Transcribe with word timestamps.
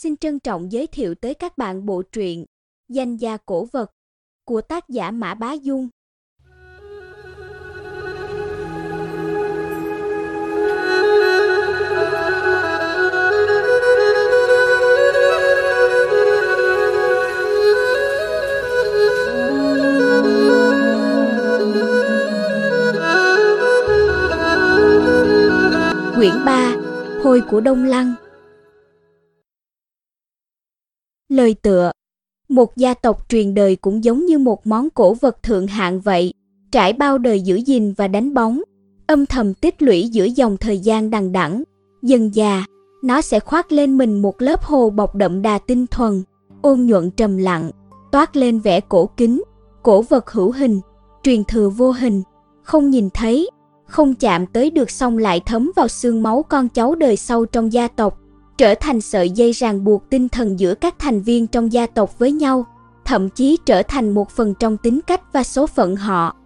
Xin 0.00 0.16
trân 0.16 0.40
trọng 0.40 0.72
giới 0.72 0.86
thiệu 0.86 1.14
tới 1.14 1.34
các 1.34 1.58
bạn 1.58 1.86
bộ 1.86 2.02
truyện 2.02 2.44
Danh 2.88 3.16
gia 3.16 3.36
cổ 3.36 3.68
vật 3.72 3.90
của 4.44 4.60
tác 4.60 4.88
giả 4.88 5.10
Mã 5.10 5.34
Bá 5.34 5.52
Dung. 5.52 5.88
Quyển 26.16 26.34
3 26.46 26.76
Hồi 27.22 27.42
của 27.50 27.60
Đông 27.60 27.84
Lăng 27.84 28.14
Lời 31.28 31.54
tựa. 31.62 31.90
Một 32.48 32.76
gia 32.76 32.94
tộc 32.94 33.28
truyền 33.28 33.54
đời 33.54 33.76
cũng 33.76 34.04
giống 34.04 34.26
như 34.26 34.38
một 34.38 34.66
món 34.66 34.90
cổ 34.90 35.14
vật 35.14 35.42
thượng 35.42 35.66
hạng 35.66 36.00
vậy, 36.00 36.32
trải 36.72 36.92
bao 36.92 37.18
đời 37.18 37.40
giữ 37.40 37.56
gìn 37.56 37.92
và 37.92 38.08
đánh 38.08 38.34
bóng, 38.34 38.62
âm 39.06 39.26
thầm 39.26 39.54
tích 39.54 39.82
lũy 39.82 40.08
giữa 40.08 40.24
dòng 40.24 40.56
thời 40.56 40.78
gian 40.78 41.10
đằng 41.10 41.32
đẵng, 41.32 41.62
dần 42.02 42.34
già, 42.34 42.64
nó 43.02 43.20
sẽ 43.20 43.40
khoác 43.40 43.72
lên 43.72 43.98
mình 43.98 44.22
một 44.22 44.42
lớp 44.42 44.62
hồ 44.62 44.90
bọc 44.90 45.14
đậm 45.14 45.42
đà 45.42 45.58
tinh 45.58 45.86
thuần, 45.86 46.22
ôn 46.62 46.86
nhuận 46.86 47.10
trầm 47.10 47.36
lặng, 47.36 47.70
toát 48.12 48.36
lên 48.36 48.60
vẻ 48.60 48.80
cổ 48.80 49.06
kính, 49.16 49.42
cổ 49.82 50.02
vật 50.02 50.30
hữu 50.30 50.52
hình, 50.52 50.80
truyền 51.22 51.44
thừa 51.44 51.68
vô 51.68 51.90
hình, 51.90 52.22
không 52.62 52.90
nhìn 52.90 53.08
thấy, 53.14 53.50
không 53.86 54.14
chạm 54.14 54.46
tới 54.46 54.70
được 54.70 54.90
xong 54.90 55.18
lại 55.18 55.40
thấm 55.46 55.72
vào 55.76 55.88
xương 55.88 56.22
máu 56.22 56.42
con 56.48 56.68
cháu 56.68 56.94
đời 56.94 57.16
sau 57.16 57.44
trong 57.44 57.72
gia 57.72 57.88
tộc, 57.88 58.18
trở 58.58 58.74
thành 58.74 59.00
sợi 59.00 59.30
dây 59.30 59.52
ràng 59.52 59.84
buộc 59.84 60.10
tinh 60.10 60.28
thần 60.28 60.60
giữa 60.60 60.74
các 60.74 60.94
thành 60.98 61.20
viên 61.20 61.46
trong 61.46 61.72
gia 61.72 61.86
tộc 61.86 62.18
với 62.18 62.32
nhau, 62.32 62.66
thậm 63.04 63.28
chí 63.30 63.58
trở 63.66 63.82
thành 63.82 64.10
một 64.10 64.30
phần 64.30 64.54
trong 64.54 64.76
tính 64.76 65.00
cách 65.06 65.32
và 65.32 65.42
số 65.42 65.66
phận 65.66 65.96
họ. 65.96 66.36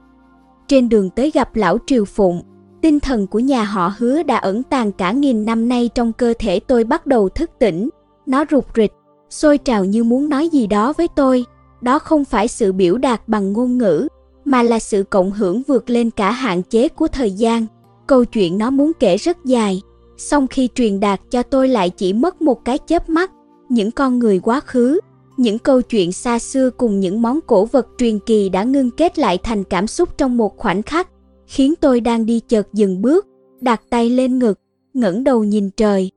Trên 0.68 0.88
đường 0.88 1.10
tới 1.10 1.30
gặp 1.34 1.56
lão 1.56 1.78
Triều 1.86 2.04
Phụng, 2.04 2.42
tinh 2.82 3.00
thần 3.00 3.26
của 3.26 3.38
nhà 3.38 3.64
họ 3.64 3.92
hứa 3.98 4.22
đã 4.22 4.36
ẩn 4.36 4.62
tàng 4.62 4.92
cả 4.92 5.12
nghìn 5.12 5.44
năm 5.44 5.68
nay 5.68 5.90
trong 5.94 6.12
cơ 6.12 6.34
thể 6.38 6.60
tôi 6.60 6.84
bắt 6.84 7.06
đầu 7.06 7.28
thức 7.28 7.50
tỉnh. 7.58 7.88
Nó 8.26 8.44
rụt 8.50 8.64
rịch, 8.76 8.92
sôi 9.30 9.58
trào 9.58 9.84
như 9.84 10.04
muốn 10.04 10.28
nói 10.28 10.48
gì 10.48 10.66
đó 10.66 10.92
với 10.92 11.08
tôi. 11.08 11.44
Đó 11.80 11.98
không 11.98 12.24
phải 12.24 12.48
sự 12.48 12.72
biểu 12.72 12.98
đạt 12.98 13.28
bằng 13.28 13.52
ngôn 13.52 13.78
ngữ, 13.78 14.08
mà 14.44 14.62
là 14.62 14.78
sự 14.78 15.02
cộng 15.02 15.30
hưởng 15.30 15.62
vượt 15.66 15.90
lên 15.90 16.10
cả 16.10 16.30
hạn 16.30 16.62
chế 16.62 16.88
của 16.88 17.08
thời 17.08 17.30
gian. 17.30 17.66
Câu 18.06 18.24
chuyện 18.24 18.58
nó 18.58 18.70
muốn 18.70 18.92
kể 19.00 19.16
rất 19.16 19.44
dài, 19.44 19.82
song 20.16 20.46
khi 20.46 20.68
truyền 20.74 21.00
đạt 21.00 21.20
cho 21.30 21.42
tôi 21.42 21.68
lại 21.68 21.90
chỉ 21.90 22.12
mất 22.12 22.42
một 22.42 22.64
cái 22.64 22.78
chớp 22.86 23.08
mắt. 23.08 23.32
Những 23.68 23.90
con 23.90 24.18
người 24.18 24.38
quá 24.38 24.60
khứ, 24.60 25.00
những 25.36 25.58
câu 25.58 25.82
chuyện 25.82 26.12
xa 26.12 26.38
xưa 26.38 26.70
cùng 26.70 27.00
những 27.00 27.22
món 27.22 27.40
cổ 27.46 27.64
vật 27.64 27.88
truyền 27.98 28.18
kỳ 28.18 28.48
đã 28.48 28.64
ngưng 28.64 28.90
kết 28.90 29.18
lại 29.18 29.38
thành 29.42 29.64
cảm 29.64 29.86
xúc 29.86 30.18
trong 30.18 30.36
một 30.36 30.58
khoảnh 30.58 30.82
khắc, 30.82 31.08
khiến 31.46 31.74
tôi 31.80 32.00
đang 32.00 32.26
đi 32.26 32.40
chợt 32.48 32.68
dừng 32.72 33.02
bước, 33.02 33.26
đặt 33.60 33.82
tay 33.90 34.10
lên 34.10 34.38
ngực, 34.38 34.58
ngẩng 34.94 35.24
đầu 35.24 35.44
nhìn 35.44 35.70
trời. 35.70 36.10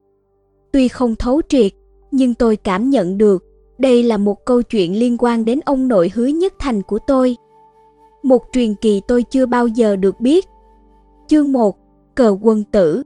Tuy 0.72 0.88
không 0.88 1.16
thấu 1.16 1.42
triệt, 1.50 1.72
nhưng 2.12 2.34
tôi 2.34 2.56
cảm 2.56 2.90
nhận 2.90 3.18
được 3.18 3.44
đây 3.78 4.04
là 4.04 4.18
một 4.18 4.46
câu 4.46 4.62
chuyện 4.62 5.00
liên 5.00 5.18
quan 5.20 5.46
đến 5.46 5.60
ông 5.66 5.88
nội 5.88 6.12
hứa 6.16 6.26
nhất 6.26 6.54
thành 6.60 6.82
của 6.82 7.00
tôi 7.08 7.36
một 8.26 8.44
truyền 8.52 8.76
kỳ 8.76 9.02
tôi 9.08 9.24
chưa 9.24 9.46
bao 9.46 9.68
giờ 9.68 9.96
được 9.96 10.20
biết. 10.20 10.46
Chương 11.28 11.52
1 11.52 11.78
Cờ 12.16 12.38
quân 12.42 12.64
tử 12.64 13.04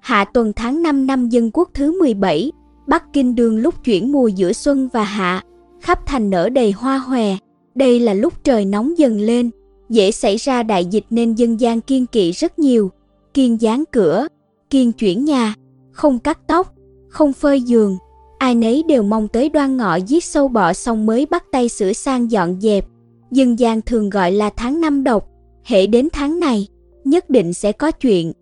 Hạ 0.00 0.24
tuần 0.24 0.52
tháng 0.56 0.82
5 0.82 1.06
năm 1.06 1.28
dân 1.28 1.50
quốc 1.52 1.70
thứ 1.74 1.98
17, 2.00 2.52
Bắc 2.86 3.12
Kinh 3.12 3.34
đường 3.34 3.58
lúc 3.58 3.84
chuyển 3.84 4.12
mùa 4.12 4.28
giữa 4.28 4.52
xuân 4.52 4.88
và 4.92 5.02
hạ, 5.02 5.42
khắp 5.80 6.06
thành 6.06 6.30
nở 6.30 6.48
đầy 6.48 6.72
hoa 6.72 6.98
hòe. 6.98 7.36
Đây 7.74 8.00
là 8.00 8.14
lúc 8.14 8.44
trời 8.44 8.64
nóng 8.64 8.98
dần 8.98 9.20
lên, 9.20 9.50
dễ 9.88 10.10
xảy 10.10 10.36
ra 10.36 10.62
đại 10.62 10.84
dịch 10.84 11.04
nên 11.10 11.34
dân 11.34 11.60
gian 11.60 11.80
kiên 11.80 12.06
kỵ 12.06 12.32
rất 12.32 12.58
nhiều. 12.58 12.90
Kiên 13.34 13.60
dán 13.60 13.84
cửa, 13.92 14.26
kiên 14.70 14.92
chuyển 14.92 15.24
nhà, 15.24 15.54
không 15.92 16.18
cắt 16.18 16.38
tóc, 16.46 16.74
không 17.08 17.32
phơi 17.32 17.60
giường. 17.60 17.96
Ai 18.38 18.54
nấy 18.54 18.82
đều 18.88 19.02
mong 19.02 19.28
tới 19.28 19.48
đoan 19.48 19.76
ngọ 19.76 19.96
giết 19.96 20.24
sâu 20.24 20.48
bọ 20.48 20.72
xong 20.72 21.06
mới 21.06 21.26
bắt 21.26 21.44
tay 21.52 21.68
sửa 21.68 21.92
sang 21.92 22.30
dọn 22.30 22.60
dẹp 22.60 22.84
dân 23.30 23.58
gian 23.58 23.82
thường 23.82 24.10
gọi 24.10 24.32
là 24.32 24.50
tháng 24.56 24.80
năm 24.80 25.04
độc, 25.04 25.28
hệ 25.64 25.86
đến 25.86 26.08
tháng 26.12 26.40
này, 26.40 26.66
nhất 27.04 27.30
định 27.30 27.52
sẽ 27.52 27.72
có 27.72 27.90
chuyện. 27.90 28.32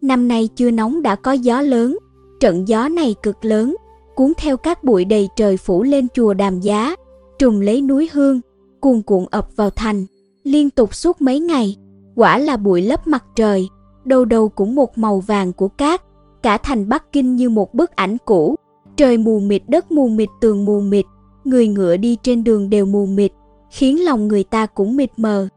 Năm 0.00 0.28
nay 0.28 0.48
chưa 0.56 0.70
nóng 0.70 1.02
đã 1.02 1.14
có 1.14 1.32
gió 1.32 1.60
lớn, 1.60 1.98
trận 2.40 2.68
gió 2.68 2.88
này 2.88 3.14
cực 3.22 3.44
lớn, 3.44 3.76
cuốn 4.14 4.32
theo 4.36 4.56
các 4.56 4.84
bụi 4.84 5.04
đầy 5.04 5.28
trời 5.36 5.56
phủ 5.56 5.82
lên 5.82 6.06
chùa 6.14 6.34
Đàm 6.34 6.60
Giá, 6.60 6.96
trùng 7.38 7.60
lấy 7.60 7.80
núi 7.80 8.10
hương, 8.12 8.40
cuồn 8.80 9.02
cuộn 9.02 9.24
ập 9.30 9.48
vào 9.56 9.70
thành, 9.70 10.06
liên 10.44 10.70
tục 10.70 10.94
suốt 10.94 11.20
mấy 11.20 11.40
ngày, 11.40 11.76
quả 12.14 12.38
là 12.38 12.56
bụi 12.56 12.82
lấp 12.82 13.06
mặt 13.06 13.24
trời, 13.36 13.68
đâu 14.04 14.24
đâu 14.24 14.48
cũng 14.48 14.74
một 14.74 14.98
màu 14.98 15.20
vàng 15.20 15.52
của 15.52 15.68
cát, 15.68 16.02
cả 16.42 16.58
thành 16.58 16.88
Bắc 16.88 17.12
Kinh 17.12 17.36
như 17.36 17.50
một 17.50 17.74
bức 17.74 17.96
ảnh 17.96 18.16
cũ, 18.24 18.56
trời 18.96 19.18
mù 19.18 19.40
mịt 19.40 19.62
đất 19.68 19.92
mù 19.92 20.08
mịt 20.08 20.28
tường 20.40 20.64
mù 20.64 20.80
mịt, 20.80 21.06
người 21.44 21.68
ngựa 21.68 21.96
đi 21.96 22.16
trên 22.22 22.44
đường 22.44 22.70
đều 22.70 22.86
mù 22.86 23.06
mịt, 23.06 23.32
khiến 23.70 24.04
lòng 24.04 24.28
người 24.28 24.44
ta 24.44 24.66
cũng 24.66 24.96
mịt 24.96 25.10
mờ. 25.16 25.48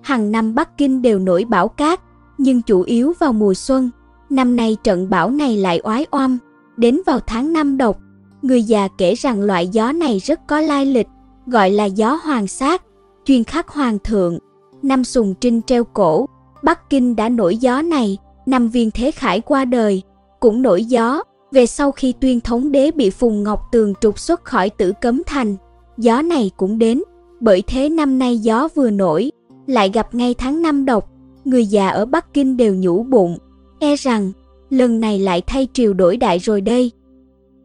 Hàng 0.00 0.32
năm 0.32 0.54
Bắc 0.54 0.78
Kinh 0.78 1.02
đều 1.02 1.18
nổi 1.18 1.44
bão 1.44 1.68
cát, 1.68 2.00
nhưng 2.40 2.62
chủ 2.62 2.82
yếu 2.82 3.12
vào 3.18 3.32
mùa 3.32 3.54
xuân. 3.54 3.90
Năm 4.30 4.56
nay 4.56 4.76
trận 4.84 5.10
bão 5.10 5.30
này 5.30 5.56
lại 5.56 5.80
oái 5.82 6.06
oăm, 6.10 6.38
đến 6.76 7.00
vào 7.06 7.20
tháng 7.26 7.52
năm 7.52 7.76
độc. 7.76 7.98
Người 8.42 8.62
già 8.62 8.88
kể 8.98 9.14
rằng 9.14 9.40
loại 9.40 9.68
gió 9.68 9.92
này 9.92 10.18
rất 10.18 10.40
có 10.46 10.60
lai 10.60 10.86
lịch, 10.86 11.06
gọi 11.46 11.70
là 11.70 11.84
gió 11.84 12.18
hoàng 12.22 12.46
sát, 12.46 12.82
chuyên 13.24 13.44
khắc 13.44 13.68
hoàng 13.68 13.98
thượng. 14.04 14.38
Năm 14.82 15.04
Sùng 15.04 15.34
Trinh 15.40 15.60
treo 15.62 15.84
cổ, 15.84 16.26
Bắc 16.62 16.90
Kinh 16.90 17.16
đã 17.16 17.28
nổi 17.28 17.56
gió 17.56 17.82
này, 17.82 18.18
năm 18.46 18.68
viên 18.68 18.90
thế 18.90 19.10
khải 19.10 19.40
qua 19.40 19.64
đời, 19.64 20.02
cũng 20.40 20.62
nổi 20.62 20.84
gió. 20.84 21.22
Về 21.52 21.66
sau 21.66 21.92
khi 21.92 22.14
tuyên 22.20 22.40
thống 22.40 22.72
đế 22.72 22.90
bị 22.90 23.10
Phùng 23.10 23.42
Ngọc 23.42 23.60
Tường 23.72 23.94
trục 24.00 24.18
xuất 24.18 24.44
khỏi 24.44 24.70
tử 24.70 24.92
cấm 25.00 25.22
thành, 25.26 25.56
gió 25.98 26.22
này 26.22 26.50
cũng 26.56 26.78
đến 26.78 27.02
bởi 27.40 27.62
thế 27.66 27.88
năm 27.88 28.18
nay 28.18 28.38
gió 28.38 28.68
vừa 28.74 28.90
nổi, 28.90 29.30
lại 29.66 29.90
gặp 29.94 30.14
ngay 30.14 30.34
tháng 30.34 30.62
năm 30.62 30.84
độc, 30.84 31.09
người 31.44 31.66
già 31.66 31.88
ở 31.88 32.06
Bắc 32.06 32.34
Kinh 32.34 32.56
đều 32.56 32.74
nhủ 32.74 33.02
bụng, 33.02 33.38
e 33.80 33.96
rằng 33.96 34.32
lần 34.70 35.00
này 35.00 35.18
lại 35.18 35.42
thay 35.46 35.68
triều 35.72 35.94
đổi 35.94 36.16
đại 36.16 36.38
rồi 36.38 36.60
đây. 36.60 36.90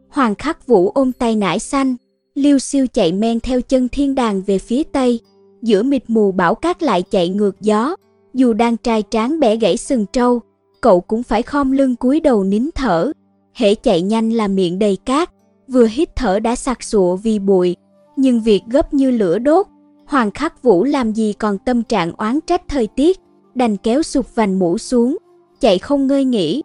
Hoàng 0.08 0.34
khắc 0.34 0.66
vũ 0.66 0.90
ôm 0.90 1.12
tay 1.12 1.36
nải 1.36 1.58
xanh, 1.58 1.96
liêu 2.34 2.58
siêu 2.58 2.86
chạy 2.86 3.12
men 3.12 3.40
theo 3.40 3.60
chân 3.60 3.88
thiên 3.88 4.14
đàng 4.14 4.42
về 4.42 4.58
phía 4.58 4.82
tây, 4.82 5.20
giữa 5.62 5.82
mịt 5.82 6.02
mù 6.08 6.32
bão 6.32 6.54
cát 6.54 6.82
lại 6.82 7.02
chạy 7.02 7.28
ngược 7.28 7.60
gió, 7.60 7.96
dù 8.34 8.52
đang 8.52 8.76
trai 8.76 9.02
tráng 9.10 9.40
bẻ 9.40 9.56
gãy 9.56 9.76
sừng 9.76 10.06
trâu, 10.12 10.40
cậu 10.80 11.00
cũng 11.00 11.22
phải 11.22 11.42
khom 11.42 11.72
lưng 11.72 11.96
cúi 11.96 12.20
đầu 12.20 12.44
nín 12.44 12.70
thở, 12.74 13.12
hễ 13.54 13.74
chạy 13.74 14.02
nhanh 14.02 14.30
là 14.30 14.48
miệng 14.48 14.78
đầy 14.78 14.96
cát, 14.96 15.30
vừa 15.68 15.86
hít 15.86 16.16
thở 16.16 16.38
đã 16.40 16.56
sặc 16.56 16.82
sụa 16.82 17.16
vì 17.16 17.38
bụi, 17.38 17.76
nhưng 18.16 18.40
việc 18.40 18.62
gấp 18.66 18.94
như 18.94 19.10
lửa 19.10 19.38
đốt, 19.38 19.66
Hoàng 20.06 20.30
Khắc 20.30 20.62
Vũ 20.62 20.84
làm 20.84 21.12
gì 21.12 21.32
còn 21.32 21.58
tâm 21.58 21.82
trạng 21.82 22.12
oán 22.12 22.38
trách 22.46 22.62
thời 22.68 22.86
tiết, 22.86 23.20
đành 23.56 23.76
kéo 23.76 24.02
sụp 24.02 24.34
vành 24.34 24.58
mũ 24.58 24.78
xuống, 24.78 25.16
chạy 25.60 25.78
không 25.78 26.06
ngơi 26.06 26.24
nghỉ. 26.24 26.62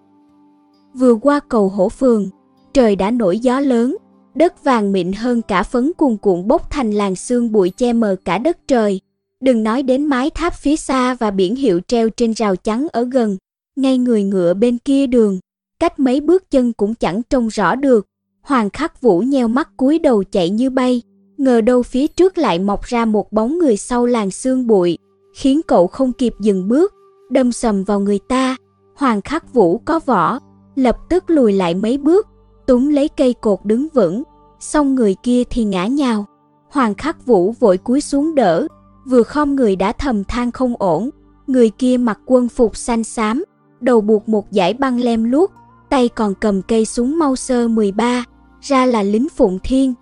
Vừa 0.94 1.16
qua 1.16 1.40
cầu 1.50 1.70
hổ 1.70 1.90
phường, 1.90 2.30
trời 2.74 2.96
đã 2.96 3.12
nổi 3.12 3.40
gió 3.40 3.60
lớn, 3.60 3.98
đất 4.36 4.64
vàng 4.64 4.92
mịn 4.92 5.14
hơn 5.14 5.42
cả 5.42 5.64
phấn 5.64 5.92
cuồn 5.98 6.18
cuộn 6.18 6.48
bốc 6.48 6.70
thành 6.70 6.92
làn 6.92 7.16
sương 7.16 7.52
bụi 7.52 7.70
che 7.70 7.94
mờ 7.94 8.16
cả 8.26 8.38
đất 8.38 8.58
trời. 8.68 9.00
Đừng 9.40 9.64
nói 9.64 9.84
đến 9.84 10.06
mái 10.06 10.30
tháp 10.30 10.54
phía 10.54 10.76
xa 10.76 11.14
và 11.14 11.32
biển 11.32 11.56
hiệu 11.56 11.80
treo 11.88 12.10
trên 12.10 12.34
rào 12.34 12.56
chắn 12.56 12.88
ở 12.92 13.04
gần, 13.04 13.38
ngay 13.76 13.98
người 13.98 14.24
ngựa 14.24 14.54
bên 14.54 14.78
kia 14.78 15.08
đường, 15.08 15.40
cách 15.80 16.00
mấy 16.00 16.22
bước 16.22 16.52
chân 16.52 16.74
cũng 16.74 16.96
chẳng 16.96 17.22
trông 17.30 17.48
rõ 17.48 17.76
được. 17.76 18.08
Hoàng 18.42 18.70
Khắc 18.70 19.02
Vũ 19.02 19.20
nheo 19.20 19.48
mắt 19.48 19.78
cúi 19.78 20.00
đầu 20.00 20.24
chạy 20.24 20.50
như 20.50 20.70
bay, 20.70 21.02
ngờ 21.38 21.62
đâu 21.62 21.84
phía 21.84 22.08
trước 22.08 22.38
lại 22.38 22.60
mọc 22.60 22.84
ra 22.84 23.06
một 23.06 23.32
bóng 23.32 23.58
người 23.58 23.78
sau 23.78 24.06
làn 24.06 24.32
sương 24.32 24.68
bụi, 24.68 24.98
khiến 25.34 25.62
cậu 25.68 25.88
không 25.88 26.14
kịp 26.14 26.34
dừng 26.40 26.68
bước, 26.68 26.94
đâm 27.30 27.52
sầm 27.52 27.84
vào 27.84 28.00
người 28.00 28.20
ta. 28.20 28.56
Hoàng 28.96 29.22
Khắc 29.22 29.54
Vũ 29.54 29.78
có 29.78 30.00
võ, 30.06 30.40
lập 30.76 30.98
tức 31.10 31.24
lùi 31.28 31.54
lại 31.54 31.76
mấy 31.76 31.98
bước, 31.98 32.28
túm 32.66 32.90
lấy 32.90 33.08
cây 33.08 33.34
cột 33.34 33.60
đứng 33.64 33.88
vững, 33.94 34.24
xong 34.60 34.96
người 34.96 35.16
kia 35.24 35.44
thì 35.50 35.64
ngã 35.64 35.86
nhào. 35.86 36.26
Hoàng 36.70 36.94
Khắc 36.94 37.26
Vũ 37.26 37.52
vội 37.52 37.78
cúi 37.78 38.02
xuống 38.02 38.36
đỡ, 38.36 38.68
vừa 39.06 39.24
khom 39.24 39.56
người 39.56 39.76
đã 39.76 39.92
thầm 39.92 40.24
than 40.24 40.52
không 40.52 40.76
ổn, 40.80 41.10
người 41.48 41.70
kia 41.70 41.98
mặc 41.98 42.20
quân 42.26 42.50
phục 42.50 42.78
xanh 42.78 43.04
xám, 43.04 43.44
đầu 43.80 44.02
buộc 44.02 44.30
một 44.30 44.46
dải 44.52 44.74
băng 44.74 45.00
lem 45.00 45.24
luốc, 45.24 45.52
tay 45.90 46.10
còn 46.10 46.34
cầm 46.36 46.62
cây 46.62 46.86
súng 46.86 47.20
mau 47.20 47.36
sơ 47.36 47.68
13, 47.68 48.24
ra 48.62 48.86
là 48.86 49.04
lính 49.04 49.28
Phụng 49.30 49.60
Thiên, 49.64 49.94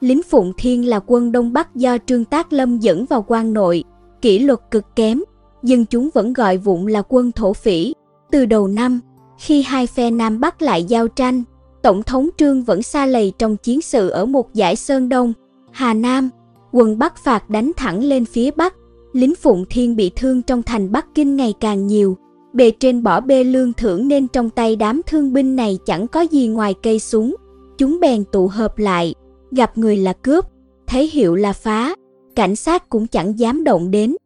lính 0.00 0.22
Phụng 0.22 0.52
Thiên 0.56 0.88
là 0.88 1.00
quân 1.06 1.32
Đông 1.32 1.52
Bắc 1.52 1.74
do 1.74 1.98
Trương 2.06 2.24
Tác 2.24 2.52
Lâm 2.52 2.78
dẫn 2.78 3.06
vào 3.06 3.24
quan 3.28 3.52
nội, 3.52 3.84
kỷ 4.24 4.38
luật 4.38 4.60
cực 4.70 4.96
kém, 4.96 5.22
dân 5.62 5.84
chúng 5.84 6.08
vẫn 6.14 6.32
gọi 6.32 6.56
vụng 6.56 6.86
là 6.86 7.02
quân 7.08 7.32
thổ 7.32 7.52
phỉ. 7.52 7.94
Từ 8.30 8.46
đầu 8.46 8.68
năm, 8.68 9.00
khi 9.38 9.62
hai 9.62 9.86
phe 9.86 10.10
Nam 10.10 10.40
Bắc 10.40 10.62
lại 10.62 10.84
giao 10.84 11.08
tranh, 11.08 11.42
Tổng 11.82 12.02
thống 12.02 12.28
Trương 12.36 12.62
vẫn 12.62 12.82
xa 12.82 13.06
lầy 13.06 13.32
trong 13.38 13.56
chiến 13.56 13.80
sự 13.80 14.08
ở 14.08 14.26
một 14.26 14.54
giải 14.54 14.76
Sơn 14.76 15.08
Đông, 15.08 15.32
Hà 15.70 15.94
Nam, 15.94 16.30
quân 16.72 16.98
Bắc 16.98 17.16
phạt 17.24 17.50
đánh 17.50 17.72
thẳng 17.76 18.04
lên 18.04 18.24
phía 18.24 18.50
Bắc. 18.50 18.74
Lính 19.12 19.34
Phụng 19.34 19.64
Thiên 19.70 19.96
bị 19.96 20.10
thương 20.16 20.42
trong 20.42 20.62
thành 20.62 20.92
Bắc 20.92 21.06
Kinh 21.14 21.36
ngày 21.36 21.54
càng 21.60 21.86
nhiều. 21.86 22.16
Bề 22.52 22.70
trên 22.70 23.02
bỏ 23.02 23.20
bê 23.20 23.44
lương 23.44 23.72
thưởng 23.72 24.08
nên 24.08 24.28
trong 24.28 24.50
tay 24.50 24.76
đám 24.76 25.00
thương 25.06 25.32
binh 25.32 25.56
này 25.56 25.78
chẳng 25.86 26.08
có 26.08 26.20
gì 26.20 26.46
ngoài 26.46 26.74
cây 26.82 26.98
súng. 26.98 27.36
Chúng 27.78 28.00
bèn 28.00 28.24
tụ 28.32 28.48
hợp 28.48 28.78
lại, 28.78 29.14
gặp 29.50 29.78
người 29.78 29.96
là 29.96 30.12
cướp, 30.12 30.44
thấy 30.86 31.10
hiệu 31.12 31.34
là 31.34 31.52
phá, 31.52 31.94
cảnh 32.36 32.56
sát 32.56 32.88
cũng 32.88 33.06
chẳng 33.06 33.38
dám 33.38 33.64
động 33.64 33.90
đến. 33.90 34.16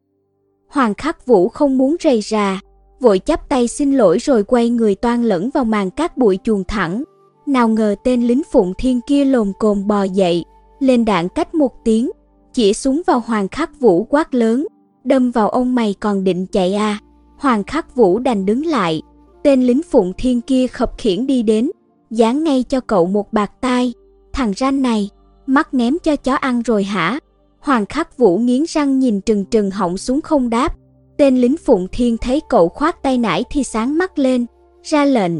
Hoàng 0.68 0.94
Khắc 0.94 1.26
Vũ 1.26 1.48
không 1.48 1.78
muốn 1.78 1.96
rầy 2.00 2.20
rà, 2.20 2.60
vội 3.00 3.18
chắp 3.18 3.48
tay 3.48 3.68
xin 3.68 3.92
lỗi 3.92 4.18
rồi 4.18 4.44
quay 4.44 4.70
người 4.70 4.94
toan 4.94 5.24
lẫn 5.24 5.50
vào 5.50 5.64
màn 5.64 5.90
cát 5.90 6.16
bụi 6.16 6.38
chuồng 6.44 6.64
thẳng. 6.64 7.02
Nào 7.46 7.68
ngờ 7.68 7.94
tên 8.04 8.22
lính 8.22 8.42
Phụng 8.52 8.72
Thiên 8.78 9.00
kia 9.06 9.24
lồm 9.24 9.52
cồm 9.58 9.86
bò 9.86 10.02
dậy, 10.02 10.44
lên 10.80 11.04
đạn 11.04 11.28
cách 11.28 11.54
một 11.54 11.84
tiếng, 11.84 12.10
chỉ 12.52 12.74
súng 12.74 13.02
vào 13.06 13.22
Hoàng 13.26 13.48
Khắc 13.48 13.80
Vũ 13.80 14.04
quát 14.04 14.34
lớn, 14.34 14.66
đâm 15.04 15.30
vào 15.30 15.48
ông 15.48 15.74
mày 15.74 15.94
còn 16.00 16.24
định 16.24 16.46
chạy 16.46 16.74
à. 16.74 16.98
Hoàng 17.38 17.64
Khắc 17.64 17.96
Vũ 17.96 18.18
đành 18.18 18.46
đứng 18.46 18.66
lại, 18.66 19.02
tên 19.42 19.62
lính 19.62 19.82
Phụng 19.82 20.12
Thiên 20.18 20.40
kia 20.40 20.66
khập 20.66 20.98
khiển 20.98 21.26
đi 21.26 21.42
đến, 21.42 21.70
dán 22.10 22.44
ngay 22.44 22.62
cho 22.62 22.80
cậu 22.80 23.06
một 23.06 23.32
bạc 23.32 23.52
tai. 23.60 23.92
Thằng 24.32 24.52
ranh 24.56 24.82
này, 24.82 25.10
mắt 25.46 25.74
ném 25.74 25.96
cho 26.02 26.16
chó 26.16 26.34
ăn 26.34 26.62
rồi 26.62 26.84
hả? 26.84 27.18
Hoàng 27.60 27.86
Khắc 27.86 28.18
Vũ 28.18 28.38
nghiến 28.38 28.64
răng 28.68 28.98
nhìn 28.98 29.20
trừng 29.20 29.44
trừng 29.44 29.70
họng 29.70 29.98
xuống 29.98 30.20
không 30.20 30.50
đáp. 30.50 30.74
Tên 31.16 31.36
lính 31.36 31.56
Phụng 31.56 31.86
Thiên 31.92 32.16
thấy 32.18 32.40
cậu 32.48 32.68
khoát 32.68 33.02
tay 33.02 33.18
nải 33.18 33.44
thì 33.50 33.64
sáng 33.64 33.98
mắt 33.98 34.18
lên, 34.18 34.46
ra 34.82 35.04
lệnh. 35.04 35.32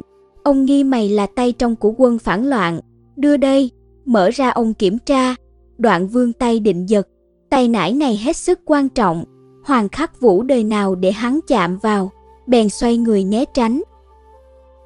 Ông 0.43 0.65
nghi 0.65 0.85
mày 0.85 1.09
là 1.09 1.27
tay 1.27 1.53
trong 1.53 1.77
của 1.77 1.95
quân 1.97 2.19
phản 2.19 2.47
loạn, 2.47 2.81
đưa 3.17 3.37
đây, 3.37 3.71
mở 4.05 4.31
ra 4.31 4.51
ông 4.51 4.75
kiểm 4.75 4.99
tra. 4.99 5.35
Đoạn 5.79 6.09
vương 6.09 6.33
tay 6.33 6.61
định 6.61 6.89
giật, 6.89 7.09
tay 7.51 7.69
nải 7.69 7.93
này 7.93 8.17
hết 8.17 8.37
sức 8.37 8.61
quan 8.65 8.89
trọng. 8.89 9.25
Hoàng 9.65 9.89
Khắc 9.89 10.21
Vũ 10.21 10.43
đời 10.43 10.65
nào 10.65 10.95
để 10.95 11.13
hắn 11.13 11.41
chạm 11.49 11.79
vào, 11.79 12.11
bèn 12.47 12.69
xoay 12.69 12.97
người 12.97 13.25
né 13.25 13.45
tránh. 13.55 13.83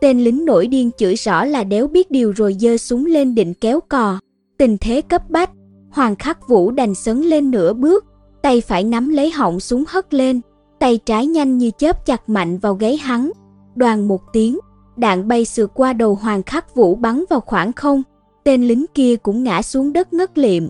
Tên 0.00 0.20
lính 0.20 0.44
nổi 0.44 0.66
điên 0.66 0.90
chửi 0.98 1.14
rõ 1.14 1.44
là 1.44 1.64
đéo 1.64 1.86
biết 1.86 2.10
điều 2.10 2.32
rồi 2.32 2.56
dơ 2.60 2.76
súng 2.76 3.06
lên 3.06 3.34
định 3.34 3.54
kéo 3.54 3.80
cò. 3.80 4.18
Tình 4.58 4.76
thế 4.80 5.00
cấp 5.00 5.30
bách, 5.30 5.50
Hoàng 5.92 6.16
Khắc 6.16 6.48
Vũ 6.48 6.70
đành 6.70 6.94
sấn 6.94 7.20
lên 7.20 7.50
nửa 7.50 7.72
bước, 7.72 8.04
tay 8.42 8.60
phải 8.60 8.84
nắm 8.84 9.08
lấy 9.08 9.30
họng 9.30 9.60
súng 9.60 9.84
hất 9.88 10.14
lên, 10.14 10.40
tay 10.78 10.98
trái 11.06 11.26
nhanh 11.26 11.58
như 11.58 11.70
chớp 11.78 12.06
chặt 12.06 12.28
mạnh 12.28 12.58
vào 12.58 12.74
gáy 12.74 12.96
hắn. 12.96 13.30
Đoàn 13.74 14.08
một 14.08 14.22
tiếng, 14.32 14.58
đạn 14.96 15.28
bay 15.28 15.44
sượt 15.44 15.70
qua 15.74 15.92
đầu 15.92 16.14
Hoàng 16.14 16.42
Khắc 16.42 16.74
Vũ 16.74 16.94
bắn 16.94 17.24
vào 17.30 17.40
khoảng 17.40 17.72
không, 17.72 18.02
tên 18.44 18.62
lính 18.68 18.84
kia 18.94 19.16
cũng 19.16 19.44
ngã 19.44 19.62
xuống 19.62 19.92
đất 19.92 20.12
ngất 20.12 20.38
liệm. 20.38 20.68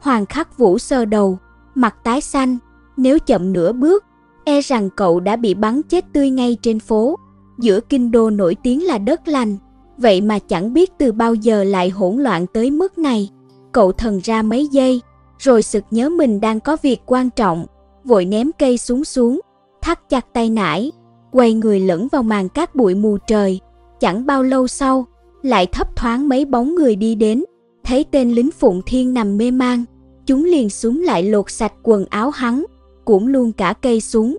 Hoàng 0.00 0.26
Khắc 0.26 0.58
Vũ 0.58 0.78
sờ 0.78 1.04
đầu, 1.04 1.38
mặt 1.74 1.96
tái 2.04 2.20
xanh, 2.20 2.58
nếu 2.96 3.18
chậm 3.18 3.52
nửa 3.52 3.72
bước, 3.72 4.04
e 4.44 4.60
rằng 4.60 4.90
cậu 4.96 5.20
đã 5.20 5.36
bị 5.36 5.54
bắn 5.54 5.82
chết 5.82 6.04
tươi 6.12 6.30
ngay 6.30 6.56
trên 6.62 6.80
phố. 6.80 7.16
Giữa 7.58 7.80
kinh 7.80 8.10
đô 8.10 8.30
nổi 8.30 8.56
tiếng 8.62 8.84
là 8.84 8.98
đất 8.98 9.28
lành, 9.28 9.56
vậy 9.96 10.20
mà 10.20 10.38
chẳng 10.38 10.72
biết 10.72 10.92
từ 10.98 11.12
bao 11.12 11.34
giờ 11.34 11.64
lại 11.64 11.90
hỗn 11.90 12.16
loạn 12.16 12.46
tới 12.46 12.70
mức 12.70 12.98
này. 12.98 13.30
Cậu 13.74 13.92
thần 13.92 14.20
ra 14.24 14.42
mấy 14.42 14.66
giây, 14.66 15.00
rồi 15.38 15.62
sực 15.62 15.84
nhớ 15.90 16.08
mình 16.08 16.40
đang 16.40 16.60
có 16.60 16.76
việc 16.82 17.00
quan 17.06 17.30
trọng, 17.30 17.66
vội 18.04 18.24
ném 18.24 18.50
cây 18.58 18.78
xuống 18.78 19.04
xuống, 19.04 19.40
thắt 19.82 20.08
chặt 20.08 20.26
tay 20.32 20.50
nải, 20.50 20.92
quay 21.32 21.54
người 21.54 21.80
lẫn 21.80 22.08
vào 22.12 22.22
màn 22.22 22.48
cát 22.48 22.74
bụi 22.74 22.94
mù 22.94 23.18
trời. 23.26 23.60
Chẳng 24.00 24.26
bao 24.26 24.42
lâu 24.42 24.66
sau, 24.66 25.06
lại 25.42 25.66
thấp 25.66 25.96
thoáng 25.96 26.28
mấy 26.28 26.44
bóng 26.44 26.74
người 26.74 26.96
đi 26.96 27.14
đến, 27.14 27.44
thấy 27.84 28.04
tên 28.10 28.32
lính 28.32 28.50
Phụng 28.50 28.82
Thiên 28.86 29.14
nằm 29.14 29.36
mê 29.36 29.50
man, 29.50 29.84
chúng 30.26 30.44
liền 30.44 30.70
xuống 30.70 31.02
lại 31.02 31.22
lột 31.22 31.50
sạch 31.50 31.72
quần 31.82 32.04
áo 32.10 32.30
hắn, 32.30 32.64
cũng 33.04 33.26
luôn 33.26 33.52
cả 33.52 33.74
cây 33.82 34.00
súng. 34.00 34.36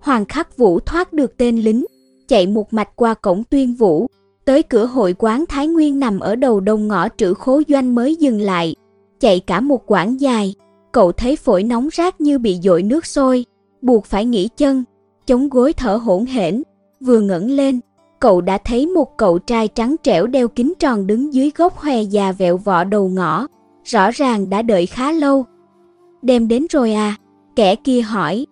Hoàng 0.00 0.24
Khắc 0.24 0.56
Vũ 0.56 0.80
thoát 0.80 1.12
được 1.12 1.36
tên 1.36 1.56
lính, 1.56 1.84
chạy 2.28 2.46
một 2.46 2.72
mạch 2.72 2.96
qua 2.96 3.14
cổng 3.14 3.44
tuyên 3.44 3.74
vũ, 3.74 4.06
tới 4.50 4.62
cửa 4.62 4.86
hội 4.86 5.14
quán 5.18 5.44
Thái 5.48 5.66
Nguyên 5.66 6.00
nằm 6.00 6.20
ở 6.20 6.36
đầu 6.36 6.60
đông 6.60 6.88
ngõ 6.88 7.08
trữ 7.16 7.34
khố 7.34 7.62
doanh 7.68 7.94
mới 7.94 8.16
dừng 8.16 8.40
lại, 8.40 8.74
chạy 9.20 9.40
cả 9.40 9.60
một 9.60 9.82
quãng 9.86 10.20
dài, 10.20 10.54
cậu 10.92 11.12
thấy 11.12 11.36
phổi 11.36 11.62
nóng 11.62 11.88
rát 11.92 12.20
như 12.20 12.38
bị 12.38 12.58
dội 12.62 12.82
nước 12.82 13.06
sôi, 13.06 13.44
buộc 13.82 14.06
phải 14.06 14.24
nghỉ 14.24 14.48
chân, 14.56 14.84
chống 15.26 15.48
gối 15.48 15.72
thở 15.72 15.96
hổn 15.96 16.24
hển, 16.24 16.62
vừa 17.00 17.20
ngẩng 17.20 17.50
lên, 17.50 17.80
cậu 18.20 18.40
đã 18.40 18.58
thấy 18.58 18.86
một 18.86 19.16
cậu 19.16 19.38
trai 19.38 19.68
trắng 19.68 19.96
trẻo 20.02 20.26
đeo 20.26 20.48
kính 20.48 20.72
tròn 20.78 21.06
đứng 21.06 21.34
dưới 21.34 21.50
gốc 21.56 21.76
hòe 21.78 22.02
già 22.02 22.32
vẹo 22.32 22.56
vọ 22.56 22.84
đầu 22.84 23.08
ngõ, 23.08 23.46
rõ 23.84 24.10
ràng 24.10 24.50
đã 24.50 24.62
đợi 24.62 24.86
khá 24.86 25.12
lâu. 25.12 25.44
Đem 26.22 26.48
đến 26.48 26.66
rồi 26.70 26.92
à? 26.92 27.16
Kẻ 27.56 27.74
kia 27.74 28.00
hỏi. 28.00 28.46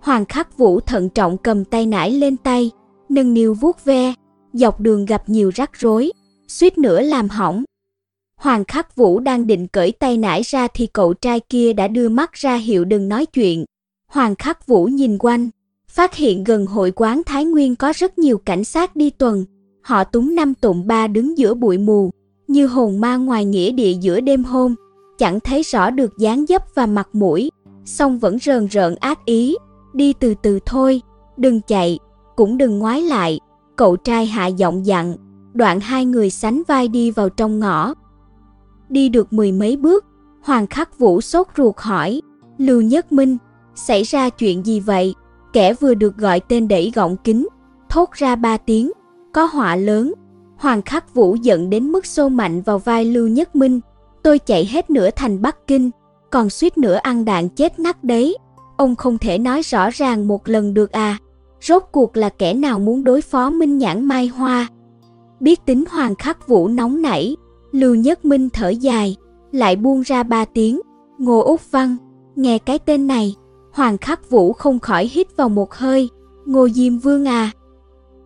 Hoàng 0.00 0.24
khắc 0.24 0.58
vũ 0.58 0.80
thận 0.80 1.08
trọng 1.08 1.36
cầm 1.36 1.64
tay 1.64 1.86
nải 1.86 2.10
lên 2.10 2.36
tay, 2.36 2.70
nâng 3.08 3.34
niu 3.34 3.54
vuốt 3.54 3.84
ve, 3.84 4.14
dọc 4.54 4.80
đường 4.80 5.04
gặp 5.04 5.28
nhiều 5.28 5.50
rắc 5.54 5.70
rối, 5.74 6.12
suýt 6.48 6.78
nữa 6.78 7.00
làm 7.00 7.28
hỏng. 7.28 7.64
Hoàng 8.36 8.64
khắc 8.64 8.96
vũ 8.96 9.20
đang 9.20 9.46
định 9.46 9.66
cởi 9.66 9.92
tay 9.92 10.16
nải 10.16 10.42
ra 10.42 10.68
thì 10.74 10.86
cậu 10.86 11.14
trai 11.14 11.40
kia 11.40 11.72
đã 11.72 11.88
đưa 11.88 12.08
mắt 12.08 12.32
ra 12.32 12.56
hiệu 12.56 12.84
đừng 12.84 13.08
nói 13.08 13.26
chuyện. 13.26 13.64
Hoàng 14.06 14.34
khắc 14.34 14.66
vũ 14.66 14.84
nhìn 14.84 15.18
quanh, 15.18 15.48
phát 15.88 16.14
hiện 16.14 16.44
gần 16.44 16.66
hội 16.66 16.92
quán 16.96 17.22
Thái 17.26 17.44
Nguyên 17.44 17.76
có 17.76 17.92
rất 17.96 18.18
nhiều 18.18 18.38
cảnh 18.38 18.64
sát 18.64 18.96
đi 18.96 19.10
tuần. 19.10 19.44
Họ 19.82 20.04
túng 20.04 20.34
năm 20.34 20.54
tụng 20.54 20.86
ba 20.86 21.06
đứng 21.06 21.38
giữa 21.38 21.54
bụi 21.54 21.78
mù, 21.78 22.10
như 22.48 22.66
hồn 22.66 23.00
ma 23.00 23.16
ngoài 23.16 23.44
nghĩa 23.44 23.70
địa 23.70 23.92
giữa 23.92 24.20
đêm 24.20 24.44
hôm, 24.44 24.74
chẳng 25.18 25.40
thấy 25.40 25.62
rõ 25.62 25.90
được 25.90 26.18
dáng 26.18 26.44
dấp 26.48 26.62
và 26.74 26.86
mặt 26.86 27.08
mũi, 27.12 27.50
song 27.84 28.18
vẫn 28.18 28.38
rờn 28.38 28.66
rợn 28.66 28.96
ác 28.96 29.24
ý, 29.24 29.56
đi 29.92 30.12
từ 30.12 30.34
từ 30.42 30.58
thôi, 30.66 31.00
đừng 31.36 31.60
chạy, 31.60 31.98
cũng 32.36 32.58
đừng 32.58 32.78
ngoái 32.78 33.02
lại. 33.02 33.40
Cậu 33.76 33.96
trai 33.96 34.26
hạ 34.26 34.46
giọng 34.46 34.86
dặn, 34.86 35.16
đoạn 35.52 35.80
hai 35.80 36.04
người 36.04 36.30
sánh 36.30 36.62
vai 36.68 36.88
đi 36.88 37.10
vào 37.10 37.28
trong 37.28 37.60
ngõ. 37.60 37.94
Đi 38.88 39.08
được 39.08 39.32
mười 39.32 39.52
mấy 39.52 39.76
bước, 39.76 40.04
Hoàng 40.42 40.66
Khắc 40.66 40.98
Vũ 40.98 41.20
sốt 41.20 41.46
ruột 41.56 41.74
hỏi, 41.78 42.20
Lưu 42.58 42.80
Nhất 42.80 43.12
Minh, 43.12 43.36
xảy 43.74 44.02
ra 44.02 44.30
chuyện 44.30 44.66
gì 44.66 44.80
vậy? 44.80 45.14
Kẻ 45.52 45.74
vừa 45.74 45.94
được 45.94 46.16
gọi 46.16 46.40
tên 46.40 46.68
đẩy 46.68 46.92
gọng 46.94 47.16
kính, 47.24 47.48
thốt 47.88 48.12
ra 48.12 48.36
ba 48.36 48.56
tiếng, 48.56 48.90
có 49.32 49.44
họa 49.44 49.76
lớn. 49.76 50.12
Hoàng 50.56 50.82
Khắc 50.82 51.14
Vũ 51.14 51.34
giận 51.34 51.70
đến 51.70 51.92
mức 51.92 52.06
xô 52.06 52.28
mạnh 52.28 52.62
vào 52.62 52.78
vai 52.78 53.04
Lưu 53.04 53.28
Nhất 53.28 53.56
Minh, 53.56 53.80
tôi 54.22 54.38
chạy 54.38 54.66
hết 54.66 54.90
nửa 54.90 55.10
thành 55.10 55.42
Bắc 55.42 55.66
Kinh, 55.66 55.90
còn 56.30 56.50
suýt 56.50 56.78
nữa 56.78 56.94
ăn 56.94 57.24
đạn 57.24 57.48
chết 57.48 57.78
nát 57.78 58.04
đấy. 58.04 58.36
Ông 58.76 58.96
không 58.96 59.18
thể 59.18 59.38
nói 59.38 59.62
rõ 59.62 59.90
ràng 59.90 60.28
một 60.28 60.48
lần 60.48 60.74
được 60.74 60.92
à? 60.92 61.18
Rốt 61.68 61.82
cuộc 61.92 62.16
là 62.16 62.28
kẻ 62.28 62.54
nào 62.54 62.78
muốn 62.78 63.04
đối 63.04 63.20
phó 63.20 63.50
Minh 63.50 63.78
Nhãn 63.78 64.04
Mai 64.04 64.26
Hoa? 64.26 64.68
Biết 65.40 65.66
tính 65.66 65.84
Hoàng 65.90 66.14
Khắc 66.14 66.48
Vũ 66.48 66.68
nóng 66.68 67.02
nảy, 67.02 67.36
Lưu 67.72 67.94
Nhất 67.94 68.24
Minh 68.24 68.48
thở 68.50 68.68
dài, 68.68 69.16
lại 69.52 69.76
buông 69.76 70.00
ra 70.00 70.22
ba 70.22 70.44
tiếng. 70.44 70.80
Ngô 71.18 71.40
Úc 71.40 71.60
Văn, 71.70 71.96
nghe 72.36 72.58
cái 72.58 72.78
tên 72.78 73.06
này, 73.06 73.34
Hoàng 73.72 73.98
Khắc 73.98 74.30
Vũ 74.30 74.52
không 74.52 74.78
khỏi 74.78 75.10
hít 75.12 75.36
vào 75.36 75.48
một 75.48 75.74
hơi. 75.74 76.08
Ngô 76.46 76.68
Diêm 76.68 76.98
Vương 76.98 77.28
à? 77.28 77.50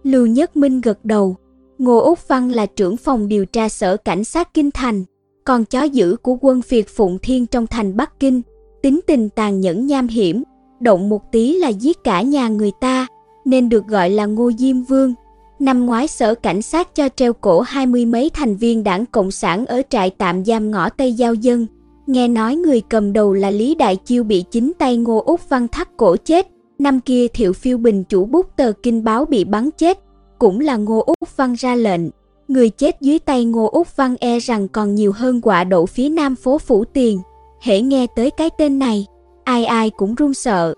Lưu 0.02 0.26
Nhất 0.26 0.56
Minh 0.56 0.80
gật 0.80 1.04
đầu. 1.04 1.36
Ngô 1.78 1.98
Úc 1.98 2.28
Văn 2.28 2.50
là 2.50 2.66
trưởng 2.66 2.96
phòng 2.96 3.28
điều 3.28 3.46
tra 3.46 3.68
sở 3.68 3.96
cảnh 3.96 4.24
sát 4.24 4.54
Kinh 4.54 4.70
Thành, 4.70 5.04
còn 5.44 5.64
chó 5.64 5.82
dữ 5.82 6.16
của 6.22 6.36
quân 6.40 6.62
phiệt 6.62 6.84
Phụng 6.88 7.18
Thiên 7.22 7.46
trong 7.46 7.66
thành 7.66 7.96
Bắc 7.96 8.20
Kinh, 8.20 8.42
tính 8.82 9.00
tình 9.06 9.28
tàn 9.28 9.60
nhẫn 9.60 9.86
nham 9.86 10.08
hiểm, 10.08 10.42
động 10.80 11.08
một 11.08 11.32
tí 11.32 11.58
là 11.58 11.68
giết 11.68 12.04
cả 12.04 12.22
nhà 12.22 12.48
người 12.48 12.72
ta, 12.80 13.06
nên 13.48 13.68
được 13.68 13.86
gọi 13.86 14.10
là 14.10 14.26
Ngô 14.26 14.50
Diêm 14.58 14.82
Vương. 14.82 15.14
Năm 15.58 15.86
ngoái 15.86 16.08
sở 16.08 16.34
cảnh 16.34 16.62
sát 16.62 16.94
cho 16.94 17.08
treo 17.16 17.32
cổ 17.32 17.60
hai 17.60 17.86
mươi 17.86 18.06
mấy 18.06 18.30
thành 18.34 18.56
viên 18.56 18.84
đảng 18.84 19.06
Cộng 19.06 19.30
sản 19.30 19.66
ở 19.66 19.82
trại 19.88 20.10
tạm 20.10 20.44
giam 20.44 20.70
ngõ 20.70 20.88
Tây 20.88 21.12
Giao 21.12 21.34
Dân. 21.34 21.66
Nghe 22.06 22.28
nói 22.28 22.56
người 22.56 22.80
cầm 22.80 23.12
đầu 23.12 23.32
là 23.32 23.50
Lý 23.50 23.74
Đại 23.74 23.96
Chiêu 23.96 24.24
bị 24.24 24.44
chính 24.50 24.72
tay 24.78 24.96
Ngô 24.96 25.22
Úc 25.26 25.48
Văn 25.48 25.68
thắt 25.68 25.96
cổ 25.96 26.16
chết. 26.16 26.46
Năm 26.78 27.00
kia 27.00 27.28
Thiệu 27.28 27.52
Phiêu 27.52 27.78
Bình 27.78 28.04
chủ 28.04 28.24
bút 28.24 28.56
tờ 28.56 28.72
kinh 28.82 29.04
báo 29.04 29.24
bị 29.24 29.44
bắn 29.44 29.70
chết, 29.78 29.98
cũng 30.38 30.60
là 30.60 30.76
Ngô 30.76 31.02
Úc 31.06 31.36
Văn 31.36 31.54
ra 31.54 31.74
lệnh. 31.74 32.00
Người 32.48 32.70
chết 32.70 32.96
dưới 33.00 33.18
tay 33.18 33.44
Ngô 33.44 33.68
Úc 33.68 33.96
Văn 33.96 34.16
e 34.20 34.38
rằng 34.38 34.68
còn 34.68 34.94
nhiều 34.94 35.12
hơn 35.12 35.40
quả 35.40 35.64
đậu 35.64 35.86
phía 35.86 36.08
nam 36.08 36.36
phố 36.36 36.58
Phủ 36.58 36.84
Tiền. 36.84 37.20
Hễ 37.60 37.80
nghe 37.80 38.06
tới 38.16 38.30
cái 38.30 38.50
tên 38.58 38.78
này, 38.78 39.06
ai 39.44 39.64
ai 39.64 39.90
cũng 39.90 40.14
run 40.14 40.34
sợ. 40.34 40.74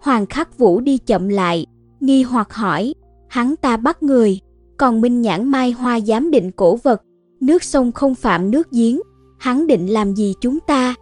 Hoàng 0.00 0.26
Khắc 0.26 0.58
Vũ 0.58 0.80
đi 0.80 0.98
chậm 0.98 1.28
lại, 1.28 1.66
nghi 2.06 2.22
hoặc 2.22 2.54
hỏi, 2.54 2.94
hắn 3.28 3.56
ta 3.56 3.76
bắt 3.76 4.02
người, 4.02 4.40
còn 4.76 5.00
Minh 5.00 5.22
Nhãn 5.22 5.48
Mai 5.48 5.70
Hoa 5.70 6.00
giám 6.00 6.30
định 6.30 6.50
cổ 6.50 6.76
vật, 6.76 7.02
nước 7.40 7.64
sông 7.64 7.92
không 7.92 8.14
phạm 8.14 8.50
nước 8.50 8.70
giếng, 8.70 9.00
hắn 9.38 9.66
định 9.66 9.86
làm 9.86 10.14
gì 10.14 10.34
chúng 10.40 10.60
ta? 10.60 10.94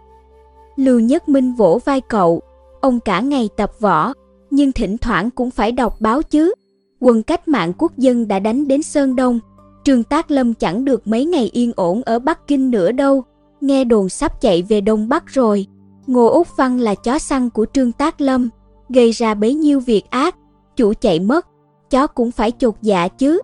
Lưu 0.77 1.01
Nhất 1.01 1.29
Minh 1.29 1.53
vỗ 1.53 1.81
vai 1.85 2.01
cậu, 2.01 2.41
ông 2.81 3.01
cả 3.01 3.21
ngày 3.21 3.49
tập 3.57 3.71
võ, 3.81 4.13
nhưng 4.51 4.73
thỉnh 4.73 4.99
thoảng 4.99 5.31
cũng 5.31 5.51
phải 5.51 5.73
đọc 5.73 6.01
báo 6.01 6.23
chứ. 6.23 6.55
Quân 7.01 7.23
cách 7.23 7.49
mạng 7.49 7.73
quốc 7.79 7.99
dân 7.99 8.29
đã 8.29 8.39
đánh 8.39 8.69
đến 8.69 8.83
Sơn 8.83 9.17
Đông, 9.17 9.41
Trương 9.85 10.05
Tác 10.05 10.31
Lâm 10.31 10.55
chẳng 10.55 10.85
được 10.85 11.07
mấy 11.07 11.25
ngày 11.25 11.51
yên 11.53 11.73
ổn 11.77 12.03
ở 12.03 12.19
Bắc 12.19 12.47
Kinh 12.47 12.71
nữa 12.71 12.93
đâu, 12.93 13.25
nghe 13.61 13.85
đồn 13.85 14.09
sắp 14.09 14.41
chạy 14.41 14.63
về 14.63 14.81
Đông 14.81 15.09
Bắc 15.09 15.27
rồi. 15.27 15.67
Ngô 16.07 16.27
Úc 16.27 16.49
Văn 16.57 16.81
là 16.81 16.95
chó 16.95 17.19
săn 17.19 17.51
của 17.51 17.67
Trương 17.73 17.93
Tác 17.93 18.21
Lâm, 18.21 18.49
gây 18.89 19.11
ra 19.11 19.35
bấy 19.35 19.55
nhiêu 19.55 19.81
việc 19.81 20.11
ác, 20.11 20.37
chủ 20.77 20.93
chạy 21.01 21.21
mất, 21.21 21.47
chó 21.91 22.07
cũng 22.07 22.31
phải 22.31 22.53
chột 22.59 22.75
dạ 22.83 23.09
chứ. 23.09 23.41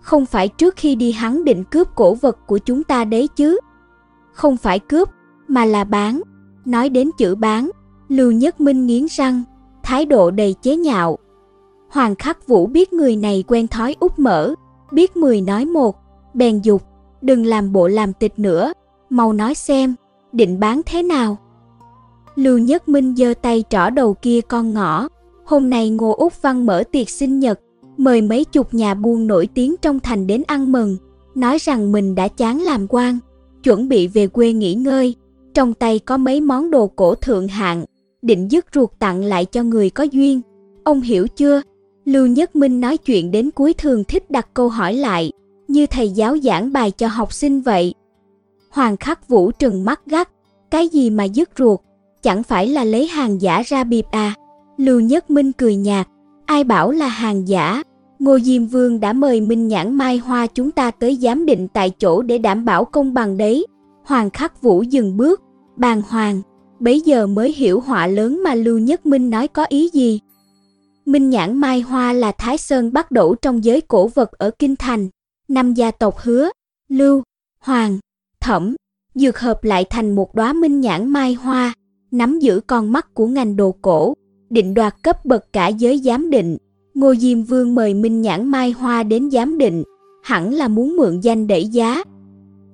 Không 0.00 0.26
phải 0.26 0.48
trước 0.48 0.74
khi 0.76 0.94
đi 0.94 1.12
hắn 1.12 1.44
định 1.44 1.64
cướp 1.64 1.88
cổ 1.94 2.14
vật 2.14 2.38
của 2.46 2.58
chúng 2.58 2.84
ta 2.84 3.04
đấy 3.04 3.28
chứ. 3.36 3.58
Không 4.32 4.56
phải 4.56 4.78
cướp, 4.78 5.08
mà 5.48 5.64
là 5.64 5.84
bán. 5.84 6.20
Nói 6.64 6.88
đến 6.88 7.10
chữ 7.18 7.34
bán, 7.34 7.70
Lưu 8.08 8.32
Nhất 8.32 8.60
Minh 8.60 8.86
nghiến 8.86 9.06
răng, 9.10 9.42
thái 9.82 10.06
độ 10.06 10.30
đầy 10.30 10.54
chế 10.62 10.76
nhạo. 10.76 11.18
Hoàng 11.88 12.14
Khắc 12.14 12.46
Vũ 12.46 12.66
biết 12.66 12.92
người 12.92 13.16
này 13.16 13.44
quen 13.46 13.68
thói 13.68 13.96
úp 14.00 14.18
mở, 14.18 14.54
biết 14.92 15.16
mười 15.16 15.40
nói 15.40 15.64
một, 15.64 15.96
bèn 16.34 16.60
dục, 16.60 16.82
đừng 17.22 17.46
làm 17.46 17.72
bộ 17.72 17.88
làm 17.88 18.12
tịch 18.12 18.38
nữa, 18.38 18.72
mau 19.10 19.32
nói 19.32 19.54
xem, 19.54 19.94
định 20.32 20.60
bán 20.60 20.80
thế 20.86 21.02
nào. 21.02 21.36
Lưu 22.34 22.58
Nhất 22.58 22.88
Minh 22.88 23.16
giơ 23.16 23.34
tay 23.42 23.64
trỏ 23.70 23.90
đầu 23.90 24.14
kia 24.14 24.40
con 24.40 24.74
ngõ, 24.74 25.08
hôm 25.46 25.70
nay 25.70 25.90
Ngô 25.90 26.12
Úc 26.12 26.42
Văn 26.42 26.66
mở 26.66 26.84
tiệc 26.92 27.10
sinh 27.10 27.38
nhật, 27.38 27.60
mời 27.96 28.22
mấy 28.22 28.44
chục 28.44 28.74
nhà 28.74 28.94
buôn 28.94 29.26
nổi 29.26 29.48
tiếng 29.54 29.74
trong 29.82 30.00
thành 30.00 30.26
đến 30.26 30.42
ăn 30.46 30.72
mừng, 30.72 30.96
nói 31.34 31.58
rằng 31.60 31.92
mình 31.92 32.14
đã 32.14 32.28
chán 32.28 32.62
làm 32.62 32.86
quan, 32.88 33.18
chuẩn 33.62 33.88
bị 33.88 34.06
về 34.06 34.26
quê 34.26 34.52
nghỉ 34.52 34.74
ngơi, 34.74 35.14
trong 35.54 35.74
tay 35.74 35.98
có 35.98 36.16
mấy 36.16 36.40
món 36.40 36.70
đồ 36.70 36.86
cổ 36.86 37.14
thượng 37.14 37.48
hạng, 37.48 37.84
định 38.22 38.50
dứt 38.50 38.66
ruột 38.74 38.90
tặng 38.98 39.24
lại 39.24 39.44
cho 39.44 39.62
người 39.62 39.90
có 39.90 40.04
duyên. 40.04 40.40
Ông 40.84 41.00
hiểu 41.00 41.26
chưa? 41.28 41.62
Lưu 42.04 42.26
Nhất 42.26 42.56
Minh 42.56 42.80
nói 42.80 42.96
chuyện 42.96 43.30
đến 43.30 43.50
cuối 43.50 43.74
thường 43.74 44.04
thích 44.04 44.30
đặt 44.30 44.48
câu 44.54 44.68
hỏi 44.68 44.94
lại, 44.94 45.32
như 45.68 45.86
thầy 45.86 46.10
giáo 46.10 46.38
giảng 46.38 46.72
bài 46.72 46.90
cho 46.90 47.08
học 47.08 47.32
sinh 47.32 47.60
vậy. 47.60 47.94
Hoàng 48.70 48.96
Khắc 48.96 49.28
Vũ 49.28 49.50
trừng 49.50 49.84
mắt 49.84 50.00
gắt, 50.06 50.28
cái 50.70 50.88
gì 50.88 51.10
mà 51.10 51.24
dứt 51.24 51.50
ruột, 51.58 51.80
chẳng 52.22 52.42
phải 52.42 52.68
là 52.68 52.84
lấy 52.84 53.06
hàng 53.06 53.42
giả 53.42 53.62
ra 53.66 53.84
bịp 53.84 54.06
à? 54.10 54.34
Lưu 54.76 55.00
Nhất 55.00 55.30
Minh 55.30 55.52
cười 55.52 55.76
nhạt, 55.76 56.08
ai 56.46 56.64
bảo 56.64 56.90
là 56.90 57.08
hàng 57.08 57.48
giả? 57.48 57.82
Ngô 58.18 58.38
Diêm 58.38 58.66
Vương 58.66 59.00
đã 59.00 59.12
mời 59.12 59.40
Minh 59.40 59.68
Nhãn 59.68 59.94
Mai 59.94 60.18
Hoa 60.18 60.46
chúng 60.46 60.70
ta 60.70 60.90
tới 60.90 61.18
giám 61.22 61.46
định 61.46 61.68
tại 61.68 61.90
chỗ 61.90 62.22
để 62.22 62.38
đảm 62.38 62.64
bảo 62.64 62.84
công 62.84 63.14
bằng 63.14 63.36
đấy. 63.36 63.66
Hoàng 64.04 64.30
Khắc 64.30 64.62
Vũ 64.62 64.82
dừng 64.82 65.16
bước, 65.16 65.42
bàn 65.76 66.02
hoàng, 66.08 66.42
bấy 66.80 67.00
giờ 67.00 67.26
mới 67.26 67.52
hiểu 67.52 67.80
họa 67.80 68.06
lớn 68.06 68.42
mà 68.44 68.54
Lưu 68.54 68.78
Nhất 68.78 69.06
Minh 69.06 69.30
nói 69.30 69.48
có 69.48 69.64
ý 69.64 69.90
gì. 69.92 70.20
Minh 71.06 71.30
Nhãn 71.30 71.56
Mai 71.56 71.80
Hoa 71.80 72.12
là 72.12 72.32
Thái 72.32 72.58
Sơn 72.58 72.92
bắt 72.92 73.10
đổ 73.10 73.34
trong 73.34 73.64
giới 73.64 73.80
cổ 73.80 74.06
vật 74.06 74.32
ở 74.32 74.50
Kinh 74.50 74.76
Thành. 74.76 75.08
Năm 75.48 75.74
gia 75.74 75.90
tộc 75.90 76.18
hứa, 76.18 76.50
Lưu, 76.88 77.22
Hoàng, 77.60 77.98
Thẩm, 78.40 78.76
dược 79.14 79.38
hợp 79.38 79.64
lại 79.64 79.84
thành 79.90 80.14
một 80.14 80.34
đóa 80.34 80.52
Minh 80.52 80.80
Nhãn 80.80 81.08
Mai 81.08 81.34
Hoa, 81.34 81.74
nắm 82.10 82.38
giữ 82.38 82.60
con 82.66 82.92
mắt 82.92 83.14
của 83.14 83.26
ngành 83.26 83.56
đồ 83.56 83.74
cổ, 83.82 84.14
định 84.50 84.74
đoạt 84.74 85.02
cấp 85.02 85.24
bậc 85.24 85.52
cả 85.52 85.68
giới 85.68 85.98
giám 85.98 86.30
định. 86.30 86.56
Ngô 86.94 87.14
Diêm 87.14 87.42
Vương 87.42 87.74
mời 87.74 87.94
Minh 87.94 88.22
Nhãn 88.22 88.48
Mai 88.48 88.70
Hoa 88.70 89.02
đến 89.02 89.30
giám 89.30 89.58
định, 89.58 89.84
hẳn 90.22 90.54
là 90.54 90.68
muốn 90.68 90.96
mượn 90.96 91.20
danh 91.20 91.46
đẩy 91.46 91.66
giá. 91.66 92.02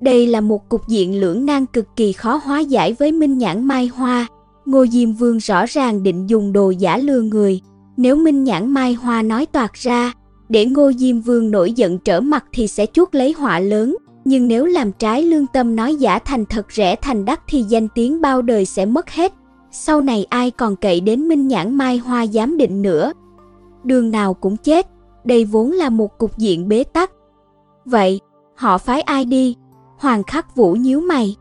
Đây 0.01 0.27
là 0.27 0.41
một 0.41 0.69
cục 0.69 0.89
diện 0.89 1.21
lưỡng 1.21 1.47
nan 1.47 1.67
cực 1.67 1.87
kỳ 1.97 2.13
khó 2.13 2.41
hóa 2.45 2.61
giải 2.61 2.93
với 2.93 3.13
Minh 3.13 3.39
Nhãn 3.39 3.65
Mai 3.65 3.87
Hoa. 3.87 4.27
Ngô 4.65 4.87
Diêm 4.87 5.13
Vương 5.13 5.39
rõ 5.39 5.67
ràng 5.67 6.03
định 6.03 6.27
dùng 6.27 6.53
đồ 6.53 6.71
giả 6.71 6.99
lừa 6.99 7.21
người, 7.21 7.61
nếu 7.97 8.17
Minh 8.17 8.45
Nhãn 8.45 8.71
Mai 8.71 8.95
Hoa 8.95 9.23
nói 9.23 9.47
toạc 9.47 9.75
ra, 9.75 10.13
để 10.49 10.67
Ngô 10.67 10.93
Diêm 10.93 11.21
Vương 11.21 11.51
nổi 11.51 11.73
giận 11.73 11.99
trở 11.99 12.21
mặt 12.21 12.45
thì 12.53 12.69
sẽ 12.69 12.87
chuốc 12.93 13.15
lấy 13.15 13.33
họa 13.33 13.59
lớn, 13.59 13.97
nhưng 14.25 14.49
nếu 14.49 14.67
làm 14.67 14.93
trái 14.93 15.23
lương 15.23 15.47
tâm 15.47 15.77
nói 15.77 15.97
giả 15.97 16.19
thành 16.19 16.47
thật 16.47 16.67
rẻ 16.73 16.97
thành 17.03 17.25
đắt 17.25 17.41
thì 17.49 17.63
danh 17.63 17.89
tiếng 17.95 18.21
bao 18.21 18.43
đời 18.43 18.65
sẽ 18.65 18.87
mất 18.87 19.11
hết. 19.11 19.33
Sau 19.75 20.01
này 20.01 20.27
ai 20.31 20.51
còn 20.51 20.77
cậy 20.77 21.01
đến 21.01 21.29
Minh 21.29 21.49
Nhãn 21.49 21.75
Mai 21.75 21.99
Hoa 21.99 22.27
giám 22.27 22.57
định 22.57 22.83
nữa. 22.83 23.13
Đường 23.85 24.11
nào 24.11 24.35
cũng 24.35 24.57
chết, 24.57 24.87
đây 25.25 25.45
vốn 25.45 25.71
là 25.71 25.91
một 25.91 26.19
cục 26.19 26.39
diện 26.39 26.69
bế 26.69 26.85
tắc. 26.85 27.11
Vậy, 27.85 28.21
họ 28.55 28.79
phái 28.79 29.03
ai 29.03 29.25
đi? 29.25 29.57
Hoàng 29.99 30.23
Khắc 30.23 30.57
Vũ 30.57 30.73
nhíu 30.73 31.01
mày. 31.01 31.37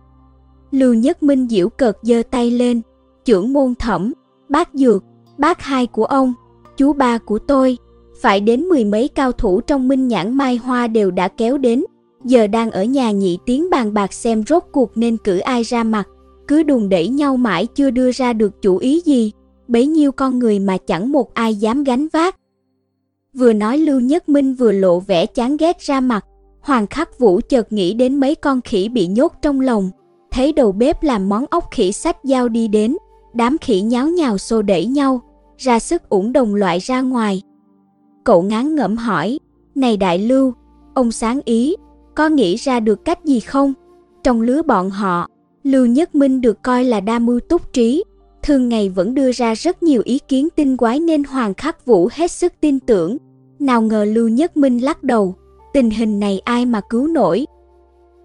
Lưu 0.72 0.94
Nhất 0.94 1.24
Minh 1.24 1.48
diễu 1.50 1.70
cợt 1.70 1.98
giơ 2.02 2.24
tay 2.32 2.52
lên, 2.52 2.82
trưởng 3.26 3.54
môn 3.54 3.76
thẩm, 3.76 4.14
bác 4.50 4.70
dược, 4.74 5.04
bác 5.38 5.62
hai 5.62 5.88
của 5.88 6.06
ông, 6.06 6.34
chú 6.78 6.94
ba 6.94 7.18
của 7.18 7.40
tôi, 7.40 7.78
phải 8.22 8.40
đến 8.40 8.62
mười 8.62 8.86
mấy 8.86 9.08
cao 9.08 9.32
thủ 9.32 9.62
trong 9.62 9.88
minh 9.88 10.08
nhãn 10.08 10.34
mai 10.34 10.58
hoa 10.58 10.88
đều 10.88 11.12
đã 11.12 11.28
kéo 11.28 11.58
đến, 11.58 11.84
giờ 12.24 12.48
đang 12.48 12.72
ở 12.72 12.84
nhà 12.84 13.12
nhị 13.12 13.38
tiếng 13.46 13.70
bàn 13.70 13.94
bạc 13.94 14.14
xem 14.14 14.44
rốt 14.48 14.64
cuộc 14.72 14.98
nên 14.98 15.18
cử 15.18 15.38
ai 15.38 15.64
ra 15.64 15.84
mặt, 15.84 16.08
cứ 16.48 16.64
đùn 16.64 16.90
đẩy 16.90 17.08
nhau 17.08 17.38
mãi 17.38 17.66
chưa 17.66 17.90
đưa 17.90 18.12
ra 18.12 18.34
được 18.34 18.62
chủ 18.62 18.78
ý 18.78 19.02
gì, 19.06 19.32
bấy 19.68 19.88
nhiêu 19.88 20.12
con 20.12 20.40
người 20.40 20.60
mà 20.60 20.78
chẳng 20.78 21.12
một 21.12 21.34
ai 21.34 21.56
dám 21.56 21.84
gánh 21.84 22.08
vác. 22.14 22.36
Vừa 23.34 23.54
nói 23.54 23.78
Lưu 23.78 24.00
Nhất 24.00 24.30
Minh 24.30 24.54
vừa 24.54 24.72
lộ 24.72 25.00
vẻ 25.00 25.26
chán 25.26 25.58
ghét 25.58 25.80
ra 25.80 26.00
mặt, 26.00 26.26
Hoàng 26.62 26.88
Khắc 26.88 27.20
Vũ 27.20 27.40
chợt 27.50 27.74
nghĩ 27.74 27.94
đến 27.94 28.16
mấy 28.20 28.36
con 28.36 28.62
khỉ 28.62 28.90
bị 28.90 29.08
nhốt 29.08 29.34
trong 29.42 29.62
lồng, 29.62 29.90
thấy 30.32 30.54
đầu 30.54 30.72
bếp 30.72 31.04
làm 31.04 31.30
món 31.30 31.46
ốc 31.50 31.68
khỉ 31.72 31.92
sách 31.92 32.18
dao 32.24 32.50
đi 32.50 32.68
đến, 32.68 32.98
đám 33.34 33.58
khỉ 33.58 33.82
nháo 33.82 34.08
nhào 34.08 34.38
xô 34.38 34.62
đẩy 34.62 34.86
nhau, 34.86 35.22
ra 35.58 35.80
sức 35.80 36.10
ủng 36.10 36.34
đồng 36.34 36.56
loại 36.56 36.80
ra 36.80 37.02
ngoài. 37.02 37.42
Cậu 38.24 38.42
ngán 38.42 38.76
ngẩm 38.76 38.98
hỏi, 38.98 39.40
này 39.76 39.98
đại 39.98 40.18
lưu, 40.18 40.54
ông 40.94 41.12
sáng 41.12 41.40
ý, 41.46 41.76
có 42.16 42.30
nghĩ 42.30 42.56
ra 42.56 42.80
được 42.80 43.06
cách 43.06 43.26
gì 43.26 43.40
không? 43.40 43.74
Trong 44.24 44.42
lứa 44.42 44.62
bọn 44.62 44.90
họ, 44.90 45.28
Lưu 45.64 45.86
Nhất 45.86 46.16
Minh 46.16 46.42
được 46.42 46.64
coi 46.64 46.84
là 46.84 47.00
đa 47.00 47.20
mưu 47.20 47.40
túc 47.40 47.74
trí, 47.74 48.04
thường 48.44 48.70
ngày 48.70 48.90
vẫn 48.90 49.14
đưa 49.14 49.32
ra 49.32 49.54
rất 49.54 49.84
nhiều 49.84 50.02
ý 50.06 50.20
kiến 50.28 50.48
tinh 50.56 50.78
quái 50.78 51.00
nên 51.00 51.24
Hoàng 51.24 51.54
Khắc 51.54 51.86
Vũ 51.86 52.10
hết 52.12 52.32
sức 52.32 52.54
tin 52.62 52.80
tưởng. 52.80 53.18
Nào 53.60 53.82
ngờ 53.82 54.06
Lưu 54.06 54.28
Nhất 54.28 54.58
Minh 54.58 54.80
lắc 54.80 55.04
đầu, 55.04 55.36
tình 55.74 55.90
hình 55.90 56.20
này 56.20 56.40
ai 56.40 56.66
mà 56.66 56.82
cứu 56.90 57.08
nổi. 57.08 57.46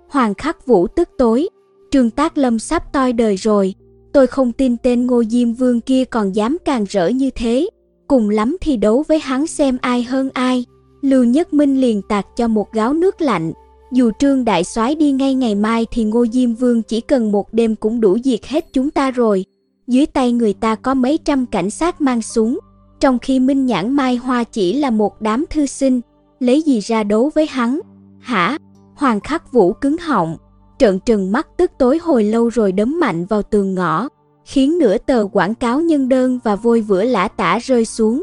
Hoàng 0.08 0.34
Khắc 0.34 0.66
Vũ 0.66 0.86
tức 0.86 1.08
tối, 1.18 1.48
Trương 1.90 2.10
Tác 2.10 2.38
Lâm 2.38 2.58
sắp 2.58 2.92
toi 2.92 3.12
đời 3.12 3.36
rồi, 3.36 3.74
tôi 4.12 4.26
không 4.26 4.52
tin 4.52 4.76
tên 4.76 5.06
Ngô 5.06 5.24
Diêm 5.24 5.52
Vương 5.52 5.80
kia 5.80 6.04
còn 6.04 6.32
dám 6.32 6.56
càng 6.64 6.84
rỡ 6.88 7.08
như 7.08 7.30
thế, 7.30 7.68
cùng 8.08 8.30
lắm 8.30 8.56
thì 8.60 8.76
đấu 8.76 9.04
với 9.08 9.18
hắn 9.18 9.46
xem 9.46 9.78
ai 9.80 10.02
hơn 10.02 10.30
ai. 10.32 10.64
Lưu 11.02 11.24
Nhất 11.24 11.52
Minh 11.52 11.80
liền 11.80 12.02
tạt 12.08 12.26
cho 12.36 12.48
một 12.48 12.72
gáo 12.72 12.92
nước 12.92 13.20
lạnh, 13.20 13.52
dù 13.92 14.10
Trương 14.18 14.44
Đại 14.44 14.64
soái 14.64 14.94
đi 14.94 15.12
ngay 15.12 15.34
ngày 15.34 15.54
mai 15.54 15.86
thì 15.90 16.04
Ngô 16.04 16.26
Diêm 16.26 16.54
Vương 16.54 16.82
chỉ 16.82 17.00
cần 17.00 17.32
một 17.32 17.52
đêm 17.52 17.76
cũng 17.76 18.00
đủ 18.00 18.18
diệt 18.24 18.46
hết 18.46 18.72
chúng 18.72 18.90
ta 18.90 19.10
rồi. 19.10 19.44
Dưới 19.86 20.06
tay 20.06 20.32
người 20.32 20.52
ta 20.52 20.74
có 20.74 20.94
mấy 20.94 21.18
trăm 21.24 21.46
cảnh 21.46 21.70
sát 21.70 22.00
mang 22.00 22.22
súng, 22.22 22.58
trong 23.00 23.18
khi 23.18 23.40
Minh 23.40 23.66
Nhãn 23.66 23.92
Mai 23.92 24.16
Hoa 24.16 24.44
chỉ 24.44 24.72
là 24.72 24.90
một 24.90 25.20
đám 25.20 25.44
thư 25.50 25.66
sinh, 25.66 26.00
lấy 26.40 26.62
gì 26.62 26.80
ra 26.80 27.02
đấu 27.02 27.30
với 27.34 27.46
hắn? 27.46 27.80
Hả? 28.20 28.58
Hoàng 28.94 29.20
Khắc 29.20 29.52
Vũ 29.52 29.72
cứng 29.72 29.98
họng, 29.98 30.36
trợn 30.78 30.98
trừng 31.06 31.32
mắt 31.32 31.48
tức 31.56 31.70
tối 31.78 31.98
hồi 31.98 32.24
lâu 32.24 32.48
rồi 32.48 32.72
đấm 32.72 33.00
mạnh 33.00 33.26
vào 33.26 33.42
tường 33.42 33.74
ngõ, 33.74 34.08
khiến 34.44 34.78
nửa 34.78 34.98
tờ 34.98 35.26
quảng 35.32 35.54
cáo 35.54 35.80
nhân 35.80 36.08
đơn 36.08 36.38
và 36.44 36.56
vôi 36.56 36.80
vữa 36.80 37.04
lã 37.04 37.28
tả 37.28 37.58
rơi 37.58 37.84
xuống. 37.84 38.22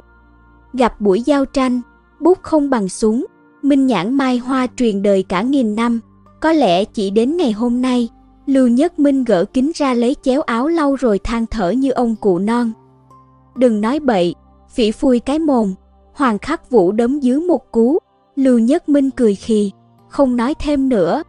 Gặp 0.73 1.01
buổi 1.01 1.21
giao 1.21 1.45
tranh, 1.45 1.81
bút 2.19 2.37
không 2.41 2.69
bằng 2.69 2.89
súng, 2.89 3.25
minh 3.63 3.87
nhãn 3.87 4.13
mai 4.13 4.37
hoa 4.37 4.67
truyền 4.75 5.01
đời 5.01 5.23
cả 5.23 5.41
nghìn 5.41 5.75
năm, 5.75 5.99
có 6.41 6.51
lẽ 6.51 6.85
chỉ 6.85 7.09
đến 7.09 7.37
ngày 7.37 7.51
hôm 7.51 7.81
nay, 7.81 8.09
Lưu 8.45 8.67
Nhất 8.67 8.99
Minh 8.99 9.23
gỡ 9.23 9.45
kính 9.53 9.71
ra 9.75 9.93
lấy 9.93 10.15
chéo 10.21 10.41
áo 10.41 10.67
lau 10.67 10.95
rồi 10.95 11.19
than 11.19 11.45
thở 11.45 11.71
như 11.71 11.91
ông 11.91 12.15
cụ 12.15 12.39
non. 12.39 12.71
Đừng 13.55 13.81
nói 13.81 13.99
bậy, 13.99 14.35
phỉ 14.73 14.91
phui 14.91 15.19
cái 15.19 15.39
mồm, 15.39 15.73
Hoàng 16.13 16.37
Khắc 16.37 16.69
Vũ 16.69 16.91
đấm 16.91 17.19
dưới 17.19 17.39
một 17.39 17.71
cú, 17.71 17.97
Lưu 18.35 18.59
Nhất 18.59 18.89
Minh 18.89 19.09
cười 19.09 19.35
khì, 19.35 19.71
không 20.09 20.35
nói 20.35 20.55
thêm 20.59 20.89
nữa. 20.89 21.23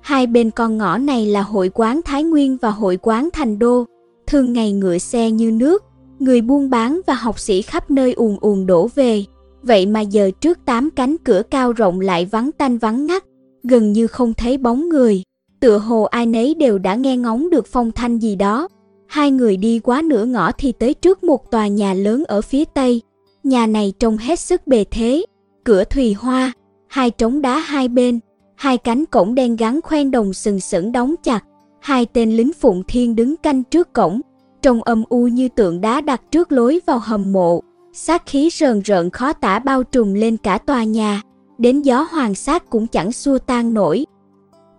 Hai 0.00 0.26
bên 0.26 0.50
con 0.50 0.78
ngõ 0.78 0.98
này 0.98 1.26
là 1.26 1.42
hội 1.42 1.70
quán 1.74 2.00
Thái 2.04 2.24
Nguyên 2.24 2.56
và 2.56 2.70
hội 2.70 2.96
quán 3.02 3.28
Thành 3.32 3.58
Đô, 3.58 3.84
thường 4.26 4.52
ngày 4.52 4.72
ngựa 4.72 4.98
xe 4.98 5.30
như 5.30 5.50
nước, 5.50 5.84
người 6.18 6.40
buôn 6.40 6.70
bán 6.70 7.00
và 7.06 7.14
học 7.14 7.38
sĩ 7.38 7.62
khắp 7.62 7.90
nơi 7.90 8.12
ùn 8.12 8.36
ùn 8.40 8.66
đổ 8.66 8.88
về. 8.94 9.24
Vậy 9.62 9.86
mà 9.86 10.00
giờ 10.00 10.30
trước 10.40 10.58
tám 10.64 10.90
cánh 10.90 11.16
cửa 11.18 11.42
cao 11.50 11.72
rộng 11.72 12.00
lại 12.00 12.26
vắng 12.26 12.50
tanh 12.52 12.78
vắng 12.78 13.06
ngắt, 13.06 13.24
gần 13.62 13.92
như 13.92 14.06
không 14.06 14.34
thấy 14.34 14.58
bóng 14.58 14.88
người. 14.88 15.22
Tựa 15.60 15.78
hồ 15.78 16.02
ai 16.02 16.26
nấy 16.26 16.54
đều 16.54 16.78
đã 16.78 16.94
nghe 16.94 17.16
ngóng 17.16 17.50
được 17.50 17.66
phong 17.66 17.92
thanh 17.92 18.18
gì 18.18 18.36
đó. 18.36 18.68
Hai 19.06 19.30
người 19.30 19.56
đi 19.56 19.78
quá 19.78 20.02
nửa 20.02 20.24
ngõ 20.24 20.52
thì 20.52 20.72
tới 20.72 20.94
trước 20.94 21.24
một 21.24 21.50
tòa 21.50 21.66
nhà 21.66 21.94
lớn 21.94 22.24
ở 22.24 22.40
phía 22.40 22.64
tây. 22.64 23.02
Nhà 23.44 23.66
này 23.66 23.92
trông 23.98 24.16
hết 24.16 24.38
sức 24.38 24.66
bề 24.66 24.84
thế, 24.90 25.24
cửa 25.64 25.84
thùy 25.84 26.12
hoa, 26.12 26.52
hai 26.88 27.10
trống 27.10 27.42
đá 27.42 27.58
hai 27.58 27.88
bên, 27.88 28.20
hai 28.54 28.78
cánh 28.78 29.06
cổng 29.06 29.34
đen 29.34 29.56
gắn 29.56 29.80
khoen 29.82 30.10
đồng 30.10 30.32
sừng 30.32 30.60
sững 30.60 30.92
đóng 30.92 31.14
chặt, 31.22 31.44
hai 31.80 32.06
tên 32.06 32.36
lính 32.36 32.52
phụng 32.52 32.82
thiên 32.88 33.16
đứng 33.16 33.36
canh 33.36 33.64
trước 33.64 33.92
cổng, 33.92 34.20
trông 34.62 34.82
âm 34.82 35.04
u 35.08 35.26
như 35.26 35.48
tượng 35.48 35.80
đá 35.80 36.00
đặt 36.00 36.22
trước 36.30 36.52
lối 36.52 36.80
vào 36.86 36.98
hầm 36.98 37.32
mộ, 37.32 37.62
sát 37.92 38.26
khí 38.26 38.50
rờn 38.52 38.80
rợn 38.80 39.10
khó 39.10 39.32
tả 39.32 39.58
bao 39.58 39.82
trùm 39.82 40.14
lên 40.14 40.36
cả 40.36 40.58
tòa 40.58 40.84
nhà, 40.84 41.22
đến 41.58 41.82
gió 41.82 42.06
hoàng 42.10 42.34
sát 42.34 42.70
cũng 42.70 42.86
chẳng 42.86 43.12
xua 43.12 43.38
tan 43.38 43.74
nổi. 43.74 44.06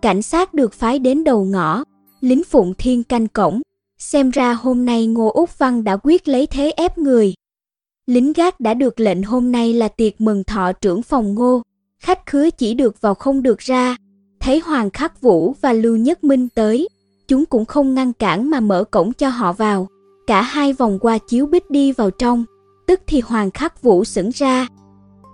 Cảnh 0.02 0.22
sát 0.22 0.54
được 0.54 0.72
phái 0.72 0.98
đến 0.98 1.24
đầu 1.24 1.44
ngõ, 1.44 1.84
lính 2.20 2.44
phụng 2.44 2.74
thiên 2.78 3.02
canh 3.02 3.28
cổng, 3.28 3.60
xem 3.98 4.30
ra 4.30 4.52
hôm 4.52 4.84
nay 4.84 5.06
Ngô 5.06 5.30
Úc 5.30 5.58
Văn 5.58 5.84
đã 5.84 5.96
quyết 6.02 6.28
lấy 6.28 6.46
thế 6.46 6.70
ép 6.70 6.98
người. 6.98 7.34
Lính 8.06 8.32
gác 8.32 8.60
đã 8.60 8.74
được 8.74 9.00
lệnh 9.00 9.22
hôm 9.22 9.52
nay 9.52 9.72
là 9.72 9.88
tiệc 9.88 10.20
mừng 10.20 10.44
thọ 10.44 10.72
trưởng 10.72 11.02
phòng 11.02 11.34
Ngô, 11.34 11.62
khách 11.98 12.26
khứa 12.26 12.50
chỉ 12.50 12.74
được 12.74 13.00
vào 13.00 13.14
không 13.14 13.42
được 13.42 13.58
ra. 13.58 13.96
Thấy 14.40 14.58
Hoàng 14.58 14.90
Khắc 14.90 15.20
Vũ 15.20 15.54
và 15.60 15.72
Lưu 15.72 15.96
Nhất 15.96 16.24
Minh 16.24 16.48
tới, 16.54 16.88
chúng 17.28 17.46
cũng 17.46 17.64
không 17.64 17.94
ngăn 17.94 18.12
cản 18.12 18.50
mà 18.50 18.60
mở 18.60 18.84
cổng 18.84 19.12
cho 19.12 19.28
họ 19.28 19.52
vào. 19.52 19.88
Cả 20.26 20.42
hai 20.42 20.72
vòng 20.72 20.98
qua 20.98 21.18
chiếu 21.18 21.46
bích 21.46 21.70
đi 21.70 21.92
vào 21.92 22.10
trong, 22.10 22.44
tức 22.86 23.00
thì 23.06 23.20
Hoàng 23.20 23.50
Khắc 23.50 23.82
Vũ 23.82 24.04
sững 24.04 24.30
ra. 24.34 24.66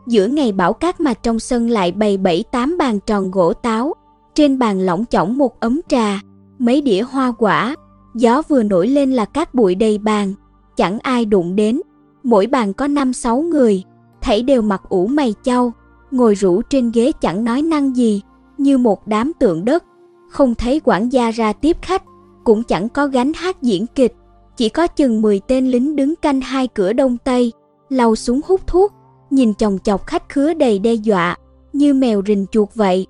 Giữa 0.07 0.27
ngày 0.27 0.53
bảo 0.53 0.73
cát 0.73 1.01
mà 1.01 1.15
trong 1.15 1.39
sân 1.39 1.71
lại 1.71 1.93
bày 1.93 2.17
bảy 2.17 2.45
tám 2.53 2.79
bàn 2.79 2.99
tròn 3.07 3.31
gỗ 3.31 3.53
táo, 3.53 3.95
trên 4.35 4.59
bàn 4.59 4.81
lỏng 4.81 5.05
chỏng 5.11 5.39
một 5.39 5.61
ấm 5.61 5.81
trà, 5.89 6.21
mấy 6.59 6.83
đĩa 6.83 7.03
hoa 7.03 7.33
quả, 7.39 7.75
gió 8.15 8.43
vừa 8.49 8.63
nổi 8.63 8.89
lên 8.89 9.13
là 9.13 9.25
cát 9.25 9.55
bụi 9.55 9.75
đầy 9.75 9.99
bàn, 9.99 10.35
chẳng 10.77 10.99
ai 10.99 11.25
đụng 11.25 11.57
đến. 11.57 11.81
Mỗi 12.23 12.47
bàn 12.47 12.73
có 12.73 12.87
năm 12.87 13.13
sáu 13.13 13.41
người, 13.43 13.83
thảy 14.21 14.43
đều 14.43 14.63
mặc 14.63 14.83
ủ 14.89 15.07
mày 15.07 15.35
chau, 15.43 15.73
ngồi 16.11 16.35
rủ 16.35 16.63
trên 16.63 16.91
ghế 16.91 17.13
chẳng 17.21 17.45
nói 17.45 17.63
năng 17.63 17.97
gì, 17.97 18.23
như 18.59 18.79
một 18.79 19.07
đám 19.07 19.33
tượng 19.39 19.65
đất. 19.65 19.85
Không 20.31 20.55
thấy 20.55 20.81
quản 20.85 21.09
gia 21.09 21.31
ra 21.31 21.53
tiếp 21.53 21.77
khách, 21.83 22.03
cũng 22.45 22.63
chẳng 22.63 22.89
có 22.89 23.07
gánh 23.07 23.33
hát 23.33 23.63
diễn 23.63 23.87
kịch, 23.87 24.15
chỉ 24.61 24.69
có 24.69 24.87
chừng 24.87 25.23
10 25.23 25.41
tên 25.47 25.67
lính 25.71 25.97
đứng 25.97 26.15
canh 26.17 26.41
hai 26.41 26.69
cửa 26.69 26.93
đông 26.93 27.17
tây, 27.25 27.53
lau 27.89 28.17
xuống 28.17 28.41
hút 28.45 28.67
thuốc, 28.67 28.93
nhìn 29.31 29.55
chồng 29.55 29.79
chọc 29.85 30.07
khách 30.07 30.29
khứa 30.29 30.55
đầy 30.55 30.79
đe 30.79 30.95
dọa, 30.95 31.37
như 31.73 31.95
mèo 31.95 32.23
rình 32.27 32.47
chuột 32.53 32.69
vậy. 32.75 33.07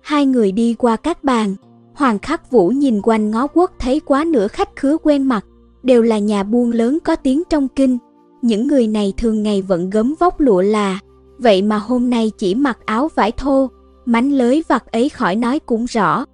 Hai 0.00 0.26
người 0.26 0.52
đi 0.52 0.74
qua 0.74 0.96
các 0.96 1.24
bàn, 1.24 1.54
Hoàng 1.94 2.18
Khắc 2.18 2.50
Vũ 2.50 2.68
nhìn 2.68 3.00
quanh 3.02 3.30
ngó 3.30 3.46
quốc 3.46 3.72
thấy 3.78 4.00
quá 4.00 4.24
nửa 4.24 4.48
khách 4.48 4.76
khứa 4.76 4.96
quen 5.02 5.22
mặt, 5.22 5.44
đều 5.82 6.02
là 6.02 6.18
nhà 6.18 6.42
buôn 6.42 6.72
lớn 6.72 6.98
có 7.04 7.16
tiếng 7.16 7.42
trong 7.50 7.68
kinh. 7.68 7.98
Những 8.42 8.66
người 8.66 8.86
này 8.86 9.12
thường 9.16 9.42
ngày 9.42 9.62
vẫn 9.62 9.90
gấm 9.90 10.14
vóc 10.20 10.40
lụa 10.40 10.62
là, 10.62 10.98
vậy 11.38 11.62
mà 11.62 11.78
hôm 11.78 12.10
nay 12.10 12.32
chỉ 12.38 12.54
mặc 12.54 12.78
áo 12.84 13.08
vải 13.14 13.32
thô, 13.32 13.70
mánh 14.04 14.32
lới 14.32 14.64
vặt 14.68 14.92
ấy 14.92 15.08
khỏi 15.08 15.36
nói 15.36 15.58
cũng 15.58 15.84
rõ. 15.84 16.24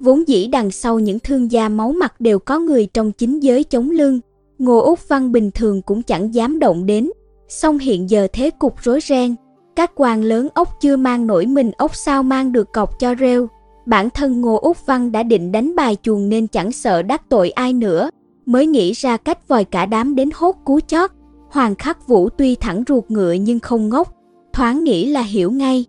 Vốn 0.00 0.28
dĩ 0.28 0.46
đằng 0.46 0.70
sau 0.70 0.98
những 0.98 1.18
thương 1.18 1.52
gia 1.52 1.68
máu 1.68 1.92
mặt 1.92 2.20
đều 2.20 2.38
có 2.38 2.58
người 2.58 2.86
trong 2.86 3.12
chính 3.12 3.42
giới 3.42 3.64
chống 3.64 3.90
lưng, 3.90 4.20
Ngô 4.58 4.78
Úc 4.78 5.08
Văn 5.08 5.32
bình 5.32 5.50
thường 5.50 5.82
cũng 5.82 6.02
chẳng 6.02 6.34
dám 6.34 6.58
động 6.58 6.86
đến, 6.86 7.10
song 7.48 7.78
hiện 7.78 8.10
giờ 8.10 8.26
thế 8.32 8.50
cục 8.50 8.74
rối 8.82 9.00
ren, 9.00 9.34
các 9.76 9.92
quan 9.94 10.22
lớn 10.22 10.48
ốc 10.54 10.68
chưa 10.80 10.96
mang 10.96 11.26
nổi 11.26 11.46
mình 11.46 11.70
ốc 11.78 11.96
sao 11.96 12.22
mang 12.22 12.52
được 12.52 12.72
cọc 12.72 13.00
cho 13.00 13.14
rêu. 13.20 13.46
Bản 13.86 14.10
thân 14.10 14.40
Ngô 14.40 14.56
Úc 14.56 14.86
Văn 14.86 15.12
đã 15.12 15.22
định 15.22 15.52
đánh 15.52 15.76
bài 15.76 15.96
chuồng 16.02 16.28
nên 16.28 16.46
chẳng 16.46 16.72
sợ 16.72 17.02
đắc 17.02 17.22
tội 17.28 17.50
ai 17.50 17.72
nữa, 17.72 18.10
mới 18.46 18.66
nghĩ 18.66 18.92
ra 18.92 19.16
cách 19.16 19.48
vòi 19.48 19.64
cả 19.64 19.86
đám 19.86 20.14
đến 20.14 20.30
hốt 20.34 20.56
cú 20.64 20.80
chót. 20.80 21.10
Hoàng 21.50 21.74
Khắc 21.74 22.08
Vũ 22.08 22.28
tuy 22.28 22.54
thẳng 22.54 22.82
ruột 22.88 23.04
ngựa 23.08 23.32
nhưng 23.32 23.60
không 23.60 23.88
ngốc, 23.88 24.14
thoáng 24.52 24.84
nghĩ 24.84 25.06
là 25.06 25.22
hiểu 25.22 25.50
ngay. 25.50 25.84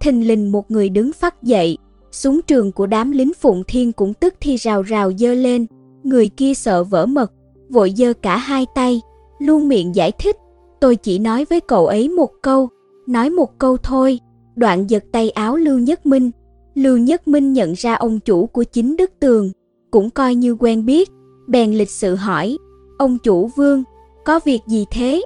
Thình 0.00 0.28
lình 0.28 0.52
một 0.52 0.70
người 0.70 0.88
đứng 0.88 1.12
phát 1.12 1.42
dậy, 1.42 1.78
súng 2.10 2.40
trường 2.42 2.72
của 2.72 2.86
đám 2.86 3.10
lính 3.10 3.34
Phụng 3.34 3.62
Thiên 3.68 3.92
cũng 3.92 4.14
tức 4.14 4.34
thì 4.40 4.56
rào 4.56 4.82
rào 4.82 5.12
dơ 5.18 5.34
lên, 5.34 5.66
người 6.02 6.28
kia 6.28 6.54
sợ 6.54 6.84
vỡ 6.84 7.06
mật, 7.06 7.32
vội 7.68 7.92
dơ 7.96 8.12
cả 8.12 8.36
hai 8.36 8.66
tay, 8.74 9.00
luôn 9.38 9.68
miệng 9.68 9.94
giải 9.94 10.12
thích, 10.12 10.36
tôi 10.80 10.96
chỉ 10.96 11.18
nói 11.18 11.46
với 11.50 11.60
cậu 11.60 11.86
ấy 11.86 12.08
một 12.08 12.30
câu, 12.42 12.68
nói 13.06 13.30
một 13.30 13.58
câu 13.58 13.76
thôi, 13.76 14.20
đoạn 14.56 14.90
giật 14.90 15.04
tay 15.12 15.30
áo 15.30 15.56
Lưu 15.56 15.78
Nhất 15.78 16.06
Minh. 16.06 16.30
Lưu 16.74 16.98
Nhất 16.98 17.28
Minh 17.28 17.52
nhận 17.52 17.72
ra 17.72 17.94
ông 17.94 18.20
chủ 18.20 18.46
của 18.46 18.64
chính 18.64 18.96
Đức 18.96 19.10
Tường, 19.20 19.50
cũng 19.90 20.10
coi 20.10 20.34
như 20.34 20.56
quen 20.60 20.86
biết, 20.86 21.10
bèn 21.48 21.72
lịch 21.72 21.90
sự 21.90 22.14
hỏi, 22.14 22.58
ông 22.98 23.18
chủ 23.18 23.50
Vương, 23.56 23.84
có 24.24 24.40
việc 24.44 24.60
gì 24.66 24.86
thế? 24.90 25.22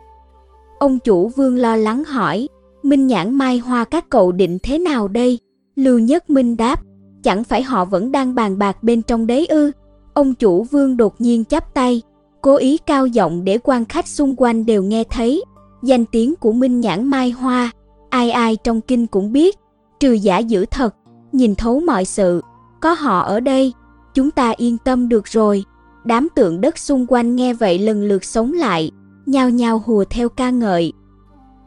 Ông 0.79 0.99
chủ 0.99 1.29
Vương 1.29 1.57
lo 1.57 1.77
lắng 1.77 2.05
hỏi, 2.05 2.49
Minh 2.83 3.07
nhãn 3.07 3.35
mai 3.35 3.59
hoa 3.59 3.85
các 3.85 4.11
cậu 4.11 4.33
định 4.33 4.59
thế 4.63 4.79
nào 4.79 5.09
đây? 5.09 5.39
Lưu 5.77 5.99
Nhất 5.99 6.31
Minh 6.31 6.57
đáp, 6.57 6.81
chẳng 7.23 7.45
phải 7.45 7.63
họ 7.63 7.85
vẫn 7.85 8.13
đang 8.13 8.35
bàn 8.35 8.59
bạc 8.59 8.83
bên 8.83 9.03
trong 9.03 9.27
đấy 9.27 9.47
ư? 9.47 9.71
Ông 10.15 10.35
chủ 10.35 10.65
Vương 10.65 10.97
đột 10.97 11.21
nhiên 11.21 11.45
chắp 11.45 11.75
tay, 11.75 12.03
cố 12.43 12.57
ý 12.57 12.79
cao 12.79 13.07
giọng 13.07 13.45
để 13.45 13.59
quan 13.63 13.85
khách 13.85 14.09
xung 14.09 14.35
quanh 14.37 14.67
đều 14.67 14.83
nghe 14.83 15.05
thấy. 15.05 15.45
Danh 15.83 16.05
tiếng 16.05 16.37
của 16.37 16.53
Minh 16.53 16.81
nhãn 16.81 17.07
mai 17.07 17.31
hoa, 17.31 17.71
ai 18.11 18.31
ai 18.31 18.57
trong 18.57 18.81
kinh 18.81 19.07
cũng 19.07 19.33
biết, 19.33 19.57
trừ 20.01 20.13
giả 20.13 20.39
dữ 20.39 20.65
thật, 20.71 20.95
nhìn 21.33 21.55
thấu 21.55 21.81
mọi 21.81 22.05
sự, 22.05 22.43
có 22.81 22.93
họ 22.93 23.21
ở 23.21 23.41
đây, 23.41 23.73
chúng 24.15 24.31
ta 24.31 24.51
yên 24.57 24.79
tâm 24.79 25.09
được 25.09 25.27
rồi. 25.27 25.65
Đám 26.05 26.29
tượng 26.35 26.61
đất 26.61 26.79
xung 26.79 27.07
quanh 27.09 27.37
nghe 27.37 27.55
vậy 27.55 27.79
lần 27.79 28.03
lượt 28.03 28.25
sống 28.25 28.53
lại, 28.53 28.91
nhao 29.27 29.51
nhao 29.51 29.83
hùa 29.87 30.05
theo 30.11 30.29
ca 30.29 30.51
ngợi. 30.51 30.93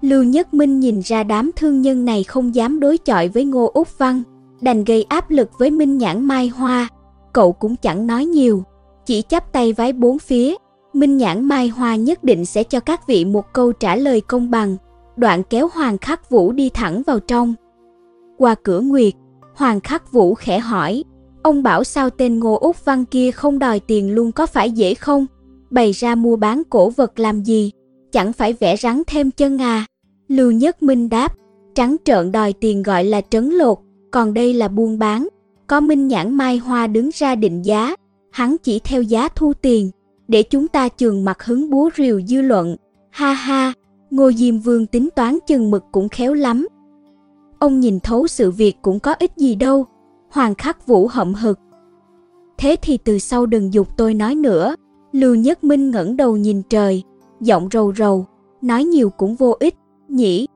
Lưu 0.01 0.23
Nhất 0.23 0.53
Minh 0.53 0.79
nhìn 0.79 0.99
ra 0.99 1.23
đám 1.23 1.51
thương 1.55 1.81
nhân 1.81 2.05
này 2.05 2.23
không 2.23 2.55
dám 2.55 2.79
đối 2.79 2.97
chọi 2.97 3.27
với 3.27 3.45
Ngô 3.45 3.71
Úc 3.73 3.97
Văn, 3.97 4.23
đành 4.61 4.83
gây 4.83 5.03
áp 5.03 5.31
lực 5.31 5.49
với 5.59 5.71
Minh 5.71 5.97
Nhãn 5.97 6.25
Mai 6.25 6.47
Hoa. 6.47 6.87
Cậu 7.33 7.51
cũng 7.51 7.75
chẳng 7.75 8.07
nói 8.07 8.25
nhiều, 8.25 8.63
chỉ 9.05 9.23
chắp 9.29 9.53
tay 9.53 9.73
vái 9.73 9.93
bốn 9.93 10.19
phía. 10.19 10.55
Minh 10.93 11.17
Nhãn 11.17 11.45
Mai 11.45 11.67
Hoa 11.67 11.95
nhất 11.95 12.23
định 12.23 12.45
sẽ 12.45 12.63
cho 12.63 12.79
các 12.79 13.07
vị 13.07 13.25
một 13.25 13.53
câu 13.53 13.71
trả 13.71 13.95
lời 13.95 14.21
công 14.21 14.51
bằng. 14.51 14.77
Đoạn 15.17 15.43
kéo 15.49 15.69
Hoàng 15.73 15.97
Khắc 15.97 16.29
Vũ 16.29 16.51
đi 16.51 16.69
thẳng 16.69 17.01
vào 17.07 17.19
trong. 17.19 17.53
Qua 18.37 18.55
cửa 18.63 18.79
nguyệt, 18.79 19.13
Hoàng 19.55 19.79
Khắc 19.79 20.11
Vũ 20.11 20.33
khẽ 20.33 20.59
hỏi, 20.59 21.03
ông 21.43 21.63
bảo 21.63 21.83
sao 21.83 22.09
tên 22.09 22.39
Ngô 22.39 22.57
Úc 22.57 22.85
Văn 22.85 23.05
kia 23.05 23.31
không 23.31 23.59
đòi 23.59 23.79
tiền 23.79 24.15
luôn 24.15 24.31
có 24.31 24.45
phải 24.45 24.71
dễ 24.71 24.93
không? 24.93 25.25
Bày 25.69 25.91
ra 25.91 26.15
mua 26.15 26.35
bán 26.35 26.63
cổ 26.69 26.89
vật 26.89 27.19
làm 27.19 27.43
gì? 27.43 27.71
Chẳng 28.17 28.33
phải 28.33 28.53
vẽ 28.53 28.77
rắn 28.77 29.01
thêm 29.07 29.31
chân 29.31 29.57
à? 29.57 29.85
Lưu 30.27 30.51
Nhất 30.51 30.83
Minh 30.83 31.09
đáp, 31.09 31.33
trắng 31.75 31.95
trợn 32.03 32.31
đòi 32.31 32.53
tiền 32.53 32.83
gọi 32.83 33.03
là 33.03 33.21
trấn 33.21 33.49
lột, 33.49 33.77
còn 34.11 34.33
đây 34.33 34.53
là 34.53 34.67
buôn 34.67 34.99
bán. 34.99 35.27
Có 35.67 35.79
Minh 35.79 36.07
Nhãn 36.07 36.33
Mai 36.33 36.57
Hoa 36.57 36.87
đứng 36.87 37.09
ra 37.13 37.35
định 37.35 37.61
giá, 37.65 37.95
hắn 38.31 38.55
chỉ 38.63 38.79
theo 38.79 39.01
giá 39.01 39.27
thu 39.27 39.53
tiền, 39.53 39.91
để 40.27 40.43
chúng 40.43 40.67
ta 40.67 40.89
trường 40.89 41.25
mặt 41.25 41.43
hứng 41.43 41.69
búa 41.69 41.89
rìu 41.97 42.21
dư 42.21 42.41
luận. 42.41 42.75
Ha 43.09 43.33
ha, 43.33 43.73
Ngô 44.09 44.31
Diêm 44.31 44.59
Vương 44.59 44.85
tính 44.85 45.09
toán 45.15 45.37
chừng 45.47 45.71
mực 45.71 45.83
cũng 45.91 46.09
khéo 46.09 46.33
lắm. 46.33 46.67
Ông 47.59 47.79
nhìn 47.79 47.99
thấu 47.99 48.27
sự 48.27 48.51
việc 48.51 48.75
cũng 48.81 48.99
có 48.99 49.13
ích 49.13 49.31
gì 49.37 49.55
đâu. 49.55 49.85
Hoàng 50.29 50.55
khắc 50.55 50.87
vũ 50.87 51.07
hậm 51.07 51.33
hực. 51.33 51.59
Thế 52.57 52.75
thì 52.81 52.97
từ 52.97 53.19
sau 53.19 53.45
đừng 53.45 53.73
dục 53.73 53.87
tôi 53.97 54.13
nói 54.13 54.35
nữa. 54.35 54.75
Lưu 55.11 55.35
Nhất 55.35 55.63
Minh 55.63 55.91
ngẩng 55.91 56.17
đầu 56.17 56.37
nhìn 56.37 56.61
trời, 56.69 57.03
giọng 57.41 57.69
rầu 57.71 57.93
rầu, 57.93 58.25
nói 58.61 58.83
nhiều 58.83 59.09
cũng 59.09 59.35
vô 59.35 59.55
ích, 59.59 59.75
nhỉ. 60.07 60.47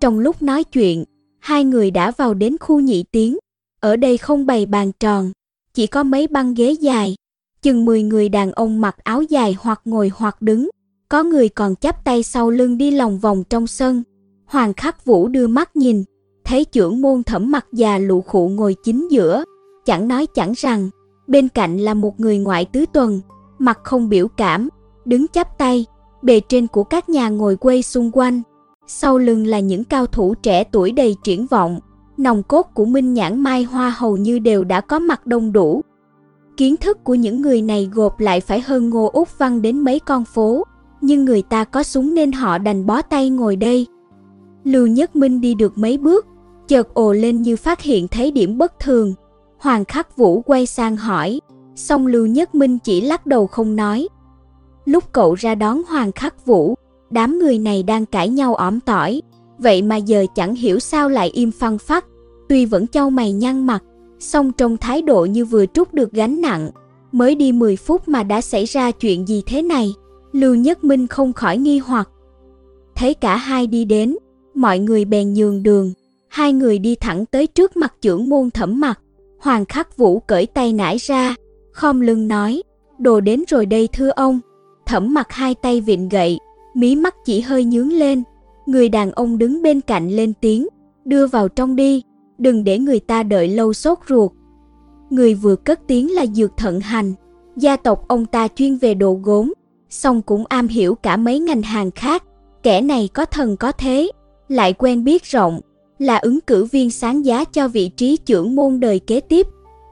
Trong 0.00 0.18
lúc 0.18 0.42
nói 0.42 0.64
chuyện, 0.64 1.04
hai 1.38 1.64
người 1.64 1.90
đã 1.90 2.10
vào 2.10 2.34
đến 2.34 2.56
khu 2.60 2.80
nhị 2.80 3.04
tiếng 3.12 3.38
Ở 3.80 3.96
đây 3.96 4.18
không 4.18 4.46
bày 4.46 4.66
bàn 4.66 4.92
tròn, 5.00 5.32
chỉ 5.74 5.86
có 5.86 6.02
mấy 6.02 6.26
băng 6.26 6.54
ghế 6.54 6.70
dài. 6.70 7.16
Chừng 7.62 7.84
10 7.84 8.02
người 8.02 8.28
đàn 8.28 8.52
ông 8.52 8.80
mặc 8.80 8.96
áo 9.04 9.22
dài 9.22 9.56
hoặc 9.60 9.80
ngồi 9.84 10.10
hoặc 10.14 10.42
đứng. 10.42 10.68
Có 11.08 11.22
người 11.22 11.48
còn 11.48 11.76
chắp 11.76 12.04
tay 12.04 12.22
sau 12.22 12.50
lưng 12.50 12.78
đi 12.78 12.90
lòng 12.90 13.18
vòng 13.18 13.44
trong 13.50 13.66
sân. 13.66 14.02
Hoàng 14.46 14.74
Khắc 14.74 15.04
Vũ 15.04 15.28
đưa 15.28 15.46
mắt 15.46 15.76
nhìn, 15.76 16.04
thấy 16.44 16.64
trưởng 16.64 17.00
môn 17.00 17.22
thẩm 17.22 17.50
mặt 17.50 17.66
già 17.72 17.98
lụ 17.98 18.20
khụ 18.20 18.48
ngồi 18.48 18.76
chính 18.84 19.08
giữa, 19.10 19.44
chẳng 19.84 20.08
nói 20.08 20.26
chẳng 20.26 20.52
rằng, 20.56 20.90
bên 21.26 21.48
cạnh 21.48 21.78
là 21.78 21.94
một 21.94 22.20
người 22.20 22.38
ngoại 22.38 22.64
tứ 22.64 22.84
tuần, 22.92 23.20
mặt 23.58 23.78
không 23.82 24.08
biểu 24.08 24.28
cảm, 24.28 24.68
đứng 25.04 25.28
chắp 25.28 25.58
tay, 25.58 25.86
bề 26.22 26.40
trên 26.40 26.66
của 26.66 26.84
các 26.84 27.08
nhà 27.08 27.28
ngồi 27.28 27.56
quay 27.56 27.82
xung 27.82 28.10
quanh. 28.12 28.42
Sau 28.86 29.18
lưng 29.18 29.46
là 29.46 29.60
những 29.60 29.84
cao 29.84 30.06
thủ 30.06 30.34
trẻ 30.34 30.64
tuổi 30.64 30.92
đầy 30.92 31.16
triển 31.22 31.46
vọng, 31.46 31.80
nòng 32.16 32.42
cốt 32.42 32.66
của 32.74 32.84
Minh 32.84 33.14
Nhãn 33.14 33.40
Mai 33.40 33.62
Hoa 33.62 33.94
hầu 33.98 34.16
như 34.16 34.38
đều 34.38 34.64
đã 34.64 34.80
có 34.80 34.98
mặt 34.98 35.26
đông 35.26 35.52
đủ. 35.52 35.82
Kiến 36.56 36.76
thức 36.76 37.04
của 37.04 37.14
những 37.14 37.42
người 37.42 37.62
này 37.62 37.90
gộp 37.92 38.20
lại 38.20 38.40
phải 38.40 38.60
hơn 38.60 38.90
Ngô 38.90 39.10
Úc 39.12 39.38
Văn 39.38 39.62
đến 39.62 39.78
mấy 39.78 39.98
con 39.98 40.24
phố, 40.24 40.64
nhưng 41.00 41.24
người 41.24 41.42
ta 41.42 41.64
có 41.64 41.82
súng 41.82 42.14
nên 42.14 42.32
họ 42.32 42.58
đành 42.58 42.86
bó 42.86 43.02
tay 43.02 43.30
ngồi 43.30 43.56
đây. 43.56 43.86
Lưu 44.64 44.86
Nhất 44.86 45.16
Minh 45.16 45.40
đi 45.40 45.54
được 45.54 45.78
mấy 45.78 45.98
bước, 45.98 46.26
chợt 46.68 46.94
ồ 46.94 47.12
lên 47.12 47.42
như 47.42 47.56
phát 47.56 47.80
hiện 47.80 48.08
thấy 48.08 48.30
điểm 48.30 48.58
bất 48.58 48.78
thường. 48.78 49.14
Hoàng 49.58 49.84
Khắc 49.84 50.16
Vũ 50.16 50.40
quay 50.40 50.66
sang 50.66 50.96
hỏi, 50.96 51.40
song 51.76 52.06
Lưu 52.06 52.26
Nhất 52.26 52.54
Minh 52.54 52.78
chỉ 52.78 53.00
lắc 53.00 53.26
đầu 53.26 53.46
không 53.46 53.76
nói. 53.76 54.08
Lúc 54.90 55.04
cậu 55.12 55.34
ra 55.34 55.54
đón 55.54 55.82
Hoàng 55.88 56.12
Khắc 56.12 56.46
Vũ, 56.46 56.74
đám 57.10 57.38
người 57.38 57.58
này 57.58 57.82
đang 57.82 58.06
cãi 58.06 58.28
nhau 58.28 58.54
ỏm 58.54 58.80
tỏi, 58.80 59.22
vậy 59.58 59.82
mà 59.82 59.96
giờ 59.96 60.26
chẳng 60.34 60.54
hiểu 60.54 60.78
sao 60.78 61.08
lại 61.08 61.30
im 61.34 61.50
phăng 61.50 61.78
phắc, 61.78 62.04
tuy 62.48 62.64
vẫn 62.64 62.86
châu 62.86 63.10
mày 63.10 63.32
nhăn 63.32 63.66
mặt, 63.66 63.82
song 64.18 64.52
trong 64.52 64.76
thái 64.76 65.02
độ 65.02 65.24
như 65.24 65.44
vừa 65.44 65.66
trút 65.66 65.92
được 65.92 66.12
gánh 66.12 66.40
nặng. 66.40 66.70
Mới 67.12 67.34
đi 67.34 67.52
10 67.52 67.76
phút 67.76 68.08
mà 68.08 68.22
đã 68.22 68.40
xảy 68.40 68.64
ra 68.64 68.90
chuyện 68.90 69.28
gì 69.28 69.42
thế 69.46 69.62
này? 69.62 69.94
Lưu 70.32 70.54
Nhất 70.54 70.84
Minh 70.84 71.06
không 71.06 71.32
khỏi 71.32 71.58
nghi 71.58 71.78
hoặc. 71.78 72.08
Thấy 72.94 73.14
cả 73.14 73.36
hai 73.36 73.66
đi 73.66 73.84
đến, 73.84 74.16
mọi 74.54 74.78
người 74.78 75.04
bèn 75.04 75.34
nhường 75.34 75.62
đường, 75.62 75.92
hai 76.28 76.52
người 76.52 76.78
đi 76.78 76.94
thẳng 76.94 77.26
tới 77.26 77.46
trước 77.46 77.76
mặt 77.76 77.94
trưởng 78.00 78.28
môn 78.28 78.50
thẩm 78.50 78.80
mặt. 78.80 79.00
Hoàng 79.38 79.64
khắc 79.64 79.96
vũ 79.96 80.20
cởi 80.20 80.46
tay 80.46 80.72
nải 80.72 80.96
ra, 80.96 81.34
khom 81.72 82.00
lưng 82.00 82.28
nói, 82.28 82.62
đồ 82.98 83.20
đến 83.20 83.44
rồi 83.48 83.66
đây 83.66 83.88
thưa 83.92 84.10
ông. 84.10 84.40
Thẩm 84.90 85.14
mặt 85.14 85.32
hai 85.32 85.54
tay 85.54 85.80
vịn 85.80 86.08
gậy, 86.08 86.38
mí 86.74 86.96
mắt 86.96 87.14
chỉ 87.24 87.40
hơi 87.40 87.64
nhướng 87.64 87.92
lên. 87.92 88.22
Người 88.66 88.88
đàn 88.88 89.12
ông 89.12 89.38
đứng 89.38 89.62
bên 89.62 89.80
cạnh 89.80 90.10
lên 90.10 90.32
tiếng, 90.40 90.68
đưa 91.04 91.26
vào 91.26 91.48
trong 91.48 91.76
đi, 91.76 92.02
đừng 92.38 92.64
để 92.64 92.78
người 92.78 93.00
ta 93.00 93.22
đợi 93.22 93.48
lâu 93.48 93.72
sốt 93.72 93.98
ruột. 94.08 94.30
Người 95.10 95.34
vừa 95.34 95.56
cất 95.56 95.80
tiếng 95.86 96.14
là 96.14 96.26
Dược 96.26 96.56
Thận 96.56 96.80
Hành, 96.80 97.14
gia 97.56 97.76
tộc 97.76 98.08
ông 98.08 98.26
ta 98.26 98.48
chuyên 98.48 98.76
về 98.76 98.94
đồ 98.94 99.20
gốm, 99.22 99.52
song 99.90 100.22
cũng 100.22 100.44
am 100.48 100.68
hiểu 100.68 100.94
cả 100.94 101.16
mấy 101.16 101.38
ngành 101.38 101.62
hàng 101.62 101.90
khác. 101.90 102.24
Kẻ 102.62 102.80
này 102.80 103.08
có 103.14 103.24
thần 103.24 103.56
có 103.56 103.72
thế, 103.72 104.10
lại 104.48 104.72
quen 104.72 105.04
biết 105.04 105.24
rộng, 105.24 105.60
là 105.98 106.16
ứng 106.16 106.40
cử 106.40 106.64
viên 106.64 106.90
sáng 106.90 107.24
giá 107.24 107.44
cho 107.44 107.68
vị 107.68 107.88
trí 107.88 108.16
trưởng 108.16 108.56
môn 108.56 108.80
đời 108.80 108.98
kế 108.98 109.20
tiếp. 109.20 109.46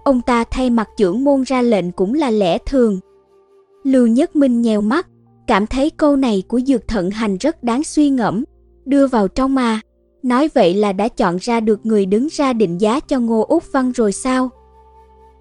Ông 0.04 0.20
ta 0.20 0.44
thay 0.44 0.70
mặt 0.70 0.88
trưởng 0.96 1.24
môn 1.24 1.42
ra 1.42 1.62
lệnh 1.62 1.92
cũng 1.92 2.14
là 2.14 2.30
lẽ 2.30 2.58
thường. 2.58 3.00
Lưu 3.88 4.06
Nhất 4.06 4.36
Minh 4.36 4.62
nhèo 4.62 4.80
mắt, 4.80 5.08
cảm 5.46 5.66
thấy 5.66 5.90
câu 5.90 6.16
này 6.16 6.42
của 6.48 6.60
Dược 6.60 6.88
Thận 6.88 7.10
Hành 7.10 7.36
rất 7.36 7.62
đáng 7.62 7.84
suy 7.84 8.10
ngẫm, 8.10 8.44
đưa 8.84 9.06
vào 9.06 9.28
trong 9.28 9.54
mà. 9.54 9.80
Nói 10.22 10.48
vậy 10.54 10.74
là 10.74 10.92
đã 10.92 11.08
chọn 11.08 11.36
ra 11.40 11.60
được 11.60 11.86
người 11.86 12.06
đứng 12.06 12.28
ra 12.32 12.52
định 12.52 12.80
giá 12.80 13.00
cho 13.00 13.20
Ngô 13.20 13.44
Úc 13.48 13.72
Văn 13.72 13.92
rồi 13.92 14.12
sao? 14.12 14.50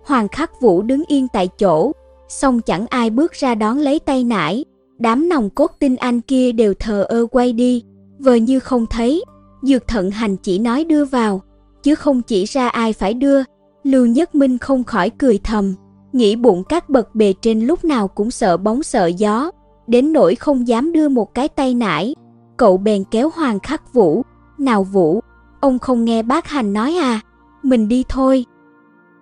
Hoàng 0.06 0.28
Khắc 0.28 0.62
Vũ 0.62 0.82
đứng 0.82 1.04
yên 1.08 1.28
tại 1.34 1.48
chỗ, 1.48 1.92
song 2.30 2.62
chẳng 2.62 2.88
ai 2.88 3.10
bước 3.10 3.32
ra 3.32 3.56
đón 3.56 3.78
lấy 3.78 4.00
tay 4.00 4.24
nải. 4.24 4.66
Đám 5.00 5.30
nòng 5.30 5.50
cốt 5.50 5.72
tinh 5.80 5.96
anh 5.96 6.22
kia 6.22 6.52
đều 6.52 6.74
thờ 6.74 7.06
ơ 7.10 7.26
quay 7.32 7.54
đi, 7.54 7.84
vờ 8.20 8.36
như 8.36 8.60
không 8.60 8.86
thấy. 8.90 9.24
Dược 9.62 9.88
thận 9.88 10.12
hành 10.12 10.38
chỉ 10.38 10.60
nói 10.60 10.84
đưa 10.84 11.06
vào, 11.06 11.42
chứ 11.84 11.96
không 11.96 12.22
chỉ 12.22 12.46
ra 12.46 12.68
ai 12.68 12.94
phải 12.94 13.14
đưa. 13.14 13.44
Lưu 13.84 14.06
Nhất 14.06 14.36
Minh 14.36 14.58
không 14.58 14.84
khỏi 14.84 15.10
cười 15.10 15.40
thầm, 15.44 15.76
nghĩ 16.14 16.36
bụng 16.36 16.64
các 16.70 16.90
bậc 16.90 17.16
bề 17.16 17.34
trên 17.42 17.60
lúc 17.60 17.86
nào 17.86 18.08
cũng 18.08 18.32
sợ 18.32 18.58
bóng 18.58 18.84
sợ 18.84 19.06
gió, 19.06 19.52
đến 19.88 20.14
nỗi 20.14 20.36
không 20.36 20.68
dám 20.68 20.92
đưa 20.92 21.10
một 21.10 21.34
cái 21.34 21.48
tay 21.48 21.74
nải. 21.74 22.16
Cậu 22.58 22.78
bèn 22.78 23.04
kéo 23.12 23.30
Hoàng 23.36 23.60
Khắc 23.60 23.94
Vũ, 23.94 24.22
nào 24.58 24.84
Vũ, 24.84 25.20
ông 25.60 25.80
không 25.80 26.06
nghe 26.06 26.24
bác 26.24 26.48
Hành 26.48 26.74
nói 26.74 26.96
à, 26.96 27.22
mình 27.64 27.88
đi 27.88 28.04
thôi. 28.10 28.46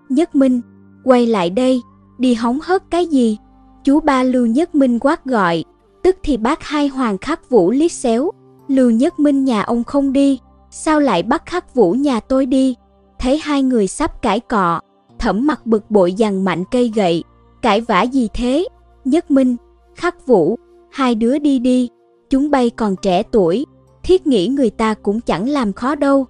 Nhất 0.10 0.36
Minh, 0.36 0.62
quay 1.04 1.28
lại 1.28 1.50
đây, 1.50 1.82
đi 2.18 2.34
hóng 2.34 2.60
hớt 2.64 2.84
cái 2.92 3.06
gì? 3.06 3.38
Chú 3.84 4.00
ba 4.00 4.24
Lưu 4.24 4.46
Nhất 4.46 4.76
Minh 4.76 5.00
quát 5.00 5.26
gọi, 5.26 5.64
tức 6.04 6.18
thì 6.24 6.38
bác 6.38 6.64
hai 6.64 6.88
Hoàng 6.88 7.18
Khắc 7.18 7.50
Vũ 7.50 7.72
liếc 7.72 7.92
xéo, 7.92 8.32
Lưu 8.68 8.90
Nhất 8.90 9.20
Minh 9.20 9.46
nhà 9.46 9.62
ông 9.62 9.84
không 9.84 10.14
đi, 10.14 10.40
sao 10.72 11.00
lại 11.00 11.24
bắt 11.24 11.46
Khắc 11.46 11.74
Vũ 11.74 11.92
nhà 11.92 12.20
tôi 12.20 12.46
đi? 12.46 12.76
Thấy 13.20 13.40
hai 13.44 13.64
người 13.64 13.88
sắp 13.88 14.22
cãi 14.22 14.40
cọ, 14.40 14.80
thẩm 15.26 15.48
mặt 15.48 15.66
bực 15.66 15.92
bội 15.92 16.14
dằn 16.14 16.44
mạnh 16.44 16.64
cây 16.72 16.92
gậy, 16.96 17.24
cãi 17.62 17.82
vã 17.82 18.02
gì 18.02 18.30
thế? 18.34 18.68
Nhất 19.06 19.32
Minh, 19.32 19.56
Khắc 19.96 20.28
Vũ, 20.28 20.56
hai 20.92 21.16
đứa 21.16 21.38
đi 21.40 21.60
đi, 21.60 21.90
chúng 22.30 22.52
bay 22.52 22.70
còn 22.70 22.96
trẻ 23.02 23.24
tuổi, 23.32 23.66
thiết 24.04 24.28
nghĩ 24.28 24.48
người 24.48 24.70
ta 24.70 24.94
cũng 24.94 25.22
chẳng 25.22 25.50
làm 25.50 25.74
khó 25.74 25.96
đâu. 25.96 26.26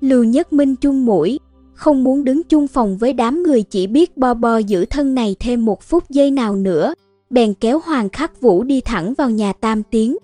Lưu 0.00 0.24
Nhất 0.24 0.52
Minh 0.52 0.76
chung 0.76 1.06
mũi, 1.06 1.40
không 1.74 2.04
muốn 2.04 2.24
đứng 2.24 2.42
chung 2.42 2.68
phòng 2.68 2.96
với 2.96 3.12
đám 3.12 3.42
người 3.42 3.62
chỉ 3.62 3.86
biết 3.86 4.16
bo 4.16 4.34
bo 4.34 4.56
giữ 4.56 4.84
thân 4.84 5.14
này 5.14 5.36
thêm 5.40 5.64
một 5.64 5.82
phút 5.82 6.10
giây 6.10 6.30
nào 6.30 6.56
nữa, 6.56 6.94
bèn 7.30 7.54
kéo 7.54 7.80
Hoàng 7.84 8.08
Khắc 8.08 8.40
Vũ 8.40 8.62
đi 8.62 8.80
thẳng 8.80 9.14
vào 9.18 9.30
nhà 9.30 9.52
Tam 9.52 9.82
Tiến. 9.82 10.16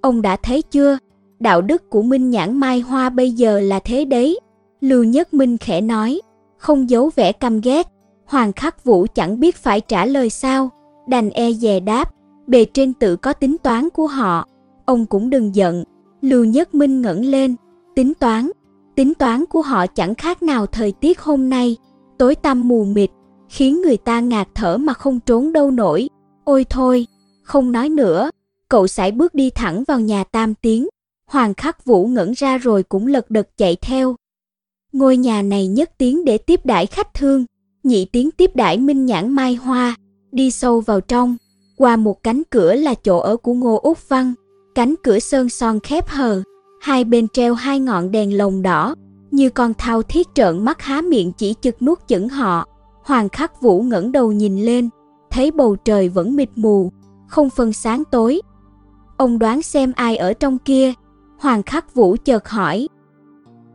Ông 0.00 0.22
đã 0.22 0.36
thấy 0.36 0.62
chưa, 0.62 0.98
đạo 1.40 1.62
đức 1.62 1.90
của 1.90 2.02
Minh 2.02 2.30
Nhãn 2.30 2.56
Mai 2.60 2.80
Hoa 2.80 3.10
bây 3.10 3.30
giờ 3.30 3.60
là 3.60 3.78
thế 3.78 4.04
đấy. 4.04 4.40
Lưu 4.80 5.04
Nhất 5.04 5.34
Minh 5.34 5.58
khẽ 5.58 5.80
nói, 5.80 6.20
không 6.64 6.90
giấu 6.90 7.10
vẻ 7.16 7.32
căm 7.32 7.60
ghét. 7.60 7.86
Hoàng 8.26 8.52
Khắc 8.52 8.84
Vũ 8.84 9.06
chẳng 9.14 9.40
biết 9.40 9.56
phải 9.56 9.80
trả 9.80 10.06
lời 10.06 10.30
sao, 10.30 10.70
đành 11.08 11.30
e 11.30 11.52
dè 11.52 11.80
đáp, 11.80 12.10
bề 12.46 12.64
trên 12.64 12.94
tự 12.94 13.16
có 13.16 13.32
tính 13.32 13.56
toán 13.62 13.88
của 13.90 14.06
họ. 14.06 14.46
Ông 14.84 15.06
cũng 15.06 15.30
đừng 15.30 15.54
giận. 15.54 15.84
Lưu 16.20 16.44
Nhất 16.44 16.74
Minh 16.74 17.02
ngẩng 17.02 17.24
lên, 17.24 17.56
tính 17.94 18.12
toán. 18.14 18.50
Tính 18.94 19.14
toán 19.14 19.46
của 19.46 19.62
họ 19.62 19.86
chẳng 19.86 20.14
khác 20.14 20.42
nào 20.42 20.66
thời 20.66 20.92
tiết 20.92 21.20
hôm 21.20 21.50
nay, 21.50 21.76
tối 22.18 22.34
tăm 22.34 22.68
mù 22.68 22.84
mịt, 22.84 23.10
khiến 23.48 23.82
người 23.82 23.96
ta 23.96 24.20
ngạt 24.20 24.48
thở 24.54 24.76
mà 24.76 24.92
không 24.92 25.20
trốn 25.20 25.52
đâu 25.52 25.70
nổi. 25.70 26.08
Ôi 26.44 26.66
thôi, 26.70 27.06
không 27.42 27.72
nói 27.72 27.88
nữa, 27.88 28.30
cậu 28.68 28.86
sải 28.86 29.12
bước 29.12 29.34
đi 29.34 29.50
thẳng 29.50 29.84
vào 29.88 30.00
nhà 30.00 30.24
Tam 30.24 30.54
Tiến. 30.54 30.88
Hoàng 31.26 31.54
Khắc 31.54 31.84
Vũ 31.84 32.06
ngẩn 32.06 32.32
ra 32.32 32.58
rồi 32.58 32.82
cũng 32.82 33.06
lật 33.06 33.30
đật 33.30 33.48
chạy 33.56 33.76
theo. 33.76 34.16
Ngôi 34.94 35.16
nhà 35.16 35.42
này 35.42 35.66
nhất 35.66 35.90
tiếng 35.98 36.24
để 36.24 36.38
tiếp 36.38 36.60
đãi 36.66 36.86
khách 36.86 37.14
thương, 37.14 37.44
nhị 37.82 38.04
tiếng 38.04 38.30
tiếp 38.30 38.50
đãi 38.54 38.78
minh 38.78 39.06
nhãn 39.06 39.32
mai 39.32 39.54
hoa, 39.54 39.96
đi 40.32 40.50
sâu 40.50 40.80
vào 40.80 41.00
trong, 41.00 41.36
qua 41.76 41.96
một 41.96 42.22
cánh 42.22 42.42
cửa 42.50 42.74
là 42.74 42.94
chỗ 42.94 43.18
ở 43.18 43.36
của 43.36 43.54
Ngô 43.54 43.78
Úc 43.82 44.08
Văn, 44.08 44.34
cánh 44.74 44.94
cửa 45.02 45.18
sơn 45.18 45.48
son 45.48 45.80
khép 45.80 46.08
hờ, 46.08 46.42
hai 46.80 47.04
bên 47.04 47.28
treo 47.28 47.54
hai 47.54 47.80
ngọn 47.80 48.10
đèn 48.10 48.36
lồng 48.36 48.62
đỏ, 48.62 48.94
như 49.30 49.50
con 49.50 49.74
thao 49.78 50.02
thiết 50.02 50.28
trợn 50.34 50.64
mắt 50.64 50.82
há 50.82 51.00
miệng 51.00 51.32
chỉ 51.32 51.54
chực 51.60 51.82
nuốt 51.82 51.98
chửng 52.08 52.28
họ. 52.28 52.66
Hoàng 53.02 53.28
Khắc 53.28 53.62
Vũ 53.62 53.82
ngẩng 53.82 54.12
đầu 54.12 54.32
nhìn 54.32 54.62
lên, 54.62 54.88
thấy 55.30 55.50
bầu 55.50 55.76
trời 55.76 56.08
vẫn 56.08 56.36
mịt 56.36 56.50
mù, 56.56 56.92
không 57.28 57.50
phân 57.50 57.72
sáng 57.72 58.02
tối. 58.10 58.40
Ông 59.16 59.38
đoán 59.38 59.62
xem 59.62 59.92
ai 59.96 60.16
ở 60.16 60.32
trong 60.32 60.58
kia, 60.58 60.92
Hoàng 61.38 61.62
Khắc 61.62 61.94
Vũ 61.94 62.16
chợt 62.24 62.48
hỏi. 62.48 62.88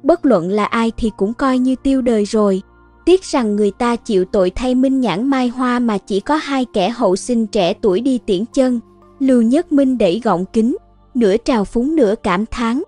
Bất 0.03 0.25
luận 0.25 0.49
là 0.49 0.65
ai 0.65 0.91
thì 0.97 1.11
cũng 1.17 1.33
coi 1.33 1.57
như 1.57 1.75
tiêu 1.75 2.01
đời 2.01 2.23
rồi, 2.23 2.61
tiếc 3.05 3.23
rằng 3.23 3.55
người 3.55 3.71
ta 3.71 3.95
chịu 3.95 4.25
tội 4.25 4.49
thay 4.49 4.75
minh 4.75 4.99
nhãn 5.01 5.27
mai 5.27 5.47
hoa 5.47 5.79
mà 5.79 5.97
chỉ 5.97 6.19
có 6.19 6.35
hai 6.35 6.65
kẻ 6.73 6.89
hậu 6.89 7.15
sinh 7.15 7.47
trẻ 7.47 7.73
tuổi 7.73 8.01
đi 8.01 8.19
tiễn 8.25 8.45
chân. 8.53 8.79
Lưu 9.19 9.41
Nhất 9.41 9.71
Minh 9.71 9.97
đẩy 9.97 10.21
gọng 10.23 10.45
kính, 10.53 10.77
nửa 11.13 11.37
trào 11.37 11.65
phúng 11.65 11.95
nửa 11.95 12.15
cảm 12.23 12.45
thán. 12.45 12.81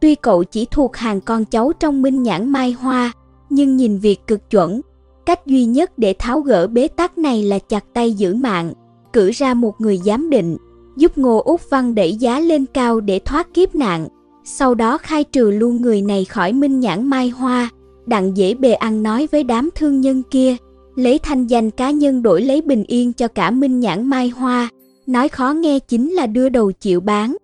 Tuy 0.00 0.14
cậu 0.14 0.44
chỉ 0.44 0.66
thuộc 0.70 0.96
hàng 0.96 1.20
con 1.20 1.44
cháu 1.44 1.72
trong 1.80 2.02
minh 2.02 2.22
nhãn 2.22 2.48
mai 2.48 2.72
hoa, 2.72 3.12
nhưng 3.50 3.76
nhìn 3.76 3.98
việc 3.98 4.26
cực 4.26 4.50
chuẩn, 4.50 4.80
cách 5.26 5.46
duy 5.46 5.64
nhất 5.64 5.98
để 5.98 6.14
tháo 6.18 6.40
gỡ 6.40 6.66
bế 6.66 6.88
tắc 6.88 7.18
này 7.18 7.42
là 7.42 7.58
chặt 7.58 7.84
tay 7.94 8.12
giữ 8.12 8.34
mạng, 8.34 8.72
cử 9.12 9.30
ra 9.34 9.54
một 9.54 9.80
người 9.80 9.96
giám 10.04 10.30
định, 10.30 10.56
giúp 10.96 11.18
Ngô 11.18 11.42
Úc 11.44 11.60
Văn 11.70 11.94
đẩy 11.94 12.16
giá 12.16 12.40
lên 12.40 12.66
cao 12.66 13.00
để 13.00 13.18
thoát 13.18 13.54
kiếp 13.54 13.74
nạn, 13.74 14.08
sau 14.50 14.74
đó 14.74 14.98
khai 14.98 15.24
trừ 15.24 15.50
luôn 15.50 15.82
người 15.82 16.02
này 16.02 16.24
khỏi 16.24 16.52
minh 16.52 16.80
nhãn 16.80 17.06
mai 17.06 17.28
hoa, 17.28 17.70
đặng 18.06 18.36
dễ 18.36 18.54
bề 18.54 18.72
ăn 18.72 19.02
nói 19.02 19.28
với 19.32 19.44
đám 19.44 19.70
thương 19.74 20.00
nhân 20.00 20.22
kia, 20.30 20.56
lấy 20.96 21.18
thanh 21.18 21.46
danh 21.46 21.70
cá 21.70 21.90
nhân 21.90 22.22
đổi 22.22 22.42
lấy 22.42 22.60
bình 22.60 22.84
yên 22.86 23.12
cho 23.12 23.28
cả 23.28 23.50
minh 23.50 23.80
nhãn 23.80 24.06
mai 24.06 24.28
hoa, 24.28 24.68
nói 25.06 25.28
khó 25.28 25.52
nghe 25.52 25.78
chính 25.78 26.10
là 26.10 26.26
đưa 26.26 26.48
đầu 26.48 26.72
chịu 26.72 27.00
bán. 27.00 27.36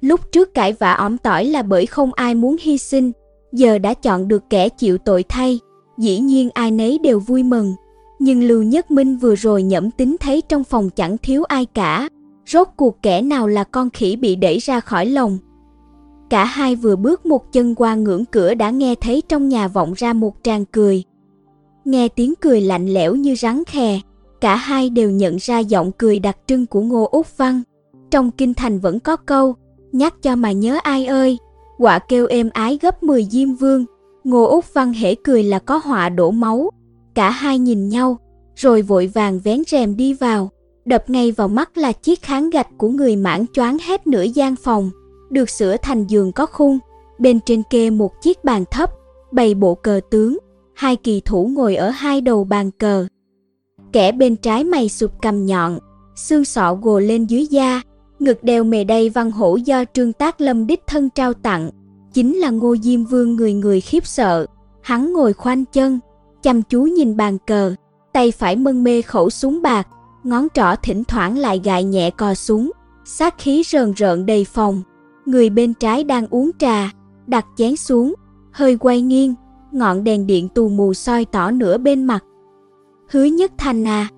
Lúc 0.00 0.32
trước 0.32 0.54
cãi 0.54 0.72
vã 0.72 0.92
ỏm 0.92 1.18
tỏi 1.18 1.44
là 1.44 1.62
bởi 1.62 1.86
không 1.86 2.12
ai 2.12 2.34
muốn 2.34 2.56
hy 2.60 2.78
sinh, 2.78 3.12
giờ 3.52 3.78
đã 3.78 3.94
chọn 3.94 4.28
được 4.28 4.42
kẻ 4.50 4.68
chịu 4.68 4.98
tội 4.98 5.24
thay, 5.28 5.60
dĩ 5.98 6.18
nhiên 6.18 6.50
ai 6.54 6.70
nấy 6.70 6.98
đều 6.98 7.20
vui 7.20 7.42
mừng. 7.42 7.74
Nhưng 8.18 8.42
Lưu 8.42 8.62
Nhất 8.62 8.90
Minh 8.90 9.16
vừa 9.16 9.34
rồi 9.34 9.62
nhẫm 9.62 9.90
tính 9.90 10.16
thấy 10.20 10.42
trong 10.48 10.64
phòng 10.64 10.90
chẳng 10.90 11.18
thiếu 11.18 11.44
ai 11.44 11.66
cả, 11.66 12.08
rốt 12.46 12.68
cuộc 12.76 13.02
kẻ 13.02 13.22
nào 13.22 13.48
là 13.48 13.64
con 13.64 13.90
khỉ 13.90 14.16
bị 14.16 14.36
đẩy 14.36 14.58
ra 14.58 14.80
khỏi 14.80 15.06
lồng. 15.06 15.38
Cả 16.30 16.44
hai 16.44 16.76
vừa 16.76 16.96
bước 16.96 17.26
một 17.26 17.52
chân 17.52 17.74
qua 17.74 17.94
ngưỡng 17.94 18.24
cửa 18.24 18.54
đã 18.54 18.70
nghe 18.70 18.94
thấy 18.94 19.22
trong 19.28 19.48
nhà 19.48 19.68
vọng 19.68 19.92
ra 19.96 20.12
một 20.12 20.34
tràng 20.42 20.64
cười. 20.64 21.02
Nghe 21.84 22.08
tiếng 22.08 22.34
cười 22.40 22.60
lạnh 22.60 22.86
lẽo 22.86 23.14
như 23.14 23.34
rắn 23.34 23.64
khè, 23.64 24.00
cả 24.40 24.56
hai 24.56 24.90
đều 24.90 25.10
nhận 25.10 25.36
ra 25.36 25.58
giọng 25.58 25.92
cười 25.92 26.18
đặc 26.18 26.38
trưng 26.46 26.66
của 26.66 26.80
Ngô 26.80 27.08
Úc 27.12 27.36
Văn. 27.36 27.62
Trong 28.10 28.30
kinh 28.30 28.54
thành 28.54 28.78
vẫn 28.80 29.00
có 29.00 29.16
câu, 29.16 29.54
nhắc 29.92 30.22
cho 30.22 30.36
mà 30.36 30.52
nhớ 30.52 30.78
ai 30.82 31.06
ơi, 31.06 31.38
quả 31.78 31.98
kêu 31.98 32.26
êm 32.26 32.50
ái 32.52 32.78
gấp 32.82 33.02
10 33.02 33.24
diêm 33.30 33.54
vương, 33.54 33.84
Ngô 34.24 34.44
Úc 34.44 34.74
Văn 34.74 34.92
hễ 34.92 35.14
cười 35.14 35.42
là 35.42 35.58
có 35.58 35.80
họa 35.84 36.08
đổ 36.08 36.30
máu. 36.30 36.70
Cả 37.14 37.30
hai 37.30 37.58
nhìn 37.58 37.88
nhau, 37.88 38.18
rồi 38.54 38.82
vội 38.82 39.06
vàng 39.14 39.40
vén 39.40 39.62
rèm 39.66 39.96
đi 39.96 40.14
vào, 40.14 40.50
đập 40.84 41.10
ngay 41.10 41.32
vào 41.32 41.48
mắt 41.48 41.78
là 41.78 41.92
chiếc 41.92 42.22
kháng 42.22 42.50
gạch 42.50 42.68
của 42.78 42.88
người 42.88 43.16
mãn 43.16 43.44
choáng 43.52 43.78
hết 43.78 44.06
nửa 44.06 44.22
gian 44.22 44.56
phòng, 44.56 44.90
được 45.30 45.50
sửa 45.50 45.76
thành 45.82 46.06
giường 46.06 46.32
có 46.32 46.46
khung, 46.46 46.78
bên 47.18 47.40
trên 47.46 47.62
kê 47.70 47.90
một 47.90 48.22
chiếc 48.22 48.44
bàn 48.44 48.64
thấp, 48.70 48.90
bày 49.32 49.54
bộ 49.54 49.74
cờ 49.74 50.00
tướng, 50.10 50.38
hai 50.74 50.96
kỳ 50.96 51.20
thủ 51.20 51.50
ngồi 51.52 51.76
ở 51.76 51.88
hai 51.90 52.20
đầu 52.20 52.44
bàn 52.44 52.70
cờ. 52.70 53.06
Kẻ 53.92 54.12
bên 54.12 54.36
trái 54.36 54.64
mày 54.64 54.88
sụp 54.88 55.10
cầm 55.22 55.46
nhọn, 55.46 55.78
xương 56.16 56.44
sọ 56.44 56.74
gồ 56.74 56.98
lên 56.98 57.24
dưới 57.24 57.46
da, 57.46 57.82
ngực 58.18 58.44
đeo 58.44 58.64
mề 58.64 58.84
đầy 58.84 59.08
văn 59.08 59.30
hổ 59.30 59.56
do 59.56 59.84
Trương 59.92 60.12
Tác 60.12 60.40
Lâm 60.40 60.66
đích 60.66 60.86
thân 60.86 61.10
trao 61.10 61.34
tặng, 61.34 61.70
chính 62.12 62.36
là 62.36 62.50
Ngô 62.50 62.76
Diêm 62.76 63.04
Vương 63.04 63.36
người 63.36 63.52
người 63.52 63.80
khiếp 63.80 64.06
sợ. 64.06 64.46
Hắn 64.82 65.12
ngồi 65.12 65.32
khoanh 65.32 65.64
chân, 65.64 66.00
chăm 66.42 66.62
chú 66.62 66.82
nhìn 66.82 67.16
bàn 67.16 67.38
cờ, 67.46 67.74
tay 68.12 68.30
phải 68.30 68.56
mân 68.56 68.84
mê 68.84 69.02
khẩu 69.02 69.30
súng 69.30 69.62
bạc, 69.62 69.88
ngón 70.24 70.46
trỏ 70.54 70.74
thỉnh 70.82 71.04
thoảng 71.04 71.38
lại 71.38 71.60
gại 71.64 71.84
nhẹ 71.84 72.10
cò 72.10 72.34
súng, 72.34 72.70
sát 73.04 73.38
khí 73.38 73.62
rờn 73.66 73.92
rợn 73.92 74.26
đầy 74.26 74.44
phòng 74.44 74.82
người 75.26 75.50
bên 75.50 75.74
trái 75.74 76.04
đang 76.04 76.26
uống 76.30 76.50
trà, 76.58 76.90
đặt 77.26 77.46
chén 77.56 77.76
xuống, 77.76 78.14
hơi 78.52 78.76
quay 78.76 79.00
nghiêng, 79.00 79.34
ngọn 79.72 80.04
đèn 80.04 80.26
điện 80.26 80.48
tù 80.48 80.68
mù 80.68 80.94
soi 80.94 81.24
tỏ 81.24 81.50
nửa 81.50 81.78
bên 81.78 82.04
mặt. 82.04 82.24
Hứa 83.10 83.24
Nhất 83.24 83.52
Thành 83.58 83.86
à? 83.86 84.08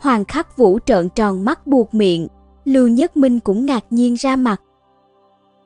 Hoàng 0.00 0.24
Khắc 0.24 0.56
Vũ 0.56 0.78
trợn 0.86 1.08
tròn 1.08 1.44
mắt 1.44 1.66
buộc 1.66 1.94
miệng, 1.94 2.28
Lưu 2.64 2.88
Nhất 2.88 3.16
Minh 3.16 3.40
cũng 3.40 3.66
ngạc 3.66 3.84
nhiên 3.90 4.14
ra 4.14 4.36
mặt. 4.36 4.60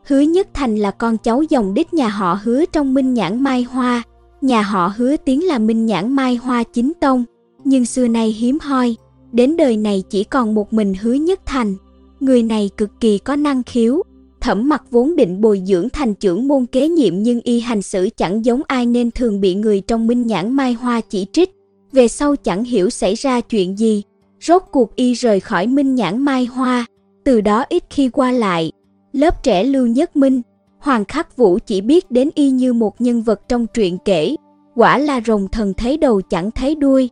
Hứa 0.06 0.20
Nhất 0.20 0.48
Thành 0.54 0.76
là 0.76 0.90
con 0.90 1.18
cháu 1.18 1.42
dòng 1.42 1.74
đích 1.74 1.94
nhà 1.94 2.08
họ 2.08 2.38
Hứa 2.44 2.64
trong 2.66 2.94
Minh 2.94 3.14
Nhãn 3.14 3.42
Mai 3.42 3.62
Hoa, 3.62 4.02
nhà 4.40 4.62
họ 4.62 4.92
Hứa 4.96 5.16
tiếng 5.16 5.46
là 5.46 5.58
Minh 5.58 5.86
Nhãn 5.86 6.12
Mai 6.12 6.36
Hoa 6.36 6.62
chính 6.62 6.92
tông, 7.00 7.24
nhưng 7.64 7.86
xưa 7.86 8.08
nay 8.08 8.28
hiếm 8.28 8.58
hoi, 8.62 8.96
đến 9.32 9.56
đời 9.56 9.76
này 9.76 10.04
chỉ 10.10 10.24
còn 10.24 10.54
một 10.54 10.72
mình 10.72 10.94
Hứa 10.94 11.12
Nhất 11.12 11.40
Thành. 11.46 11.74
Người 12.20 12.42
này 12.42 12.70
cực 12.76 12.90
kỳ 13.00 13.18
có 13.18 13.36
năng 13.36 13.62
khiếu, 13.62 14.02
Thẩm 14.46 14.68
Mặc 14.68 14.82
vốn 14.90 15.16
định 15.16 15.40
bồi 15.40 15.62
dưỡng 15.66 15.88
thành 15.92 16.14
trưởng 16.14 16.48
môn 16.48 16.66
kế 16.66 16.88
nhiệm 16.88 17.22
nhưng 17.22 17.40
y 17.40 17.60
hành 17.60 17.82
xử 17.82 18.08
chẳng 18.16 18.44
giống 18.44 18.62
ai 18.66 18.86
nên 18.86 19.10
thường 19.10 19.40
bị 19.40 19.54
người 19.54 19.80
trong 19.80 20.06
Minh 20.06 20.26
Nhãn 20.26 20.52
Mai 20.52 20.72
Hoa 20.72 21.00
chỉ 21.00 21.26
trích. 21.32 21.50
Về 21.92 22.08
sau 22.08 22.36
chẳng 22.36 22.64
hiểu 22.64 22.90
xảy 22.90 23.14
ra 23.14 23.40
chuyện 23.40 23.78
gì, 23.78 24.02
rốt 24.40 24.62
cuộc 24.72 24.96
y 24.96 25.12
rời 25.12 25.40
khỏi 25.40 25.66
Minh 25.66 25.94
Nhãn 25.94 26.18
Mai 26.18 26.44
Hoa, 26.44 26.86
từ 27.24 27.40
đó 27.40 27.64
ít 27.68 27.82
khi 27.90 28.08
qua 28.08 28.32
lại. 28.32 28.72
Lớp 29.12 29.42
trẻ 29.42 29.64
Lưu 29.64 29.86
Nhất 29.86 30.16
Minh, 30.16 30.42
Hoàng 30.78 31.04
Khắc 31.04 31.36
Vũ 31.36 31.58
chỉ 31.66 31.80
biết 31.80 32.10
đến 32.10 32.30
y 32.34 32.50
như 32.50 32.72
một 32.72 33.00
nhân 33.00 33.22
vật 33.22 33.40
trong 33.48 33.66
truyện 33.74 33.98
kể, 34.04 34.36
quả 34.74 34.98
là 34.98 35.20
rồng 35.26 35.48
thần 35.48 35.74
thấy 35.74 35.96
đầu 35.96 36.20
chẳng 36.20 36.50
thấy 36.50 36.74
đuôi. 36.74 37.10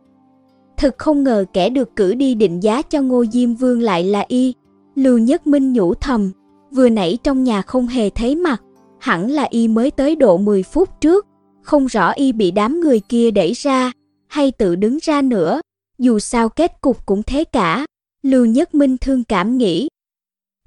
Thực 0.77 0.97
không 0.97 1.23
ngờ 1.23 1.45
kẻ 1.53 1.69
được 1.69 1.95
cử 1.95 2.13
đi 2.13 2.35
định 2.35 2.59
giá 2.59 2.81
cho 2.81 3.01
Ngô 3.01 3.25
Diêm 3.25 3.53
Vương 3.53 3.81
lại 3.81 4.03
là 4.03 4.25
y. 4.27 4.53
Lưu 4.95 5.17
Nhất 5.17 5.47
Minh 5.47 5.73
nhủ 5.73 5.93
thầm, 5.93 6.31
vừa 6.75 6.89
nãy 6.89 7.17
trong 7.23 7.43
nhà 7.43 7.61
không 7.61 7.87
hề 7.87 8.09
thấy 8.09 8.35
mặt, 8.35 8.61
hẳn 8.99 9.31
là 9.31 9.43
y 9.49 9.67
mới 9.67 9.91
tới 9.91 10.15
độ 10.15 10.37
10 10.37 10.63
phút 10.63 10.89
trước, 11.01 11.25
không 11.61 11.85
rõ 11.85 12.11
y 12.11 12.31
bị 12.31 12.51
đám 12.51 12.79
người 12.79 12.99
kia 12.99 13.31
đẩy 13.31 13.53
ra, 13.53 13.91
hay 14.27 14.51
tự 14.51 14.75
đứng 14.75 14.97
ra 15.01 15.21
nữa, 15.21 15.61
dù 15.97 16.19
sao 16.19 16.49
kết 16.49 16.81
cục 16.81 17.05
cũng 17.05 17.23
thế 17.23 17.43
cả. 17.43 17.85
Lưu 18.23 18.45
Nhất 18.45 18.75
Minh 18.75 18.97
thương 18.97 19.23
cảm 19.23 19.57
nghĩ. 19.57 19.87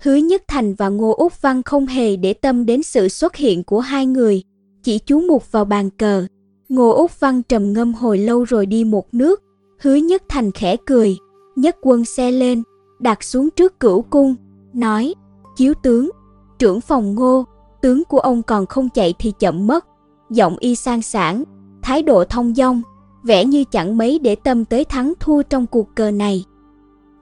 Hứa 0.02 0.14
Nhất 0.14 0.42
Thành 0.48 0.74
và 0.74 0.88
Ngô 0.88 1.14
Úc 1.14 1.42
Văn 1.42 1.62
không 1.62 1.86
hề 1.86 2.16
để 2.16 2.34
tâm 2.34 2.66
đến 2.66 2.82
sự 2.82 3.08
xuất 3.08 3.36
hiện 3.36 3.64
của 3.64 3.80
hai 3.80 4.06
người, 4.06 4.42
chỉ 4.82 4.98
chú 4.98 5.20
mục 5.20 5.52
vào 5.52 5.64
bàn 5.64 5.90
cờ. 5.90 6.26
Ngô 6.68 6.90
Úc 6.90 7.20
Văn 7.20 7.42
trầm 7.42 7.72
ngâm 7.72 7.94
hồi 7.94 8.18
lâu 8.18 8.44
rồi 8.44 8.66
đi 8.66 8.84
một 8.84 9.14
nước, 9.14 9.42
Hứa 9.80 9.94
Nhất 9.94 10.22
Thành 10.28 10.52
khẽ 10.52 10.76
cười, 10.86 11.16
nhất 11.56 11.76
quân 11.82 12.04
xe 12.04 12.30
lên, 12.30 12.62
đặt 13.00 13.22
xuống 13.22 13.50
trước 13.50 13.80
cửu 13.80 14.02
cung, 14.02 14.34
nói, 14.72 15.14
chiếu 15.58 15.74
tướng, 15.74 16.10
trưởng 16.58 16.80
phòng 16.80 17.14
ngô, 17.14 17.44
tướng 17.82 18.04
của 18.04 18.18
ông 18.18 18.42
còn 18.42 18.66
không 18.66 18.88
chạy 18.88 19.14
thì 19.18 19.32
chậm 19.38 19.66
mất. 19.66 19.86
Giọng 20.30 20.56
y 20.58 20.74
sang 20.74 21.02
sảng, 21.02 21.44
thái 21.82 22.02
độ 22.02 22.24
thông 22.24 22.54
dong, 22.54 22.82
vẻ 23.22 23.44
như 23.44 23.64
chẳng 23.64 23.96
mấy 23.96 24.18
để 24.18 24.34
tâm 24.34 24.64
tới 24.64 24.84
thắng 24.84 25.12
thua 25.20 25.42
trong 25.42 25.66
cuộc 25.66 25.94
cờ 25.94 26.10
này. 26.10 26.44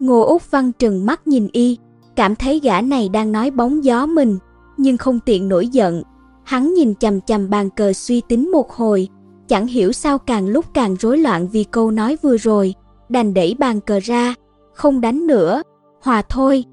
Ngô 0.00 0.20
Úc 0.20 0.50
Văn 0.50 0.72
trừng 0.72 1.06
mắt 1.06 1.26
nhìn 1.26 1.48
y, 1.52 1.78
cảm 2.16 2.36
thấy 2.36 2.60
gã 2.60 2.80
này 2.80 3.08
đang 3.08 3.32
nói 3.32 3.50
bóng 3.50 3.84
gió 3.84 4.06
mình, 4.06 4.38
nhưng 4.76 4.96
không 4.96 5.20
tiện 5.26 5.48
nổi 5.48 5.68
giận. 5.68 6.02
Hắn 6.44 6.74
nhìn 6.74 6.94
chằm 6.94 7.20
chằm 7.20 7.50
bàn 7.50 7.70
cờ 7.70 7.92
suy 7.92 8.20
tính 8.28 8.52
một 8.52 8.72
hồi, 8.72 9.08
chẳng 9.48 9.66
hiểu 9.66 9.92
sao 9.92 10.18
càng 10.18 10.48
lúc 10.48 10.64
càng 10.74 10.96
rối 11.00 11.18
loạn 11.18 11.48
vì 11.48 11.64
câu 11.64 11.90
nói 11.90 12.16
vừa 12.22 12.36
rồi, 12.36 12.74
đành 13.08 13.34
đẩy 13.34 13.56
bàn 13.58 13.80
cờ 13.80 14.00
ra, 14.02 14.34
không 14.74 15.00
đánh 15.00 15.26
nữa, 15.26 15.62
hòa 16.02 16.22
thôi. 16.28 16.64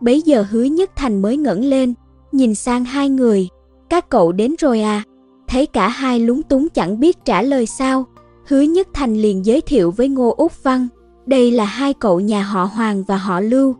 Bấy 0.00 0.22
giờ 0.22 0.44
hứa 0.50 0.62
nhất 0.62 0.90
thành 0.96 1.22
mới 1.22 1.36
ngẩng 1.36 1.64
lên, 1.64 1.94
nhìn 2.32 2.54
sang 2.54 2.84
hai 2.84 3.08
người, 3.08 3.48
các 3.90 4.08
cậu 4.08 4.32
đến 4.32 4.54
rồi 4.58 4.80
à? 4.80 5.02
Thấy 5.48 5.66
cả 5.66 5.88
hai 5.88 6.20
lúng 6.20 6.42
túng 6.42 6.68
chẳng 6.68 7.00
biết 7.00 7.24
trả 7.24 7.42
lời 7.42 7.66
sao, 7.66 8.04
hứa 8.46 8.60
nhất 8.60 8.88
thành 8.94 9.16
liền 9.16 9.46
giới 9.46 9.60
thiệu 9.60 9.90
với 9.90 10.08
Ngô 10.08 10.34
Úc 10.36 10.62
Văn, 10.62 10.88
đây 11.26 11.50
là 11.50 11.64
hai 11.64 11.94
cậu 11.94 12.20
nhà 12.20 12.42
họ 12.42 12.64
Hoàng 12.64 13.04
và 13.08 13.16
họ 13.16 13.40
Lưu. 13.40 13.74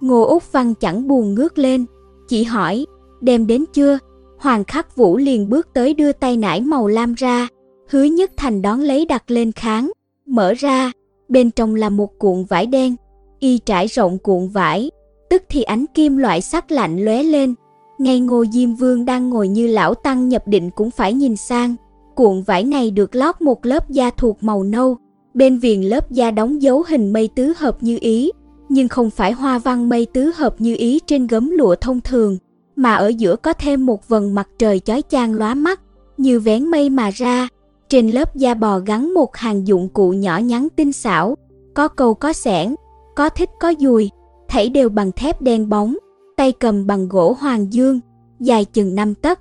Ngô 0.00 0.22
Úc 0.22 0.52
Văn 0.52 0.74
chẳng 0.74 1.08
buồn 1.08 1.34
ngước 1.34 1.58
lên, 1.58 1.86
chỉ 2.28 2.44
hỏi, 2.44 2.86
đem 3.20 3.46
đến 3.46 3.64
chưa? 3.72 3.98
Hoàng 4.38 4.64
Khắc 4.64 4.96
Vũ 4.96 5.16
liền 5.16 5.48
bước 5.48 5.68
tới 5.74 5.94
đưa 5.94 6.12
tay 6.12 6.36
nải 6.36 6.60
màu 6.60 6.86
lam 6.86 7.14
ra, 7.14 7.48
hứa 7.88 8.02
nhất 8.02 8.30
thành 8.36 8.62
đón 8.62 8.80
lấy 8.80 9.04
đặt 9.04 9.30
lên 9.30 9.52
kháng, 9.52 9.90
mở 10.26 10.54
ra, 10.54 10.92
bên 11.28 11.50
trong 11.50 11.74
là 11.74 11.88
một 11.88 12.18
cuộn 12.18 12.44
vải 12.44 12.66
đen, 12.66 12.96
y 13.38 13.58
trải 13.58 13.86
rộng 13.86 14.18
cuộn 14.18 14.48
vải, 14.48 14.90
tức 15.30 15.42
thì 15.48 15.62
ánh 15.62 15.86
kim 15.94 16.16
loại 16.16 16.40
sắc 16.40 16.70
lạnh 16.70 17.04
lóe 17.04 17.22
lên. 17.22 17.54
Ngay 17.98 18.20
Ngô 18.20 18.44
Diêm 18.52 18.74
Vương 18.74 19.04
đang 19.04 19.30
ngồi 19.30 19.48
như 19.48 19.66
lão 19.66 19.94
tăng 19.94 20.28
nhập 20.28 20.42
định 20.46 20.70
cũng 20.70 20.90
phải 20.90 21.12
nhìn 21.12 21.36
sang. 21.36 21.76
Cuộn 22.14 22.42
vải 22.42 22.64
này 22.64 22.90
được 22.90 23.14
lót 23.14 23.40
một 23.40 23.66
lớp 23.66 23.90
da 23.90 24.10
thuộc 24.10 24.42
màu 24.42 24.62
nâu, 24.62 24.96
bên 25.34 25.58
viền 25.58 25.82
lớp 25.82 26.10
da 26.10 26.30
đóng 26.30 26.62
dấu 26.62 26.84
hình 26.88 27.12
mây 27.12 27.28
tứ 27.34 27.52
hợp 27.56 27.82
như 27.82 27.98
ý, 28.00 28.30
nhưng 28.68 28.88
không 28.88 29.10
phải 29.10 29.32
hoa 29.32 29.58
văn 29.58 29.88
mây 29.88 30.06
tứ 30.12 30.30
hợp 30.36 30.60
như 30.60 30.76
ý 30.78 31.00
trên 31.06 31.26
gấm 31.26 31.50
lụa 31.50 31.74
thông 31.74 32.00
thường, 32.00 32.36
mà 32.76 32.94
ở 32.94 33.08
giữa 33.08 33.36
có 33.36 33.52
thêm 33.52 33.86
một 33.86 34.08
vầng 34.08 34.34
mặt 34.34 34.48
trời 34.58 34.80
chói 34.80 35.02
chang 35.08 35.34
lóa 35.34 35.54
mắt, 35.54 35.80
như 36.16 36.40
vén 36.40 36.64
mây 36.64 36.90
mà 36.90 37.10
ra. 37.10 37.48
Trên 37.88 38.10
lớp 38.10 38.36
da 38.36 38.54
bò 38.54 38.78
gắn 38.78 39.14
một 39.14 39.36
hàng 39.36 39.66
dụng 39.66 39.88
cụ 39.88 40.10
nhỏ 40.10 40.38
nhắn 40.38 40.68
tinh 40.76 40.92
xảo, 40.92 41.36
có 41.74 41.88
câu 41.88 42.14
có 42.14 42.32
sẻn 42.32 42.74
có 43.18 43.28
thích 43.28 43.50
có 43.58 43.74
dùi, 43.78 44.10
thảy 44.48 44.68
đều 44.68 44.88
bằng 44.88 45.12
thép 45.12 45.42
đen 45.42 45.68
bóng, 45.68 45.96
tay 46.36 46.52
cầm 46.52 46.86
bằng 46.86 47.08
gỗ 47.08 47.36
hoàng 47.40 47.72
dương, 47.72 48.00
dài 48.40 48.64
chừng 48.64 48.94
năm 48.94 49.14
tấc. 49.14 49.40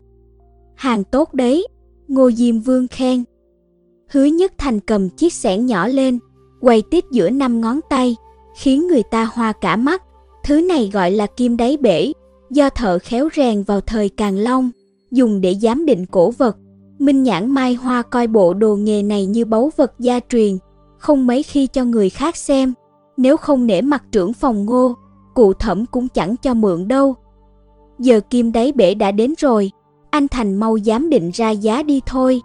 Hàng 0.75 1.03
tốt 1.03 1.33
đấy, 1.33 1.67
Ngô 2.07 2.31
Diêm 2.31 2.59
Vương 2.59 2.87
khen. 2.87 3.23
Hứa 4.11 4.25
Nhất 4.25 4.53
Thành 4.57 4.79
cầm 4.79 5.09
chiếc 5.09 5.33
xẻng 5.33 5.65
nhỏ 5.65 5.87
lên, 5.87 6.19
quay 6.61 6.81
tít 6.81 7.03
giữa 7.11 7.29
năm 7.29 7.61
ngón 7.61 7.79
tay, 7.89 8.15
khiến 8.57 8.87
người 8.87 9.03
ta 9.03 9.29
hoa 9.33 9.51
cả 9.51 9.75
mắt. 9.75 10.03
Thứ 10.43 10.61
này 10.61 10.89
gọi 10.93 11.11
là 11.11 11.27
kim 11.27 11.57
đáy 11.57 11.77
bể, 11.77 12.11
do 12.49 12.69
thợ 12.69 12.99
khéo 12.99 13.29
rèn 13.35 13.63
vào 13.63 13.81
thời 13.81 14.09
Càn 14.09 14.37
Long, 14.37 14.71
dùng 15.11 15.41
để 15.41 15.55
giám 15.61 15.85
định 15.85 16.05
cổ 16.05 16.31
vật. 16.31 16.57
Minh 16.99 17.23
Nhãn 17.23 17.51
Mai 17.51 17.73
Hoa 17.73 18.01
coi 18.01 18.27
bộ 18.27 18.53
đồ 18.53 18.75
nghề 18.75 19.03
này 19.03 19.25
như 19.25 19.45
báu 19.45 19.71
vật 19.77 19.93
gia 19.99 20.19
truyền, 20.29 20.57
không 20.97 21.27
mấy 21.27 21.43
khi 21.43 21.67
cho 21.67 21.85
người 21.85 22.09
khác 22.09 22.37
xem. 22.37 22.73
Nếu 23.17 23.37
không 23.37 23.67
nể 23.67 23.81
mặt 23.81 24.03
trưởng 24.11 24.33
phòng 24.33 24.65
ngô, 24.65 24.95
cụ 25.33 25.53
thẩm 25.53 25.85
cũng 25.85 26.07
chẳng 26.07 26.35
cho 26.41 26.53
mượn 26.53 26.87
đâu. 26.87 27.15
Giờ 27.99 28.19
kim 28.29 28.51
đáy 28.51 28.71
bể 28.71 28.93
đã 28.93 29.11
đến 29.11 29.33
rồi, 29.37 29.71
anh 30.09 30.27
Thành 30.27 30.55
mau 30.55 30.77
dám 30.77 31.09
định 31.09 31.31
ra 31.33 31.49
giá 31.49 31.83
đi 31.83 32.01
thôi. 32.05 32.41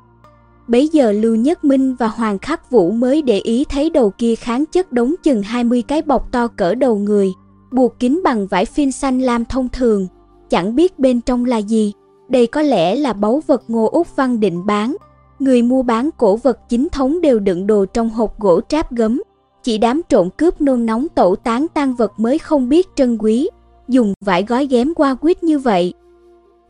Bấy 0.68 0.88
giờ 0.88 1.12
Lưu 1.12 1.34
Nhất 1.34 1.64
Minh 1.64 1.94
và 1.94 2.08
Hoàng 2.08 2.38
Khắc 2.38 2.70
Vũ 2.70 2.90
mới 2.90 3.22
để 3.22 3.38
ý 3.38 3.64
thấy 3.64 3.90
đầu 3.90 4.10
kia 4.18 4.34
kháng 4.34 4.64
chất 4.66 4.92
đống 4.92 5.14
chừng 5.22 5.42
20 5.42 5.82
cái 5.82 6.02
bọc 6.02 6.32
to 6.32 6.46
cỡ 6.48 6.74
đầu 6.74 6.96
người, 6.96 7.32
buộc 7.72 7.98
kín 7.98 8.20
bằng 8.24 8.46
vải 8.46 8.64
phin 8.64 8.92
xanh 8.92 9.20
lam 9.20 9.44
thông 9.44 9.68
thường, 9.68 10.06
chẳng 10.50 10.74
biết 10.74 10.98
bên 10.98 11.20
trong 11.20 11.44
là 11.44 11.56
gì. 11.56 11.92
Đây 12.28 12.46
có 12.46 12.62
lẽ 12.62 12.94
là 12.94 13.12
báu 13.12 13.42
vật 13.46 13.62
Ngô 13.68 13.88
Úc 13.92 14.16
Văn 14.16 14.40
định 14.40 14.66
bán. 14.66 14.96
Người 15.38 15.62
mua 15.62 15.82
bán 15.82 16.10
cổ 16.16 16.36
vật 16.36 16.58
chính 16.68 16.88
thống 16.88 17.20
đều 17.20 17.38
đựng 17.38 17.66
đồ 17.66 17.84
trong 17.84 18.10
hộp 18.10 18.40
gỗ 18.40 18.60
tráp 18.68 18.92
gấm, 18.92 19.22
chỉ 19.64 19.78
đám 19.78 20.00
trộm 20.08 20.28
cướp 20.30 20.60
nôn 20.60 20.86
nóng 20.86 21.06
tẩu 21.14 21.36
tán 21.36 21.66
tan 21.74 21.94
vật 21.94 22.12
mới 22.16 22.38
không 22.38 22.68
biết 22.68 22.88
trân 22.96 23.18
quý, 23.18 23.48
dùng 23.88 24.14
vải 24.20 24.42
gói 24.42 24.66
ghém 24.66 24.94
qua 24.94 25.14
quýt 25.14 25.42
như 25.42 25.58
vậy. 25.58 25.92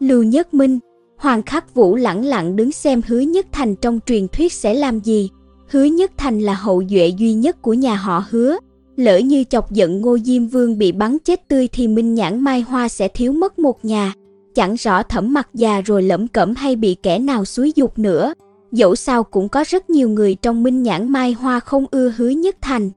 Lưu 0.00 0.22
Nhất 0.22 0.55
Minh, 0.55 0.78
Hoàng 1.18 1.42
Khắc 1.42 1.74
Vũ 1.74 1.96
lẳng 1.96 2.24
lặng 2.24 2.57
đứng 2.57 2.72
xem 2.72 3.00
Hứa 3.07 3.20
Nhất 3.20 3.46
Thành 3.52 3.76
trong 3.76 4.00
truyền 4.07 4.28
thuyết 4.28 4.52
sẽ 4.52 4.74
làm 4.74 5.00
gì. 5.00 5.31
Hứa 5.68 5.85
Nhất 5.85 6.12
Thành 6.16 6.40
là 6.40 6.55
hậu 6.55 6.83
duệ 6.90 7.09
duy 7.09 7.35
nhất 7.35 7.62
của 7.62 7.74
nhà 7.74 7.94
họ 7.94 8.24
Hứa. 8.31 8.59
Lỡ 8.96 9.18
như 9.18 9.44
chọc 9.44 9.72
giận 9.72 10.00
Ngô 10.00 10.18
Diêm 10.18 10.46
Vương 10.46 10.78
bị 10.78 10.92
bắn 10.92 11.18
chết 11.18 11.48
tươi 11.48 11.68
thì 11.68 11.88
Minh 11.88 12.14
Nhãn 12.14 12.40
Mai 12.40 12.61
Hoa 12.61 12.88
sẽ 12.88 13.09
thiếu 13.09 13.33
mất 13.33 13.59
một 13.59 13.85
nhà. 13.85 14.14
Chẳng 14.55 14.74
rõ 14.74 15.02
thẩm 15.02 15.33
mặt 15.33 15.48
già 15.55 15.81
rồi 15.81 16.02
lẩm 16.02 16.28
cẩm 16.28 16.55
hay 16.55 16.76
bị 16.76 16.96
kẻ 17.02 17.18
nào 17.18 17.44
xúi 17.44 17.72
dục 17.76 17.98
nữa. 17.98 18.35
Dẫu 18.72 18.94
sao 18.96 19.24
cũng 19.24 19.48
có 19.48 19.64
rất 19.66 19.90
nhiều 19.90 20.08
người 20.08 20.35
trong 20.35 20.62
Minh 20.62 20.82
Nhãn 20.82 21.12
Mai 21.12 21.32
Hoa 21.32 21.61
không 21.61 21.87
ưa 21.90 22.12
Hứa 22.16 22.28
Nhất 22.28 22.56
Thành. 22.61 22.90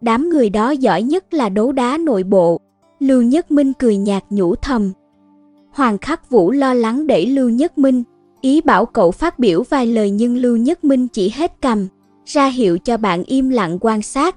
Đám 0.00 0.28
người 0.28 0.50
đó 0.50 0.70
giỏi 0.70 1.02
nhất 1.02 1.34
là 1.34 1.48
đấu 1.48 1.72
đá 1.72 1.98
nội 1.98 2.22
bộ. 2.22 2.60
Lưu 2.98 3.22
Nhất 3.22 3.50
Minh 3.50 3.72
cười 3.72 3.96
nhạt 3.96 4.24
nhủ 4.30 4.54
thầm. 4.54 4.92
Hoàng 5.72 5.98
Khắc 5.98 6.30
Vũ 6.30 6.50
lo 6.50 6.74
lắng 6.74 7.06
đẩy 7.06 7.26
Lưu 7.26 7.48
Nhất 7.48 7.78
Minh, 7.78 8.02
ý 8.40 8.60
bảo 8.60 8.86
cậu 8.86 9.10
phát 9.10 9.38
biểu 9.38 9.62
vài 9.62 9.86
lời 9.86 10.10
nhưng 10.10 10.36
Lưu 10.36 10.56
Nhất 10.56 10.84
Minh 10.84 11.08
chỉ 11.08 11.30
hết 11.34 11.52
cầm, 11.60 11.88
ra 12.24 12.46
hiệu 12.46 12.78
cho 12.78 12.96
bạn 12.96 13.24
im 13.24 13.50
lặng 13.50 13.78
quan 13.80 14.02
sát. 14.02 14.36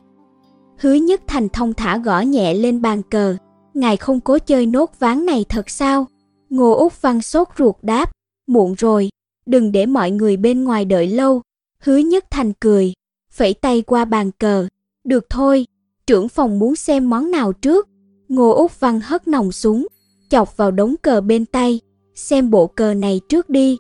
Hứa 0.77 0.93
Nhất 0.93 1.21
Thành 1.27 1.49
thông 1.49 1.73
thả 1.73 1.97
gõ 1.97 2.21
nhẹ 2.21 2.53
lên 2.53 2.81
bàn 2.81 3.01
cờ, 3.09 3.35
ngài 3.73 3.97
không 3.97 4.19
cố 4.19 4.37
chơi 4.39 4.65
nốt 4.65 4.91
ván 4.99 5.25
này 5.25 5.45
thật 5.49 5.69
sao? 5.69 6.05
Ngô 6.49 6.71
Úc 6.71 7.01
Văn 7.01 7.21
sốt 7.21 7.47
ruột 7.57 7.75
đáp, 7.81 8.11
muộn 8.47 8.73
rồi, 8.77 9.09
đừng 9.47 9.71
để 9.71 9.85
mọi 9.85 10.11
người 10.11 10.37
bên 10.37 10.63
ngoài 10.63 10.85
đợi 10.85 11.07
lâu. 11.07 11.41
Hứa 11.79 11.97
Nhất 11.97 12.25
Thành 12.31 12.53
cười, 12.53 12.93
phẩy 13.31 13.53
tay 13.53 13.81
qua 13.81 14.05
bàn 14.05 14.31
cờ, 14.31 14.67
được 15.03 15.25
thôi, 15.29 15.65
trưởng 16.07 16.29
phòng 16.29 16.59
muốn 16.59 16.75
xem 16.75 17.09
món 17.09 17.31
nào 17.31 17.53
trước. 17.53 17.87
Ngô 18.29 18.51
Úc 18.51 18.79
Văn 18.79 18.99
hất 19.03 19.27
nòng 19.27 19.51
xuống, 19.51 19.87
chọc 20.29 20.57
vào 20.57 20.71
đống 20.71 20.95
cờ 21.01 21.21
bên 21.21 21.45
tay, 21.45 21.79
xem 22.15 22.49
bộ 22.49 22.67
cờ 22.67 22.93
này 22.93 23.21
trước 23.29 23.49
đi. 23.49 23.77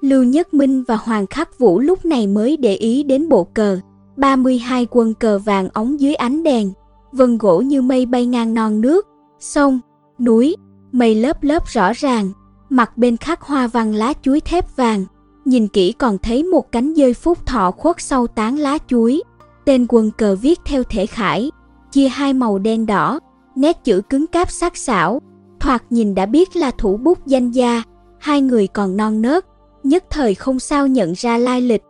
Lưu 0.00 0.22
Nhất 0.24 0.54
Minh 0.54 0.84
và 0.88 0.96
Hoàng 0.96 1.26
Khắc 1.26 1.58
Vũ 1.58 1.80
lúc 1.80 2.04
này 2.04 2.26
mới 2.26 2.56
để 2.56 2.74
ý 2.74 3.02
đến 3.02 3.28
bộ 3.28 3.44
cờ, 3.44 3.80
32 4.16 4.86
quân 4.90 5.14
cờ 5.14 5.38
vàng 5.38 5.68
ống 5.72 6.00
dưới 6.00 6.14
ánh 6.14 6.42
đèn, 6.42 6.72
vân 7.12 7.38
gỗ 7.38 7.60
như 7.60 7.82
mây 7.82 8.06
bay 8.06 8.26
ngang 8.26 8.54
non 8.54 8.80
nước, 8.80 9.06
sông, 9.40 9.80
núi, 10.18 10.56
mây 10.92 11.14
lớp 11.14 11.42
lớp 11.42 11.66
rõ 11.66 11.92
ràng, 11.92 12.32
mặt 12.70 12.98
bên 12.98 13.16
khắc 13.16 13.42
hoa 13.42 13.66
văn 13.66 13.94
lá 13.94 14.12
chuối 14.22 14.40
thép 14.40 14.76
vàng, 14.76 15.04
nhìn 15.44 15.68
kỹ 15.68 15.92
còn 15.92 16.18
thấy 16.18 16.44
một 16.44 16.72
cánh 16.72 16.94
dơi 16.94 17.14
phúc 17.14 17.46
thọ 17.46 17.70
khuất 17.70 17.96
sau 17.98 18.26
tán 18.26 18.58
lá 18.58 18.78
chuối. 18.86 19.22
Tên 19.64 19.86
quân 19.88 20.10
cờ 20.18 20.36
viết 20.36 20.60
theo 20.64 20.82
thể 20.82 21.06
khải, 21.06 21.50
chia 21.92 22.08
hai 22.08 22.32
màu 22.32 22.58
đen 22.58 22.86
đỏ, 22.86 23.20
nét 23.56 23.84
chữ 23.84 24.00
cứng 24.10 24.26
cáp 24.26 24.50
sắc 24.50 24.76
sảo, 24.76 25.20
thoạt 25.60 25.82
nhìn 25.90 26.14
đã 26.14 26.26
biết 26.26 26.56
là 26.56 26.70
thủ 26.70 26.96
bút 26.96 27.26
danh 27.26 27.50
gia, 27.50 27.82
hai 28.18 28.40
người 28.40 28.66
còn 28.66 28.96
non 28.96 29.22
nớt, 29.22 29.46
nhất 29.82 30.04
thời 30.10 30.34
không 30.34 30.58
sao 30.58 30.86
nhận 30.86 31.12
ra 31.16 31.38
lai 31.38 31.60
lịch. 31.60 31.82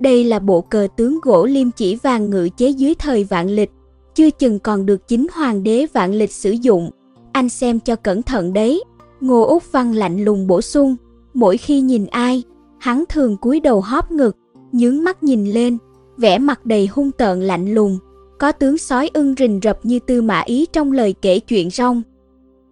Đây 0.00 0.24
là 0.24 0.38
bộ 0.38 0.60
cờ 0.60 0.88
tướng 0.96 1.18
gỗ 1.22 1.46
liêm 1.46 1.70
chỉ 1.70 1.96
vàng 1.96 2.30
ngự 2.30 2.48
chế 2.56 2.68
dưới 2.68 2.94
thời 2.94 3.24
vạn 3.24 3.50
lịch, 3.50 3.70
chưa 4.14 4.30
chừng 4.30 4.58
còn 4.58 4.86
được 4.86 5.08
chính 5.08 5.26
hoàng 5.32 5.62
đế 5.62 5.86
vạn 5.92 6.14
lịch 6.14 6.32
sử 6.32 6.50
dụng. 6.50 6.90
Anh 7.32 7.48
xem 7.48 7.80
cho 7.80 7.96
cẩn 7.96 8.22
thận 8.22 8.52
đấy. 8.52 8.82
Ngô 9.22 9.42
Úc 9.42 9.72
Văn 9.72 9.92
lạnh 9.92 10.24
lùng 10.24 10.46
bổ 10.46 10.60
sung, 10.60 10.96
mỗi 11.34 11.56
khi 11.56 11.80
nhìn 11.80 12.06
ai, 12.06 12.42
hắn 12.78 13.04
thường 13.08 13.36
cúi 13.36 13.60
đầu 13.60 13.80
hóp 13.80 14.10
ngực, 14.10 14.36
nhướng 14.72 15.04
mắt 15.04 15.22
nhìn 15.22 15.46
lên, 15.46 15.78
vẻ 16.16 16.38
mặt 16.38 16.66
đầy 16.66 16.86
hung 16.86 17.12
tợn 17.12 17.40
lạnh 17.40 17.74
lùng, 17.74 17.98
có 18.38 18.52
tướng 18.52 18.78
sói 18.78 19.10
ưng 19.14 19.34
rình 19.38 19.60
rập 19.62 19.78
như 19.82 19.98
tư 19.98 20.22
mã 20.22 20.40
ý 20.40 20.66
trong 20.72 20.92
lời 20.92 21.14
kể 21.22 21.38
chuyện 21.38 21.70
rong. 21.70 22.02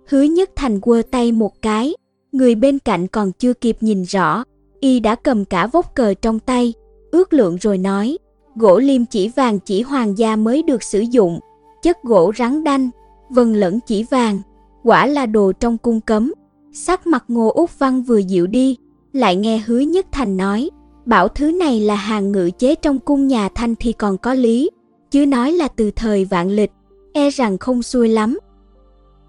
Hứa 0.09 0.23
nhất 0.23 0.51
thành 0.57 0.81
quơ 0.81 1.03
tay 1.11 1.33
một 1.33 1.63
cái, 1.63 1.95
người 2.33 2.55
bên 2.55 2.79
cạnh 2.79 3.07
còn 3.07 3.33
chưa 3.33 3.53
kịp 3.53 3.77
nhìn 3.81 4.03
rõ, 4.03 4.45
y 4.81 5.01
đã 5.01 5.15
cầm 5.15 5.45
cả 5.45 5.67
vốc 5.67 5.95
cờ 5.95 6.15
trong 6.15 6.39
tay, 6.39 6.73
ước 7.11 7.33
lượng 7.33 7.57
rồi 7.61 7.79
nói, 7.79 8.19
gỗ 8.57 8.79
liêm 8.79 9.07
chỉ 9.07 9.29
vàng 9.29 9.59
chỉ 9.59 9.83
hoàng 9.83 10.19
gia 10.19 10.37
mới 10.37 10.63
được 10.63 10.83
sử 10.83 11.01
dụng, 11.01 11.41
chất 11.83 12.03
gỗ 12.03 12.33
rắn 12.39 12.65
đanh, 12.65 12.91
vân 13.29 13.55
lẫn 13.55 13.79
chỉ 13.87 14.05
vàng, 14.11 14.39
quả 14.83 15.07
là 15.07 15.27
đồ 15.27 15.53
trong 15.53 15.79
cung 15.79 16.01
cấm. 16.01 16.33
Sắc 16.73 17.07
mặt 17.07 17.25
Ngô 17.29 17.49
Úc 17.49 17.79
Văn 17.79 18.03
vừa 18.03 18.19
dịu 18.19 18.47
đi, 18.47 18.77
lại 19.13 19.37
nghe 19.37 19.63
Hứa 19.67 19.79
Nhất 19.79 20.07
Thành 20.13 20.37
nói, 20.37 20.71
bảo 21.07 21.29
thứ 21.29 21.53
này 21.53 21.81
là 21.81 21.95
hàng 21.95 22.33
ngự 22.33 22.51
chế 22.59 22.75
trong 22.75 22.99
cung 22.99 23.27
nhà 23.27 23.49
Thanh 23.49 23.75
thì 23.75 23.93
còn 23.93 24.19
có 24.19 24.35
lý, 24.35 24.71
chứ 25.11 25.27
nói 25.27 25.53
là 25.53 25.69
từ 25.69 25.91
thời 25.91 26.25
vạn 26.25 26.51
lịch, 26.51 26.71
e 27.13 27.31
rằng 27.31 27.59
không 27.59 27.83
xuôi 27.83 28.09
lắm. 28.09 28.39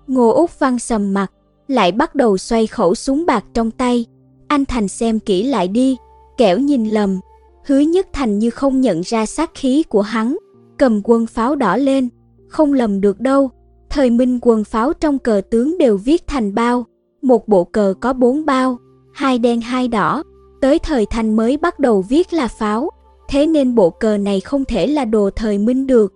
Ngô 0.07 0.29
Úc 0.29 0.59
Văn 0.59 0.79
sầm 0.79 1.13
mặt, 1.13 1.31
lại 1.67 1.91
bắt 1.91 2.15
đầu 2.15 2.37
xoay 2.37 2.67
khẩu 2.67 2.95
súng 2.95 3.25
bạc 3.25 3.45
trong 3.53 3.71
tay. 3.71 4.05
Anh 4.47 4.65
Thành 4.65 4.87
xem 4.87 5.19
kỹ 5.19 5.43
lại 5.43 5.67
đi, 5.67 5.97
kẻo 6.37 6.59
nhìn 6.59 6.89
lầm. 6.89 7.19
Hứa 7.65 7.79
Nhất 7.79 8.07
Thành 8.13 8.39
như 8.39 8.49
không 8.49 8.81
nhận 8.81 9.01
ra 9.05 9.25
sát 9.25 9.51
khí 9.53 9.83
của 9.83 10.01
hắn, 10.01 10.37
cầm 10.77 11.01
quân 11.03 11.27
pháo 11.27 11.55
đỏ 11.55 11.77
lên, 11.77 12.09
không 12.47 12.73
lầm 12.73 13.01
được 13.01 13.19
đâu. 13.19 13.49
Thời 13.89 14.09
minh 14.09 14.39
quân 14.41 14.63
pháo 14.63 14.93
trong 14.93 15.19
cờ 15.19 15.41
tướng 15.49 15.77
đều 15.77 15.97
viết 15.97 16.27
thành 16.27 16.55
bao, 16.55 16.85
một 17.21 17.47
bộ 17.47 17.63
cờ 17.63 17.93
có 17.99 18.13
bốn 18.13 18.45
bao, 18.45 18.77
hai 19.13 19.39
đen 19.39 19.61
hai 19.61 19.87
đỏ, 19.87 20.23
tới 20.61 20.79
thời 20.79 21.05
thanh 21.05 21.35
mới 21.35 21.57
bắt 21.57 21.79
đầu 21.79 22.01
viết 22.01 22.33
là 22.33 22.47
pháo, 22.47 22.89
thế 23.29 23.47
nên 23.47 23.75
bộ 23.75 23.89
cờ 23.89 24.17
này 24.17 24.39
không 24.39 24.65
thể 24.65 24.87
là 24.87 25.05
đồ 25.05 25.29
thời 25.35 25.57
minh 25.57 25.87
được. 25.87 26.13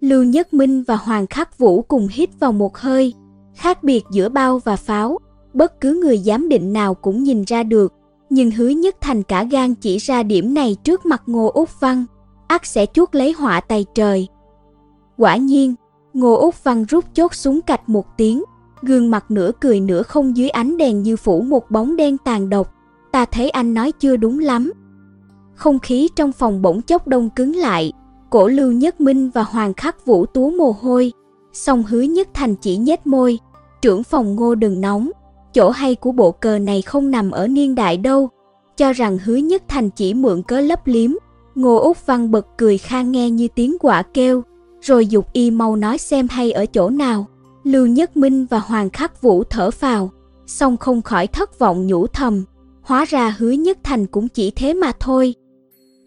Lưu 0.00 0.24
Nhất 0.24 0.54
Minh 0.54 0.82
và 0.82 0.96
Hoàng 0.96 1.26
Khắc 1.26 1.58
Vũ 1.58 1.82
cùng 1.82 2.08
hít 2.10 2.30
vào 2.40 2.52
một 2.52 2.78
hơi, 2.78 3.14
khác 3.54 3.82
biệt 3.82 4.04
giữa 4.10 4.28
bao 4.28 4.58
và 4.58 4.76
pháo, 4.76 5.18
bất 5.54 5.80
cứ 5.80 6.00
người 6.02 6.18
giám 6.18 6.48
định 6.48 6.72
nào 6.72 6.94
cũng 6.94 7.22
nhìn 7.22 7.44
ra 7.46 7.62
được, 7.62 7.92
nhưng 8.30 8.50
hứa 8.50 8.68
nhất 8.68 8.96
thành 9.00 9.22
cả 9.22 9.44
gan 9.44 9.74
chỉ 9.74 9.98
ra 9.98 10.22
điểm 10.22 10.54
này 10.54 10.76
trước 10.84 11.06
mặt 11.06 11.22
Ngô 11.26 11.50
Úc 11.54 11.80
Văn, 11.80 12.04
ắt 12.46 12.66
sẽ 12.66 12.86
chuốt 12.86 13.14
lấy 13.14 13.32
họa 13.32 13.60
tay 13.60 13.86
trời. 13.94 14.28
Quả 15.16 15.36
nhiên, 15.36 15.74
Ngô 16.14 16.34
Úc 16.34 16.64
Văn 16.64 16.84
rút 16.84 17.04
chốt 17.14 17.34
súng 17.34 17.60
cạch 17.62 17.88
một 17.88 18.06
tiếng, 18.16 18.42
gương 18.82 19.10
mặt 19.10 19.30
nửa 19.30 19.50
cười 19.60 19.80
nửa 19.80 20.02
không 20.02 20.36
dưới 20.36 20.48
ánh 20.48 20.76
đèn 20.76 21.02
như 21.02 21.16
phủ 21.16 21.40
một 21.40 21.70
bóng 21.70 21.96
đen 21.96 22.18
tàn 22.18 22.50
độc. 22.50 22.74
Ta 23.12 23.24
thấy 23.24 23.50
anh 23.50 23.74
nói 23.74 23.92
chưa 23.92 24.16
đúng 24.16 24.38
lắm. 24.38 24.72
Không 25.54 25.78
khí 25.78 26.08
trong 26.16 26.32
phòng 26.32 26.62
bỗng 26.62 26.82
chốc 26.82 27.08
đông 27.08 27.30
cứng 27.30 27.56
lại, 27.56 27.92
cổ 28.30 28.48
lưu 28.48 28.72
nhất 28.72 29.00
minh 29.00 29.30
và 29.30 29.42
hoàng 29.42 29.74
khắc 29.74 30.06
vũ 30.06 30.26
tú 30.26 30.50
mồ 30.50 30.74
hôi. 30.80 31.12
Song 31.52 31.82
hứa 31.82 32.00
nhất 32.00 32.28
thành 32.34 32.54
chỉ 32.54 32.76
nhếch 32.76 33.06
môi, 33.06 33.38
trưởng 33.82 34.04
phòng 34.04 34.34
ngô 34.34 34.54
đừng 34.54 34.80
nóng, 34.80 35.10
chỗ 35.52 35.70
hay 35.70 35.94
của 35.94 36.12
bộ 36.12 36.32
cờ 36.32 36.58
này 36.58 36.82
không 36.82 37.10
nằm 37.10 37.30
ở 37.30 37.48
niên 37.48 37.74
đại 37.74 37.96
đâu. 37.96 38.28
Cho 38.76 38.92
rằng 38.92 39.18
hứa 39.24 39.36
nhất 39.36 39.62
thành 39.68 39.90
chỉ 39.90 40.14
mượn 40.14 40.42
cớ 40.42 40.60
lấp 40.60 40.86
liếm, 40.86 41.10
ngô 41.54 41.76
út 41.76 42.06
văn 42.06 42.30
bật 42.30 42.46
cười 42.56 42.78
khang 42.78 43.12
nghe 43.12 43.30
như 43.30 43.48
tiếng 43.54 43.76
quả 43.80 44.02
kêu, 44.02 44.42
rồi 44.80 45.06
dục 45.06 45.32
y 45.32 45.50
mau 45.50 45.76
nói 45.76 45.98
xem 45.98 46.28
hay 46.30 46.52
ở 46.52 46.66
chỗ 46.66 46.90
nào. 46.90 47.26
Lưu 47.68 47.86
Nhất 47.86 48.16
Minh 48.16 48.46
và 48.46 48.58
Hoàng 48.58 48.90
Khắc 48.90 49.22
Vũ 49.22 49.44
thở 49.44 49.70
phào, 49.70 50.10
song 50.46 50.76
không 50.76 51.02
khỏi 51.02 51.26
thất 51.26 51.58
vọng 51.58 51.86
nhủ 51.86 52.06
thầm, 52.06 52.44
hóa 52.82 53.04
ra 53.04 53.34
Hứa 53.38 53.50
Nhất 53.50 53.78
Thành 53.82 54.06
cũng 54.06 54.28
chỉ 54.28 54.50
thế 54.50 54.74
mà 54.74 54.92
thôi. 55.00 55.34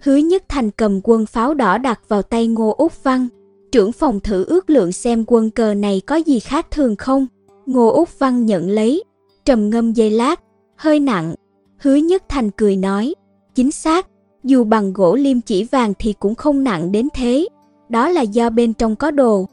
Hứa 0.04 0.16
Nhất 0.16 0.44
Thành 0.50 0.72
cầm 0.72 1.00
quân 1.04 1.26
pháo 1.26 1.54
đỏ 1.54 1.78
đặt 1.78 2.00
vào 2.08 2.22
tay 2.22 2.48
Ngô 2.48 2.76
Úc 2.78 3.04
Văn, 3.04 3.28
trưởng 3.72 3.92
phòng 3.92 4.20
thử 4.20 4.46
ước 4.46 4.70
lượng 4.70 4.92
xem 4.92 5.24
quân 5.28 5.50
cờ 5.50 5.74
này 5.74 6.02
có 6.08 6.16
gì 6.16 6.40
khác 6.40 6.72
thường 6.72 6.96
không. 6.96 7.28
Ngô 7.66 7.88
Úc 7.88 8.20
Văn 8.20 8.46
nhận 8.46 8.70
lấy, 8.70 9.04
trầm 9.46 9.70
ngâm 9.70 9.94
giây 9.94 10.12
lát, 10.12 10.42
hơi 10.76 11.00
nặng. 11.00 11.36
Hứa 11.78 11.96
Nhất 11.96 12.24
Thành 12.30 12.52
cười 12.52 12.76
nói, 12.76 13.14
chính 13.56 13.72
xác, 13.72 14.08
dù 14.44 14.64
bằng 14.64 14.94
gỗ 14.94 15.16
liêm 15.16 15.42
chỉ 15.42 15.64
vàng 15.64 15.94
thì 16.00 16.14
cũng 16.14 16.36
không 16.36 16.64
nặng 16.64 16.92
đến 16.92 17.08
thế, 17.14 17.48
đó 17.90 18.10
là 18.10 18.22
do 18.22 18.50
bên 18.50 18.74
trong 18.74 18.96
có 18.96 19.12
đồ. 19.12 19.48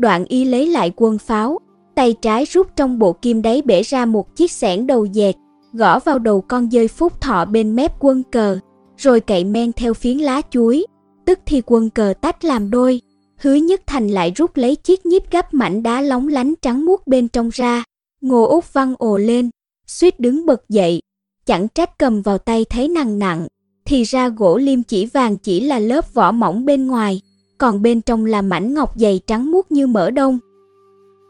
Đoạn 0.00 0.24
y 0.28 0.44
lấy 0.44 0.66
lại 0.66 0.92
quân 0.96 1.18
pháo, 1.18 1.58
tay 1.94 2.14
trái 2.22 2.44
rút 2.44 2.76
trong 2.76 2.98
bộ 2.98 3.12
kim 3.12 3.42
đáy 3.42 3.62
bể 3.62 3.82
ra 3.82 4.06
một 4.06 4.36
chiếc 4.36 4.50
xẻng 4.50 4.86
đầu 4.86 5.06
dẹt, 5.12 5.36
gõ 5.72 5.98
vào 5.98 6.18
đầu 6.18 6.40
con 6.40 6.70
dơi 6.70 6.88
phúc 6.88 7.20
thọ 7.20 7.44
bên 7.44 7.76
mép 7.76 7.92
quân 8.00 8.22
cờ, 8.32 8.58
rồi 8.96 9.20
cậy 9.20 9.44
men 9.44 9.72
theo 9.72 9.94
phiến 9.94 10.18
lá 10.18 10.40
chuối, 10.50 10.86
tức 11.24 11.38
thì 11.46 11.62
quân 11.66 11.90
cờ 11.90 12.14
tách 12.20 12.44
làm 12.44 12.70
đôi. 12.70 13.00
Hứa 13.36 13.54
Nhất 13.54 13.80
Thành 13.86 14.08
lại 14.08 14.32
rút 14.36 14.56
lấy 14.56 14.76
chiếc 14.76 15.06
nhíp 15.06 15.22
gấp 15.30 15.54
mảnh 15.54 15.82
đá 15.82 16.00
lóng 16.00 16.28
lánh 16.28 16.54
trắng 16.62 16.86
muốt 16.86 17.06
bên 17.06 17.28
trong 17.28 17.50
ra. 17.52 17.84
Ngô 18.20 18.44
Úc 18.44 18.72
Văn 18.72 18.94
ồ 18.98 19.16
lên, 19.16 19.50
suýt 19.86 20.20
đứng 20.20 20.46
bật 20.46 20.68
dậy, 20.68 21.00
chẳng 21.46 21.68
trách 21.68 21.98
cầm 21.98 22.22
vào 22.22 22.38
tay 22.38 22.64
thấy 22.64 22.88
nặng 22.88 23.18
nặng, 23.18 23.46
thì 23.84 24.02
ra 24.02 24.28
gỗ 24.28 24.56
liêm 24.56 24.82
chỉ 24.82 25.06
vàng 25.06 25.36
chỉ 25.36 25.60
là 25.60 25.78
lớp 25.78 26.14
vỏ 26.14 26.32
mỏng 26.32 26.64
bên 26.64 26.86
ngoài, 26.86 27.20
còn 27.60 27.82
bên 27.82 28.00
trong 28.00 28.24
là 28.24 28.42
mảnh 28.42 28.74
ngọc 28.74 28.92
dày 28.94 29.20
trắng 29.26 29.50
muốt 29.50 29.72
như 29.72 29.86
mỡ 29.86 30.10
đông. 30.10 30.38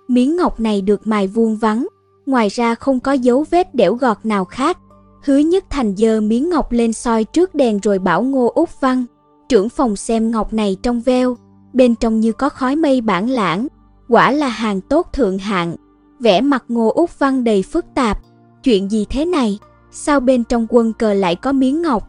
Miếng 0.09 0.37
ngọc 0.37 0.61
này 0.61 0.83
được 0.83 1.07
mài 1.07 1.27
vuông 1.27 1.57
vắn, 1.57 1.87
ngoài 2.27 2.49
ra 2.49 2.75
không 2.75 3.01
có 3.01 3.12
dấu 3.12 3.45
vết 3.51 3.75
đẽo 3.75 3.95
gọt 3.95 4.16
nào 4.25 4.45
khác. 4.45 4.79
Hứa 5.25 5.38
Nhất 5.38 5.64
Thành 5.71 5.97
dơ 5.97 6.21
miếng 6.21 6.51
ngọc 6.51 6.73
lên 6.73 6.93
soi 6.93 7.25
trước 7.25 7.55
đèn 7.55 7.79
rồi 7.79 7.99
bảo 7.99 8.23
Ngô 8.23 8.53
Úc 8.55 8.81
Văn, 8.81 9.05
trưởng 9.49 9.69
phòng 9.69 9.97
xem 9.97 10.31
ngọc 10.31 10.53
này 10.53 10.77
trong 10.83 11.01
veo, 11.01 11.37
bên 11.73 11.95
trong 11.95 12.21
như 12.21 12.33
có 12.33 12.49
khói 12.49 12.77
mây 12.77 13.01
bản 13.01 13.31
lãng, 13.31 13.66
quả 14.09 14.31
là 14.31 14.49
hàng 14.49 14.81
tốt 14.81 15.12
thượng 15.12 15.38
hạng. 15.38 15.77
Vẻ 16.21 16.40
mặt 16.40 16.64
Ngô 16.69 16.88
Úc 16.88 17.19
Văn 17.19 17.45
đầy 17.45 17.62
phức 17.62 17.85
tạp, 17.95 18.23
chuyện 18.62 18.90
gì 18.90 19.07
thế 19.11 19.25
này, 19.25 19.59
sao 19.90 20.21
bên 20.21 20.45
trong 20.45 20.66
quân 20.69 20.93
cờ 20.93 21.14
lại 21.14 21.37
có 21.37 21.53
miếng 21.53 21.83
ngọc? 21.83 22.09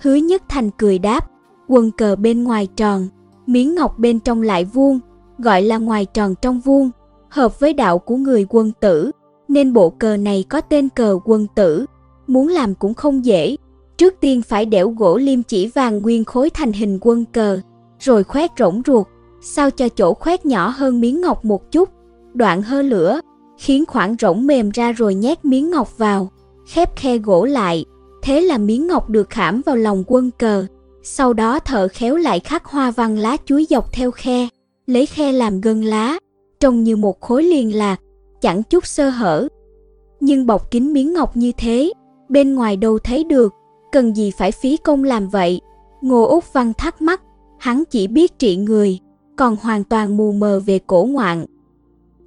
Hứa 0.00 0.14
Nhất 0.14 0.42
Thành 0.48 0.70
cười 0.70 0.98
đáp, 0.98 1.30
quân 1.68 1.90
cờ 1.90 2.16
bên 2.16 2.44
ngoài 2.44 2.68
tròn, 2.76 3.08
miếng 3.48 3.74
ngọc 3.74 3.98
bên 3.98 4.20
trong 4.20 4.42
lại 4.42 4.64
vuông, 4.64 5.00
gọi 5.38 5.62
là 5.62 5.78
ngoài 5.78 6.06
tròn 6.14 6.34
trong 6.42 6.60
vuông, 6.60 6.90
hợp 7.28 7.60
với 7.60 7.72
đạo 7.72 7.98
của 7.98 8.16
người 8.16 8.46
quân 8.48 8.72
tử, 8.80 9.10
nên 9.48 9.72
bộ 9.72 9.90
cờ 9.90 10.16
này 10.16 10.44
có 10.48 10.60
tên 10.60 10.88
cờ 10.88 11.18
quân 11.24 11.46
tử. 11.54 11.86
Muốn 12.26 12.48
làm 12.48 12.74
cũng 12.74 12.94
không 12.94 13.24
dễ, 13.24 13.56
trước 13.98 14.14
tiên 14.20 14.42
phải 14.42 14.66
đẽo 14.66 14.90
gỗ 14.90 15.16
liêm 15.16 15.42
chỉ 15.42 15.66
vàng 15.66 15.98
nguyên 15.98 16.24
khối 16.24 16.50
thành 16.50 16.72
hình 16.72 16.98
quân 17.00 17.24
cờ, 17.32 17.60
rồi 17.98 18.24
khoét 18.24 18.50
rỗng 18.58 18.82
ruột, 18.86 19.06
sao 19.42 19.70
cho 19.70 19.88
chỗ 19.88 20.14
khoét 20.14 20.46
nhỏ 20.46 20.68
hơn 20.76 21.00
miếng 21.00 21.20
ngọc 21.20 21.44
một 21.44 21.72
chút, 21.72 21.88
đoạn 22.34 22.62
hơ 22.62 22.82
lửa, 22.82 23.20
khiến 23.58 23.84
khoảng 23.86 24.16
rỗng 24.20 24.46
mềm 24.46 24.70
ra 24.70 24.92
rồi 24.92 25.14
nhét 25.14 25.44
miếng 25.44 25.70
ngọc 25.70 25.98
vào, 25.98 26.30
khép 26.66 26.96
khe 26.96 27.18
gỗ 27.18 27.44
lại, 27.44 27.84
thế 28.22 28.40
là 28.40 28.58
miếng 28.58 28.86
ngọc 28.86 29.10
được 29.10 29.30
khảm 29.30 29.60
vào 29.66 29.76
lòng 29.76 30.04
quân 30.06 30.30
cờ. 30.38 30.66
Sau 31.10 31.32
đó 31.32 31.58
thợ 31.58 31.88
khéo 31.88 32.16
lại 32.16 32.40
khắc 32.40 32.64
hoa 32.64 32.90
văn 32.90 33.18
lá 33.18 33.36
chuối 33.46 33.66
dọc 33.70 33.92
theo 33.92 34.10
khe, 34.10 34.48
lấy 34.86 35.06
khe 35.06 35.32
làm 35.32 35.60
gân 35.60 35.82
lá, 35.82 36.18
trông 36.60 36.84
như 36.84 36.96
một 36.96 37.20
khối 37.20 37.42
liền 37.42 37.76
lạc, 37.76 38.00
chẳng 38.40 38.62
chút 38.62 38.86
sơ 38.86 39.10
hở. 39.10 39.48
Nhưng 40.20 40.46
bọc 40.46 40.70
kín 40.70 40.92
miếng 40.92 41.12
ngọc 41.12 41.36
như 41.36 41.52
thế, 41.56 41.92
bên 42.28 42.54
ngoài 42.54 42.76
đâu 42.76 42.98
thấy 42.98 43.24
được, 43.24 43.54
cần 43.92 44.16
gì 44.16 44.30
phải 44.38 44.52
phí 44.52 44.76
công 44.76 45.04
làm 45.04 45.28
vậy? 45.28 45.60
Ngô 46.00 46.22
Úc 46.22 46.52
Văn 46.52 46.72
thắc 46.78 47.02
mắc, 47.02 47.22
hắn 47.58 47.84
chỉ 47.90 48.06
biết 48.06 48.38
trị 48.38 48.56
người, 48.56 48.98
còn 49.36 49.56
hoàn 49.56 49.84
toàn 49.84 50.16
mù 50.16 50.32
mờ 50.32 50.60
về 50.66 50.78
cổ 50.86 51.04
ngoạn. 51.04 51.46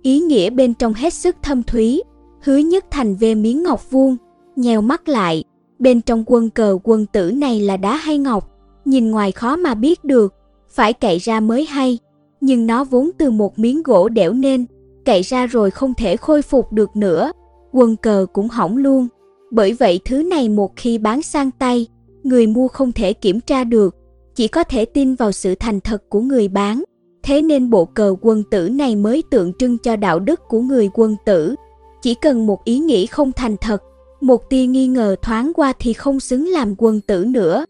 ý 0.01 0.19
nghĩa 0.19 0.49
bên 0.49 0.73
trong 0.73 0.93
hết 0.93 1.13
sức 1.13 1.35
thâm 1.41 1.63
thúy. 1.63 2.03
Hứa 2.41 2.57
nhất 2.57 2.85
thành 2.91 3.15
về 3.15 3.35
miếng 3.35 3.63
ngọc 3.63 3.91
vuông, 3.91 4.17
nhèo 4.55 4.81
mắt 4.81 5.09
lại, 5.09 5.43
bên 5.79 6.01
trong 6.01 6.23
quân 6.27 6.49
cờ 6.49 6.77
quân 6.83 7.05
tử 7.05 7.31
này 7.31 7.59
là 7.59 7.77
đá 7.77 7.95
hay 7.95 8.17
ngọc, 8.17 8.50
nhìn 8.85 9.11
ngoài 9.11 9.31
khó 9.31 9.55
mà 9.55 9.73
biết 9.73 10.03
được, 10.03 10.33
phải 10.69 10.93
cậy 10.93 11.17
ra 11.17 11.39
mới 11.39 11.65
hay, 11.65 11.99
nhưng 12.41 12.67
nó 12.67 12.83
vốn 12.83 13.09
từ 13.17 13.31
một 13.31 13.59
miếng 13.59 13.83
gỗ 13.83 14.09
đẽo 14.09 14.33
nên, 14.33 14.65
cậy 15.05 15.21
ra 15.21 15.45
rồi 15.45 15.71
không 15.71 15.93
thể 15.93 16.17
khôi 16.17 16.41
phục 16.41 16.73
được 16.73 16.95
nữa, 16.95 17.31
quân 17.71 17.95
cờ 17.95 18.25
cũng 18.33 18.47
hỏng 18.47 18.77
luôn. 18.77 19.07
Bởi 19.51 19.73
vậy 19.73 19.99
thứ 20.05 20.23
này 20.23 20.49
một 20.49 20.75
khi 20.75 20.97
bán 20.97 21.21
sang 21.21 21.51
tay, 21.51 21.87
người 22.23 22.47
mua 22.47 22.67
không 22.67 22.91
thể 22.91 23.13
kiểm 23.13 23.39
tra 23.39 23.63
được, 23.63 23.95
chỉ 24.35 24.47
có 24.47 24.63
thể 24.63 24.85
tin 24.85 25.15
vào 25.15 25.31
sự 25.31 25.55
thành 25.55 25.79
thật 25.79 26.03
của 26.09 26.21
người 26.21 26.47
bán. 26.47 26.83
Thế 27.23 27.41
nên 27.41 27.69
bộ 27.69 27.85
cờ 27.85 28.15
quân 28.21 28.43
tử 28.51 28.69
này 28.69 28.95
mới 28.95 29.23
tượng 29.31 29.53
trưng 29.53 29.77
cho 29.77 29.95
đạo 29.95 30.19
đức 30.19 30.39
của 30.47 30.61
người 30.61 30.89
quân 30.93 31.15
tử. 31.25 31.55
Chỉ 32.01 32.13
cần 32.13 32.47
một 32.47 32.63
ý 32.63 32.79
nghĩ 32.79 33.05
không 33.05 33.31
thành 33.31 33.55
thật, 33.61 33.83
một 34.21 34.49
tia 34.49 34.65
nghi 34.65 34.87
ngờ 34.87 35.15
thoáng 35.21 35.51
qua 35.55 35.73
thì 35.79 35.93
không 35.93 36.19
xứng 36.19 36.47
làm 36.47 36.75
quân 36.77 37.01
tử 37.01 37.25
nữa. 37.25 37.65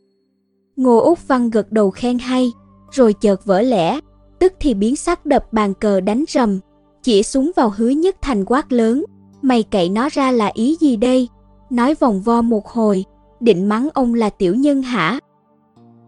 Ngô 0.81 0.97
Úc 0.97 1.27
Văn 1.27 1.49
gật 1.49 1.71
đầu 1.71 1.91
khen 1.91 2.19
hay, 2.19 2.51
rồi 2.91 3.13
chợt 3.13 3.45
vỡ 3.45 3.61
lẽ, 3.61 3.99
tức 4.39 4.53
thì 4.59 4.73
biến 4.73 4.95
sắc 4.95 5.25
đập 5.25 5.53
bàn 5.53 5.73
cờ 5.73 6.01
đánh 6.01 6.23
rầm, 6.27 6.59
chỉ 7.03 7.23
súng 7.23 7.51
vào 7.55 7.73
hứa 7.77 7.89
nhất 7.89 8.15
thành 8.21 8.45
quát 8.45 8.71
lớn, 8.71 9.05
mày 9.41 9.63
cậy 9.63 9.89
nó 9.89 10.09
ra 10.11 10.31
là 10.31 10.51
ý 10.53 10.77
gì 10.79 10.95
đây? 10.95 11.27
Nói 11.69 11.95
vòng 11.99 12.21
vo 12.21 12.41
một 12.41 12.67
hồi, 12.67 13.05
định 13.39 13.69
mắng 13.69 13.89
ông 13.93 14.13
là 14.13 14.29
tiểu 14.29 14.55
nhân 14.55 14.81
hả? 14.81 15.19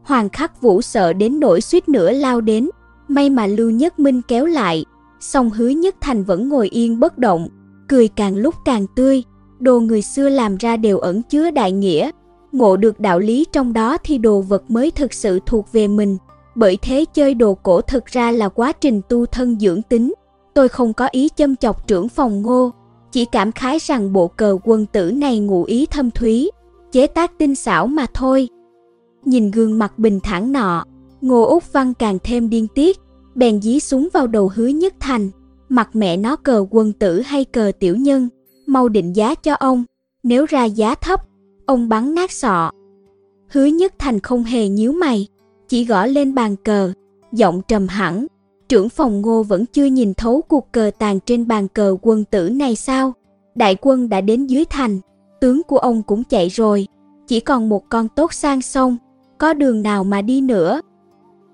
Hoàng 0.04 0.30
khắc 0.30 0.62
vũ 0.62 0.82
sợ 0.82 1.14
đến 1.14 1.40
nỗi 1.40 1.62
suýt 1.62 1.90
nữa 1.90 2.12
lao 2.12 2.42
đến, 2.42 2.70
may 3.08 3.30
mà 3.30 3.48
Lưu 3.48 3.70
Nhất 3.70 4.00
Minh 4.00 4.22
kéo 4.28 4.46
lại, 4.46 4.86
song 5.20 5.50
hứa 5.50 5.70
nhất 5.70 5.96
thành 6.02 6.24
vẫn 6.24 6.50
ngồi 6.50 6.70
yên 6.70 7.00
bất 7.00 7.18
động, 7.18 7.48
cười 7.88 8.08
càng 8.08 8.36
lúc 8.36 8.56
càng 8.66 8.86
tươi, 8.96 9.24
đồ 9.60 9.80
người 9.80 10.02
xưa 10.02 10.30
làm 10.30 10.58
ra 10.58 10.78
đều 10.78 10.98
ẩn 10.98 11.22
chứa 11.24 11.52
đại 11.52 11.72
nghĩa, 11.72 12.12
ngộ 12.54 12.78
được 12.78 13.00
đạo 13.00 13.20
lý 13.20 13.46
trong 13.52 13.74
đó 13.74 13.98
thì 14.04 14.18
đồ 14.18 14.42
vật 14.42 14.72
mới 14.72 14.92
thực 14.92 15.14
sự 15.14 15.40
thuộc 15.46 15.72
về 15.72 15.88
mình. 15.88 16.18
Bởi 16.56 16.78
thế 16.82 17.06
chơi 17.14 17.34
đồ 17.34 17.54
cổ 17.54 17.82
thực 17.82 18.06
ra 18.06 18.32
là 18.32 18.50
quá 18.50 18.72
trình 18.72 19.02
tu 19.10 19.26
thân 19.26 19.60
dưỡng 19.60 19.82
tính. 19.82 20.14
Tôi 20.54 20.68
không 20.68 20.94
có 20.94 21.08
ý 21.12 21.30
châm 21.36 21.56
chọc 21.56 21.88
trưởng 21.88 22.10
phòng 22.10 22.42
ngô, 22.42 22.72
chỉ 23.12 23.26
cảm 23.26 23.52
khái 23.52 23.78
rằng 23.80 24.14
bộ 24.14 24.28
cờ 24.28 24.58
quân 24.64 24.86
tử 24.86 25.12
này 25.12 25.40
ngụ 25.40 25.64
ý 25.64 25.86
thâm 25.86 26.12
thúy, 26.12 26.52
chế 26.92 27.08
tác 27.08 27.38
tinh 27.38 27.56
xảo 27.56 27.88
mà 27.88 28.06
thôi. 28.14 28.50
Nhìn 29.26 29.52
gương 29.52 29.80
mặt 29.80 30.00
bình 30.00 30.20
thản 30.24 30.52
nọ, 30.52 30.86
Ngô 31.22 31.44
Úc 31.44 31.74
Văn 31.74 31.94
càng 31.94 32.18
thêm 32.24 32.50
điên 32.50 32.68
tiết, 32.76 33.00
bèn 33.36 33.62
dí 33.62 33.80
súng 33.80 34.08
vào 34.14 34.28
đầu 34.28 34.52
hứa 34.56 34.68
nhất 34.68 34.94
thành, 35.00 35.30
mặt 35.70 35.90
mẹ 35.94 36.18
nó 36.18 36.36
cờ 36.36 36.66
quân 36.70 36.94
tử 36.94 37.22
hay 37.22 37.46
cờ 37.46 37.72
tiểu 37.80 37.96
nhân, 37.96 38.30
mau 38.66 38.90
định 38.90 39.16
giá 39.16 39.36
cho 39.36 39.54
ông, 39.54 39.84
nếu 40.24 40.46
ra 40.46 40.66
giá 40.66 40.96
thấp, 40.96 41.26
ông 41.66 41.90
bắn 41.90 42.16
nát 42.16 42.32
sọ. 42.32 42.72
Hứa 43.50 43.66
nhất 43.66 43.94
thành 44.00 44.20
không 44.20 44.44
hề 44.44 44.68
nhíu 44.68 44.92
mày, 44.92 45.28
chỉ 45.68 45.86
gõ 45.86 46.06
lên 46.06 46.36
bàn 46.36 46.56
cờ, 46.56 46.94
giọng 47.32 47.62
trầm 47.68 47.88
hẳn, 47.88 48.28
trưởng 48.70 48.90
phòng 48.90 49.22
ngô 49.22 49.44
vẫn 49.44 49.66
chưa 49.66 49.86
nhìn 49.86 50.14
thấu 50.14 50.42
cuộc 50.42 50.72
cờ 50.72 50.92
tàn 51.00 51.20
trên 51.20 51.48
bàn 51.48 51.68
cờ 51.68 51.98
quân 52.02 52.24
tử 52.26 52.50
này 52.50 52.76
sao? 52.76 53.14
Đại 53.56 53.76
quân 53.82 54.10
đã 54.10 54.22
đến 54.22 54.48
dưới 54.48 54.66
thành, 54.66 55.00
tướng 55.42 55.64
của 55.64 55.78
ông 55.78 56.04
cũng 56.04 56.24
chạy 56.24 56.50
rồi, 56.50 56.88
chỉ 57.28 57.40
còn 57.40 57.70
một 57.70 57.90
con 57.90 58.08
tốt 58.08 58.34
sang 58.34 58.62
sông, 58.62 58.98
có 59.38 59.54
đường 59.54 59.82
nào 59.84 60.04
mà 60.04 60.22
đi 60.22 60.42
nữa. 60.42 60.82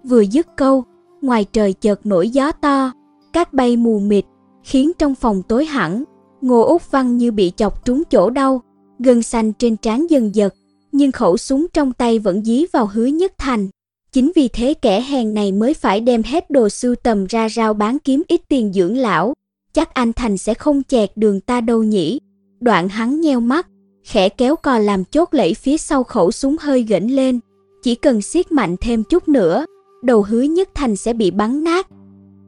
Vừa 0.03 0.22
dứt 0.22 0.47
câu, 0.55 0.84
ngoài 1.22 1.45
trời 1.51 1.74
chợt 1.74 2.05
nổi 2.05 2.30
gió 2.30 2.51
to, 2.51 2.91
cát 3.34 3.53
bay 3.53 3.78
mù 3.78 3.99
mịt, 3.99 4.26
khiến 4.64 4.91
trong 4.97 5.16
phòng 5.16 5.41
tối 5.41 5.66
hẳn, 5.66 6.03
Ngô 6.41 6.62
Úc 6.62 6.91
Văn 6.91 7.18
như 7.18 7.32
bị 7.32 7.51
chọc 7.55 7.86
trúng 7.86 8.03
chỗ 8.10 8.30
đau, 8.30 8.62
gân 9.00 9.24
xanh 9.24 9.54
trên 9.54 9.78
trán 9.78 10.08
dần 10.10 10.36
giật, 10.36 10.54
nhưng 10.91 11.12
khẩu 11.12 11.38
súng 11.38 11.66
trong 11.74 11.93
tay 11.93 12.20
vẫn 12.20 12.43
dí 12.43 12.66
vào 12.74 12.89
hứa 12.93 13.06
nhất 13.06 13.34
thành. 13.38 13.68
Chính 14.12 14.32
vì 14.36 14.47
thế 14.47 14.74
kẻ 14.74 15.02
hèn 15.02 15.34
này 15.34 15.52
mới 15.52 15.74
phải 15.74 16.00
đem 16.00 16.24
hết 16.24 16.50
đồ 16.50 16.70
sưu 16.70 16.95
tầm 16.95 17.26
ra 17.26 17.50
rao 17.50 17.74
bán 17.74 18.00
kiếm 18.00 18.24
ít 18.28 18.41
tiền 18.47 18.74
dưỡng 18.74 18.97
lão. 18.97 19.34
Chắc 19.74 19.93
anh 19.93 20.14
Thành 20.14 20.38
sẽ 20.38 20.54
không 20.54 20.84
chẹt 20.84 21.12
đường 21.16 21.41
ta 21.41 21.62
đâu 21.62 21.84
nhỉ. 21.84 22.20
Đoạn 22.60 22.89
hắn 22.89 23.22
nheo 23.22 23.39
mắt, 23.39 23.68
khẽ 24.04 24.30
kéo 24.30 24.56
cò 24.56 24.78
làm 24.80 25.04
chốt 25.06 25.30
lẫy 25.32 25.54
phía 25.54 25.78
sau 25.78 26.04
khẩu 26.04 26.32
súng 26.32 26.56
hơi 26.60 26.84
gãnh 26.84 27.12
lên. 27.12 27.39
Chỉ 27.84 27.95
cần 27.95 28.22
siết 28.22 28.52
mạnh 28.52 28.76
thêm 28.82 29.04
chút 29.04 29.28
nữa, 29.28 29.66
đầu 30.04 30.22
hứa 30.22 30.41
nhất 30.41 30.70
thành 30.74 30.95
sẽ 30.95 31.14
bị 31.14 31.32
bắn 31.32 31.64
nát. 31.64 31.88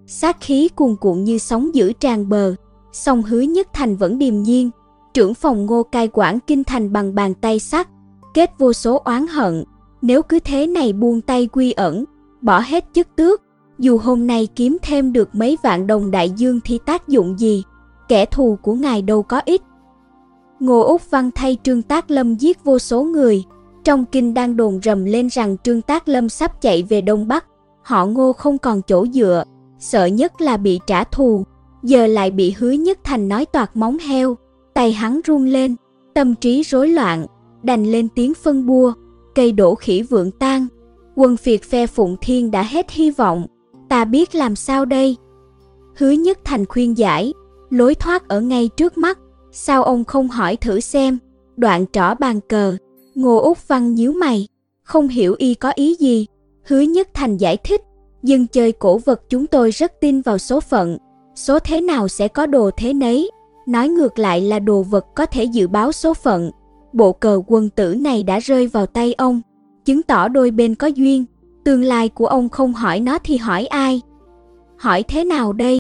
Sát 0.08 0.38
khí 0.42 0.70
cuồn 0.76 0.96
cuộn 0.96 1.24
như 1.24 1.38
sóng 1.38 1.76
dữ 1.76 1.94
tràn 1.94 2.30
bờ, 2.30 2.56
song 2.94 3.24
hứa 3.24 3.42
nhất 3.42 3.68
thành 3.74 3.96
vẫn 3.96 4.20
điềm 4.20 4.44
nhiên. 4.44 4.70
Trưởng 5.14 5.34
phòng 5.34 5.66
ngô 5.66 5.84
cai 5.84 6.10
quản 6.14 6.40
kinh 6.40 6.64
thành 6.64 6.94
bằng 6.94 7.16
bàn 7.16 7.34
tay 7.34 7.60
sắt, 7.60 7.88
kết 8.34 8.52
vô 8.58 8.74
số 8.74 8.98
oán 8.98 9.28
hận, 9.28 9.64
nếu 10.02 10.22
cứ 10.22 10.40
thế 10.40 10.68
này 10.68 10.94
buông 10.94 11.22
tay 11.22 11.48
quy 11.48 11.72
ẩn, 11.72 12.06
bỏ 12.42 12.60
hết 12.60 12.86
chức 12.94 13.08
tước, 13.16 13.42
dù 13.80 13.98
hôm 13.98 14.28
nay 14.28 14.48
kiếm 14.56 14.78
thêm 14.82 15.14
được 15.14 15.36
mấy 15.36 15.58
vạn 15.64 15.88
đồng 15.88 16.12
đại 16.12 16.30
dương 16.30 16.60
thì 16.64 16.80
tác 16.86 17.08
dụng 17.08 17.40
gì, 17.40 17.64
kẻ 18.08 18.26
thù 18.26 18.58
của 18.62 18.74
ngài 18.74 19.02
đâu 19.02 19.24
có 19.24 19.42
ít. 19.46 19.62
Ngô 20.60 20.82
Úc 20.82 21.12
Văn 21.12 21.30
thay 21.36 21.58
Trương 21.64 21.82
Tác 21.82 22.12
Lâm 22.12 22.36
giết 22.36 22.64
vô 22.64 22.80
số 22.80 23.04
người, 23.04 23.44
trong 23.84 24.06
kinh 24.06 24.34
đang 24.34 24.58
đồn 24.58 24.80
rầm 24.84 25.06
lên 25.06 25.28
rằng 25.28 25.58
Trương 25.64 25.82
Tác 25.82 26.10
Lâm 26.10 26.30
sắp 26.30 26.62
chạy 26.62 26.84
về 26.84 27.02
Đông 27.02 27.28
Bắc, 27.28 27.46
họ 27.84 28.06
Ngô 28.06 28.34
không 28.34 28.58
còn 28.58 28.82
chỗ 28.82 29.06
dựa, 29.08 29.44
sợ 29.80 30.06
nhất 30.06 30.42
là 30.42 30.58
bị 30.58 30.80
trả 30.88 31.04
thù, 31.04 31.44
giờ 31.84 32.08
lại 32.08 32.32
bị 32.32 32.56
hứa 32.58 32.72
nhất 32.72 33.00
thành 33.04 33.28
nói 33.28 33.46
toạc 33.46 33.76
móng 33.76 33.98
heo, 33.98 34.36
tay 34.74 34.92
hắn 34.92 35.22
run 35.26 35.46
lên, 35.46 35.76
tâm 36.14 36.36
trí 36.36 36.64
rối 36.64 36.88
loạn, 36.88 37.26
đành 37.64 37.92
lên 37.92 38.08
tiếng 38.16 38.34
phân 38.34 38.66
bua, 38.66 38.94
cây 39.36 39.52
đổ 39.52 39.76
khỉ 39.76 40.02
vượng 40.02 40.32
tan, 40.32 40.68
quân 41.16 41.38
phiệt 41.38 41.64
phe 41.64 41.88
Phụng 41.88 42.16
Thiên 42.22 42.52
đã 42.52 42.64
hết 42.64 42.92
hy 42.92 43.12
vọng, 43.12 43.48
ta 43.90 44.06
biết 44.06 44.36
làm 44.36 44.56
sao 44.56 44.86
đây? 44.86 45.16
Hứa 45.96 46.12
Nhất 46.12 46.40
Thành 46.44 46.66
khuyên 46.66 46.98
giải, 46.98 47.34
lối 47.70 47.96
thoát 47.96 48.28
ở 48.28 48.42
ngay 48.42 48.70
trước 48.78 48.98
mắt, 48.98 49.20
sao 49.52 49.84
ông 49.84 50.04
không 50.04 50.28
hỏi 50.28 50.56
thử 50.56 50.80
xem? 50.80 51.18
Đoạn 51.58 51.86
trỏ 51.94 52.16
bàn 52.16 52.40
cờ, 52.50 52.78
Ngô 53.16 53.38
út 53.38 53.58
Văn 53.68 53.96
nhíu 53.96 54.14
mày, 54.14 54.48
không 54.84 55.08
hiểu 55.08 55.36
y 55.38 55.54
có 55.54 55.72
ý 55.76 55.96
gì. 55.96 56.26
Hứa 56.64 56.80
Nhất 56.80 57.08
Thành 57.14 57.38
giải 57.38 57.58
thích, 57.58 57.82
dân 58.24 58.48
chơi 58.48 58.72
cổ 58.72 58.98
vật 58.98 59.22
chúng 59.30 59.48
tôi 59.48 59.72
rất 59.72 60.02
tin 60.02 60.22
vào 60.22 60.38
số 60.38 60.60
phận, 60.60 60.98
số 61.36 61.60
thế 61.60 61.82
nào 61.82 62.08
sẽ 62.08 62.28
có 62.28 62.46
đồ 62.46 62.72
thế 62.78 62.94
nấy. 62.94 63.32
Nói 63.72 63.90
ngược 63.90 64.20
lại 64.20 64.42
là 64.42 64.60
đồ 64.60 64.82
vật 64.82 65.06
có 65.16 65.26
thể 65.26 65.44
dự 65.44 65.68
báo 65.68 65.92
số 65.92 66.14
phận, 66.14 66.52
bộ 66.94 67.12
cờ 67.12 67.42
quân 67.48 67.70
tử 67.70 67.96
này 67.96 68.24
đã 68.24 68.40
rơi 68.40 68.68
vào 68.68 68.86
tay 68.86 69.14
ông, 69.14 69.42
chứng 69.86 70.04
tỏ 70.04 70.28
đôi 70.28 70.52
bên 70.52 70.76
có 70.76 70.88
duyên. 70.88 71.26
Tương 71.64 71.84
lai 71.84 72.10
của 72.10 72.28
ông 72.28 72.50
không 72.50 72.74
hỏi 72.74 73.00
nó 73.00 73.20
thì 73.24 73.38
hỏi 73.38 73.66
ai? 73.66 74.02
Hỏi 74.78 75.04
thế 75.04 75.24
nào 75.24 75.54
đây? 75.54 75.80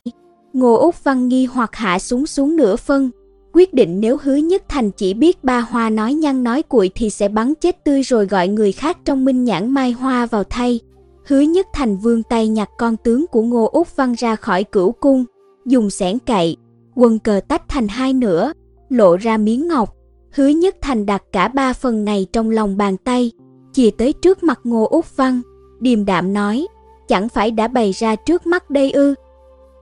Ngô 0.53 0.73
Úc 0.73 1.03
Văn 1.03 1.27
nghi 1.27 1.45
hoặc 1.45 1.75
hạ 1.75 1.99
xuống 1.99 2.25
xuống 2.25 2.55
nửa 2.55 2.75
phân, 2.75 3.09
quyết 3.53 3.73
định 3.73 3.99
nếu 4.01 4.17
hứa 4.23 4.35
nhất 4.35 4.63
thành 4.69 4.91
chỉ 4.91 5.13
biết 5.13 5.43
ba 5.43 5.59
hoa 5.59 5.89
nói 5.89 6.13
nhăn 6.13 6.43
nói 6.43 6.63
cuội 6.63 6.91
thì 6.95 7.09
sẽ 7.09 7.27
bắn 7.27 7.53
chết 7.55 7.83
tươi 7.83 8.01
rồi 8.01 8.25
gọi 8.25 8.47
người 8.47 8.71
khác 8.71 8.97
trong 9.05 9.25
minh 9.25 9.43
nhãn 9.43 9.71
mai 9.71 9.91
hoa 9.91 10.25
vào 10.25 10.43
thay. 10.43 10.79
Hứa 11.27 11.39
nhất 11.39 11.67
thành 11.73 11.97
vương 11.97 12.23
tay 12.23 12.47
nhặt 12.47 12.69
con 12.77 12.97
tướng 12.97 13.25
của 13.27 13.41
Ngô 13.41 13.69
Úc 13.71 13.95
Văn 13.95 14.13
ra 14.17 14.35
khỏi 14.35 14.63
cửu 14.63 14.91
cung, 14.91 15.25
dùng 15.65 15.89
sẻn 15.89 16.17
cậy, 16.19 16.57
quân 16.95 17.19
cờ 17.19 17.41
tách 17.47 17.69
thành 17.69 17.87
hai 17.87 18.13
nửa, 18.13 18.51
lộ 18.89 19.15
ra 19.15 19.37
miếng 19.37 19.67
ngọc, 19.67 19.95
Hứa 20.31 20.47
Nhất 20.47 20.75
Thành 20.81 21.05
đặt 21.05 21.23
cả 21.31 21.47
ba 21.47 21.73
phần 21.73 22.05
này 22.05 22.27
trong 22.33 22.49
lòng 22.49 22.77
bàn 22.77 22.97
tay, 22.97 23.31
chìa 23.73 23.89
tới 23.97 24.13
trước 24.13 24.43
mặt 24.43 24.59
Ngô 24.63 24.87
Úc 24.87 25.17
Văn, 25.17 25.41
điềm 25.79 26.05
đạm 26.05 26.33
nói, 26.33 26.67
chẳng 27.07 27.29
phải 27.29 27.51
đã 27.51 27.67
bày 27.67 27.91
ra 27.91 28.15
trước 28.15 28.47
mắt 28.47 28.69
đây 28.69 28.91
ư. 28.91 29.15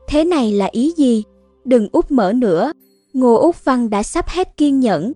Thế 0.07 0.24
này 0.24 0.51
là 0.51 0.66
ý 0.66 0.93
gì? 0.97 1.24
Đừng 1.66 1.88
úp 1.91 2.12
mở 2.12 2.34
nữa. 2.34 2.72
Ngô 3.14 3.36
Úc 3.36 3.66
Văn 3.66 3.89
đã 3.89 4.03
sắp 4.03 4.30
hết 4.30 4.57
kiên 4.57 4.80
nhẫn. 4.80 5.14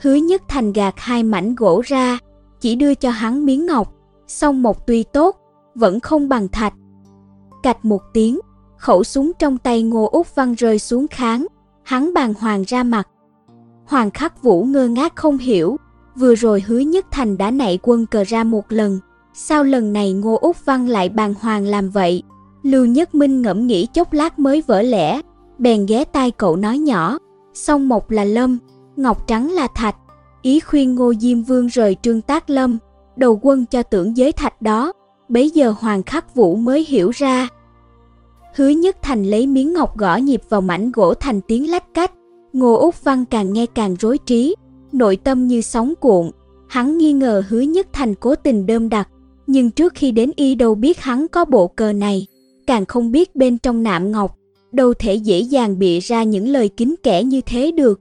Hứa 0.00 0.14
Nhất 0.14 0.42
Thành 0.48 0.72
gạt 0.72 0.94
hai 0.96 1.22
mảnh 1.22 1.54
gỗ 1.54 1.82
ra, 1.86 2.18
chỉ 2.60 2.74
đưa 2.74 2.94
cho 2.94 3.10
hắn 3.10 3.46
miếng 3.46 3.66
ngọc, 3.66 3.94
song 4.26 4.62
một 4.62 4.86
tuy 4.86 5.02
tốt, 5.02 5.36
vẫn 5.74 6.00
không 6.00 6.28
bằng 6.28 6.48
thạch. 6.48 6.74
Cạch 7.62 7.84
một 7.84 8.02
tiếng, 8.12 8.40
khẩu 8.86 9.04
súng 9.04 9.32
trong 9.38 9.58
tay 9.58 9.82
Ngô 9.82 10.08
Úc 10.12 10.34
Văn 10.34 10.54
rơi 10.54 10.78
xuống 10.78 11.08
kháng, 11.08 11.46
hắn 11.82 12.14
bàng 12.14 12.34
hoàng 12.34 12.64
ra 12.66 12.82
mặt, 12.82 13.08
Hoàng 13.86 14.10
Khắc 14.10 14.42
Vũ 14.42 14.64
ngơ 14.64 14.88
ngác 14.88 15.16
không 15.16 15.38
hiểu, 15.38 15.76
vừa 16.16 16.34
rồi 16.34 16.64
hứa 16.66 16.78
nhất 16.78 17.06
thành 17.10 17.38
đã 17.38 17.50
nảy 17.50 17.78
quân 17.82 18.06
cờ 18.06 18.24
ra 18.24 18.44
một 18.44 18.72
lần, 18.72 18.98
sao 19.34 19.64
lần 19.64 19.92
này 19.92 20.12
Ngô 20.12 20.38
Úc 20.40 20.64
Văn 20.64 20.88
lại 20.88 21.08
bàng 21.08 21.34
hoàng 21.40 21.64
làm 21.64 21.90
vậy? 21.90 22.22
Lưu 22.62 22.86
Nhất 22.86 23.14
Minh 23.14 23.42
ngẫm 23.42 23.66
nghĩ 23.66 23.86
chốc 23.86 24.12
lát 24.12 24.38
mới 24.38 24.62
vỡ 24.66 24.82
lẽ, 24.82 25.20
bèn 25.58 25.86
ghé 25.86 26.04
tai 26.04 26.30
cậu 26.30 26.56
nói 26.56 26.78
nhỏ, 26.78 27.18
song 27.54 27.88
một 27.88 28.12
là 28.12 28.24
lâm, 28.24 28.58
ngọc 28.96 29.26
trắng 29.26 29.52
là 29.52 29.66
thạch, 29.74 29.96
ý 30.42 30.60
khuyên 30.60 30.94
Ngô 30.94 31.12
Diêm 31.20 31.42
Vương 31.42 31.66
rời 31.66 31.96
Trương 32.02 32.20
Tác 32.20 32.50
Lâm, 32.50 32.78
đầu 33.16 33.38
quân 33.42 33.66
cho 33.66 33.82
tưởng 33.82 34.16
giới 34.16 34.32
thạch 34.32 34.62
đó, 34.62 34.92
bấy 35.28 35.50
giờ 35.50 35.74
Hoàng 35.78 36.02
Khắc 36.02 36.34
Vũ 36.34 36.56
mới 36.56 36.84
hiểu 36.88 37.10
ra. 37.10 37.48
Hứa 38.56 38.68
Nhất 38.68 38.96
Thành 39.02 39.24
lấy 39.24 39.46
miếng 39.46 39.72
ngọc 39.72 39.98
gõ 39.98 40.16
nhịp 40.16 40.42
vào 40.48 40.60
mảnh 40.60 40.92
gỗ 40.92 41.14
thành 41.14 41.40
tiếng 41.40 41.70
lách 41.70 41.94
cách. 41.94 42.12
Ngô 42.52 42.74
Úc 42.74 43.04
Văn 43.04 43.24
càng 43.30 43.52
nghe 43.52 43.66
càng 43.66 43.96
rối 44.00 44.18
trí, 44.18 44.54
nội 44.92 45.16
tâm 45.16 45.46
như 45.46 45.60
sóng 45.60 45.94
cuộn. 46.00 46.30
Hắn 46.68 46.98
nghi 46.98 47.12
ngờ 47.12 47.42
Hứa 47.48 47.60
Nhất 47.60 47.86
Thành 47.92 48.14
cố 48.14 48.34
tình 48.34 48.66
đơm 48.66 48.88
đặt, 48.88 49.08
nhưng 49.46 49.70
trước 49.70 49.92
khi 49.94 50.10
đến 50.10 50.30
y 50.36 50.54
đâu 50.54 50.74
biết 50.74 50.98
hắn 50.98 51.26
có 51.28 51.44
bộ 51.44 51.66
cờ 51.66 51.92
này, 51.92 52.26
càng 52.66 52.86
không 52.86 53.12
biết 53.12 53.36
bên 53.36 53.58
trong 53.58 53.82
nạm 53.82 54.12
ngọc, 54.12 54.38
đâu 54.72 54.94
thể 54.94 55.14
dễ 55.14 55.40
dàng 55.40 55.78
bịa 55.78 55.98
ra 56.00 56.22
những 56.22 56.48
lời 56.48 56.68
kính 56.68 56.94
kẻ 57.02 57.22
như 57.22 57.40
thế 57.46 57.70
được. 57.70 58.00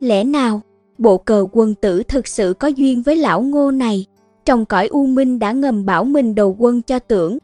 Lẽ 0.00 0.24
nào, 0.24 0.60
bộ 0.98 1.18
cờ 1.18 1.46
quân 1.52 1.74
tử 1.74 2.02
thực 2.02 2.28
sự 2.28 2.54
có 2.58 2.68
duyên 2.68 3.02
với 3.02 3.16
lão 3.16 3.42
ngô 3.42 3.70
này, 3.70 4.06
trong 4.44 4.64
cõi 4.64 4.86
u 4.86 5.06
minh 5.06 5.38
đã 5.38 5.52
ngầm 5.52 5.86
bảo 5.86 6.04
mình 6.04 6.34
đầu 6.34 6.56
quân 6.58 6.82
cho 6.82 6.98
tưởng. 6.98 7.38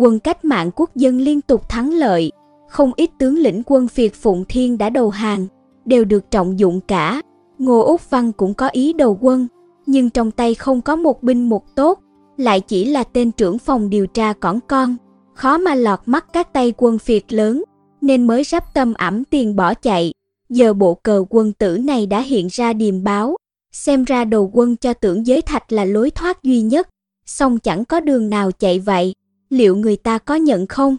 Quân 0.00 0.18
cách 0.18 0.44
mạng 0.44 0.70
quốc 0.76 0.96
dân 0.96 1.18
liên 1.18 1.40
tục 1.40 1.68
thắng 1.68 1.92
lợi, 1.92 2.32
không 2.68 2.92
ít 2.96 3.10
tướng 3.18 3.38
lĩnh 3.38 3.62
quân 3.66 3.88
Việt 3.94 4.14
Phụng 4.14 4.44
Thiên 4.48 4.78
đã 4.78 4.90
đầu 4.90 5.10
hàng, 5.10 5.46
đều 5.84 6.04
được 6.04 6.30
trọng 6.30 6.58
dụng 6.58 6.80
cả. 6.80 7.22
Ngô 7.58 7.80
Úc 7.80 8.10
Văn 8.10 8.32
cũng 8.32 8.54
có 8.54 8.68
ý 8.68 8.92
đầu 8.92 9.18
quân, 9.20 9.48
nhưng 9.86 10.10
trong 10.10 10.30
tay 10.30 10.54
không 10.54 10.82
có 10.82 10.96
một 10.96 11.22
binh 11.22 11.48
một 11.48 11.76
tốt, 11.76 11.98
lại 12.36 12.60
chỉ 12.60 12.84
là 12.84 13.04
tên 13.04 13.32
trưởng 13.32 13.58
phòng 13.58 13.90
điều 13.90 14.06
tra 14.06 14.32
cỏn 14.32 14.58
con, 14.68 14.96
khó 15.34 15.58
mà 15.58 15.74
lọt 15.74 16.00
mắt 16.06 16.26
các 16.32 16.52
tay 16.52 16.72
quân 16.76 16.98
Việt 17.06 17.32
lớn, 17.32 17.64
nên 18.00 18.26
mới 18.26 18.44
sắp 18.44 18.74
tâm 18.74 18.94
ẩm 18.94 19.24
tiền 19.24 19.56
bỏ 19.56 19.74
chạy. 19.74 20.12
Giờ 20.48 20.72
bộ 20.72 20.94
cờ 20.94 21.24
quân 21.30 21.52
tử 21.52 21.78
này 21.78 22.06
đã 22.06 22.20
hiện 22.20 22.48
ra 22.50 22.72
điềm 22.72 23.04
báo, 23.04 23.36
xem 23.72 24.04
ra 24.04 24.24
đầu 24.24 24.50
quân 24.52 24.76
cho 24.76 24.92
tưởng 24.92 25.26
giới 25.26 25.42
thạch 25.42 25.72
là 25.72 25.84
lối 25.84 26.10
thoát 26.10 26.42
duy 26.42 26.60
nhất, 26.60 26.88
song 27.26 27.58
chẳng 27.58 27.84
có 27.84 28.00
đường 28.00 28.30
nào 28.30 28.50
chạy 28.52 28.78
vậy, 28.78 29.14
liệu 29.50 29.76
người 29.76 29.96
ta 29.96 30.18
có 30.18 30.34
nhận 30.34 30.66
không? 30.66 30.96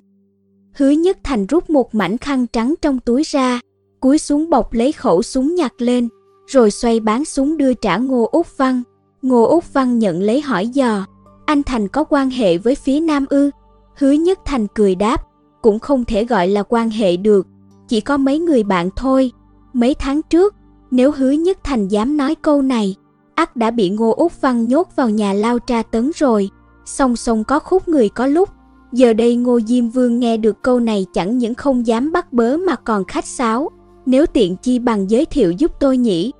Hứa 0.73 0.89
Nhất 0.89 1.17
Thành 1.23 1.45
rút 1.45 1.69
một 1.69 1.95
mảnh 1.95 2.17
khăn 2.17 2.47
trắng 2.47 2.73
trong 2.81 2.99
túi 2.99 3.23
ra, 3.23 3.59
cúi 3.99 4.17
xuống 4.17 4.49
bọc 4.49 4.73
lấy 4.73 4.91
khẩu 4.91 5.21
súng 5.21 5.55
nhặt 5.55 5.73
lên, 5.77 6.07
rồi 6.47 6.71
xoay 6.71 6.99
bán 6.99 7.25
súng 7.25 7.57
đưa 7.57 7.73
trả 7.73 7.97
Ngô 7.97 8.29
Úc 8.31 8.57
Văn. 8.57 8.81
Ngô 9.21 9.43
Úc 9.43 9.73
Văn 9.73 9.99
nhận 9.99 10.21
lấy 10.21 10.41
hỏi 10.41 10.67
dò, 10.67 11.05
anh 11.45 11.63
Thành 11.63 11.87
có 11.87 12.03
quan 12.03 12.29
hệ 12.29 12.57
với 12.57 12.75
phía 12.75 12.99
Nam 12.99 13.25
ư? 13.29 13.51
Hứa 13.97 14.11
Nhất 14.11 14.39
Thành 14.45 14.67
cười 14.67 14.95
đáp, 14.95 15.27
cũng 15.61 15.79
không 15.79 16.05
thể 16.05 16.25
gọi 16.25 16.47
là 16.47 16.63
quan 16.63 16.89
hệ 16.89 17.17
được, 17.17 17.47
chỉ 17.87 18.01
có 18.01 18.17
mấy 18.17 18.39
người 18.39 18.63
bạn 18.63 18.89
thôi. 18.95 19.31
Mấy 19.73 19.93
tháng 19.93 20.21
trước, 20.21 20.55
nếu 20.91 21.11
Hứa 21.11 21.31
Nhất 21.31 21.57
Thành 21.63 21.87
dám 21.87 22.17
nói 22.17 22.35
câu 22.35 22.61
này, 22.61 22.95
ắt 23.35 23.55
đã 23.55 23.71
bị 23.71 23.89
Ngô 23.89 24.11
Úc 24.11 24.41
Văn 24.41 24.65
nhốt 24.67 24.95
vào 24.95 25.09
nhà 25.09 25.33
lao 25.33 25.59
tra 25.59 25.83
tấn 25.83 26.11
rồi. 26.15 26.49
Song 26.89 27.15
song 27.15 27.43
có 27.43 27.59
khúc 27.59 27.87
người 27.87 28.09
có 28.09 28.27
lúc, 28.27 28.49
giờ 28.91 29.13
đây 29.13 29.35
Ngô 29.35 29.59
Diêm 29.59 29.89
Vương 29.89 30.19
nghe 30.19 30.37
được 30.37 30.61
câu 30.61 30.79
này 30.79 31.05
chẳng 31.13 31.37
những 31.37 31.55
không 31.55 31.87
dám 31.87 32.11
bắt 32.11 32.33
bớ 32.33 32.57
mà 32.57 32.75
còn 32.75 33.05
khách 33.05 33.25
sáo, 33.25 33.69
nếu 34.05 34.25
tiện 34.25 34.55
chi 34.55 34.79
bằng 34.79 35.09
giới 35.09 35.25
thiệu 35.25 35.51
giúp 35.51 35.71
tôi 35.79 35.97
nhỉ. 35.97 36.31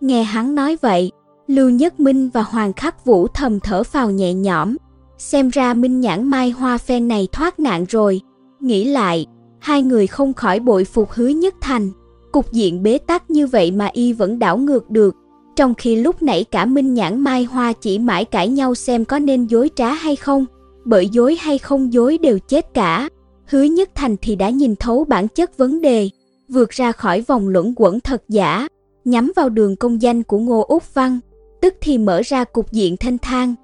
Nghe 0.00 0.22
hắn 0.22 0.54
nói 0.54 0.76
vậy, 0.80 1.12
Lưu 1.46 1.70
Nhất 1.70 2.00
Minh 2.00 2.30
và 2.30 2.42
Hoàng 2.42 2.72
Khắc 2.72 3.04
Vũ 3.04 3.26
thầm 3.26 3.60
thở 3.60 3.82
phào 3.82 4.10
nhẹ 4.10 4.34
nhõm, 4.34 4.76
xem 5.18 5.48
ra 5.48 5.74
Minh 5.74 6.00
Nhãn 6.00 6.24
Mai 6.24 6.50
Hoa 6.50 6.78
phen 6.78 7.08
này 7.08 7.28
thoát 7.32 7.60
nạn 7.60 7.84
rồi. 7.88 8.20
Nghĩ 8.60 8.84
lại, 8.84 9.26
hai 9.58 9.82
người 9.82 10.06
không 10.06 10.34
khỏi 10.34 10.60
bội 10.60 10.84
phục 10.84 11.10
hứa 11.12 11.28
nhất 11.28 11.54
thành. 11.60 11.90
Cục 12.32 12.52
diện 12.52 12.82
bế 12.82 12.98
tắc 12.98 13.30
như 13.30 13.46
vậy 13.46 13.70
mà 13.70 13.86
y 13.86 14.12
vẫn 14.12 14.38
đảo 14.38 14.58
ngược 14.58 14.90
được, 14.90 15.16
trong 15.56 15.74
khi 15.74 15.96
lúc 15.96 16.22
nãy 16.22 16.44
cả 16.44 16.64
Minh 16.64 16.94
Nhãn 16.94 17.20
Mai 17.20 17.44
Hoa 17.44 17.72
chỉ 17.72 17.98
mãi 17.98 18.24
cãi 18.24 18.48
nhau 18.48 18.74
xem 18.74 19.04
có 19.04 19.18
nên 19.18 19.46
dối 19.46 19.70
trá 19.76 19.92
hay 19.92 20.16
không, 20.16 20.46
bởi 20.84 21.08
dối 21.08 21.36
hay 21.40 21.58
không 21.58 21.92
dối 21.92 22.18
đều 22.18 22.38
chết 22.38 22.74
cả. 22.74 23.08
Hứa 23.46 23.62
Nhất 23.62 23.90
Thành 23.94 24.16
thì 24.22 24.36
đã 24.36 24.50
nhìn 24.50 24.76
thấu 24.76 25.04
bản 25.04 25.28
chất 25.28 25.58
vấn 25.58 25.80
đề, 25.80 26.10
vượt 26.48 26.70
ra 26.70 26.92
khỏi 26.92 27.20
vòng 27.20 27.48
luẩn 27.48 27.72
quẩn 27.76 28.00
thật 28.00 28.22
giả, 28.28 28.68
nhắm 29.04 29.32
vào 29.36 29.48
đường 29.48 29.76
công 29.76 30.02
danh 30.02 30.22
của 30.22 30.38
Ngô 30.38 30.60
Úc 30.60 30.94
Văn, 30.94 31.18
tức 31.60 31.74
thì 31.80 31.98
mở 31.98 32.22
ra 32.24 32.44
cục 32.44 32.72
diện 32.72 32.96
thanh 32.96 33.18
thang. 33.18 33.54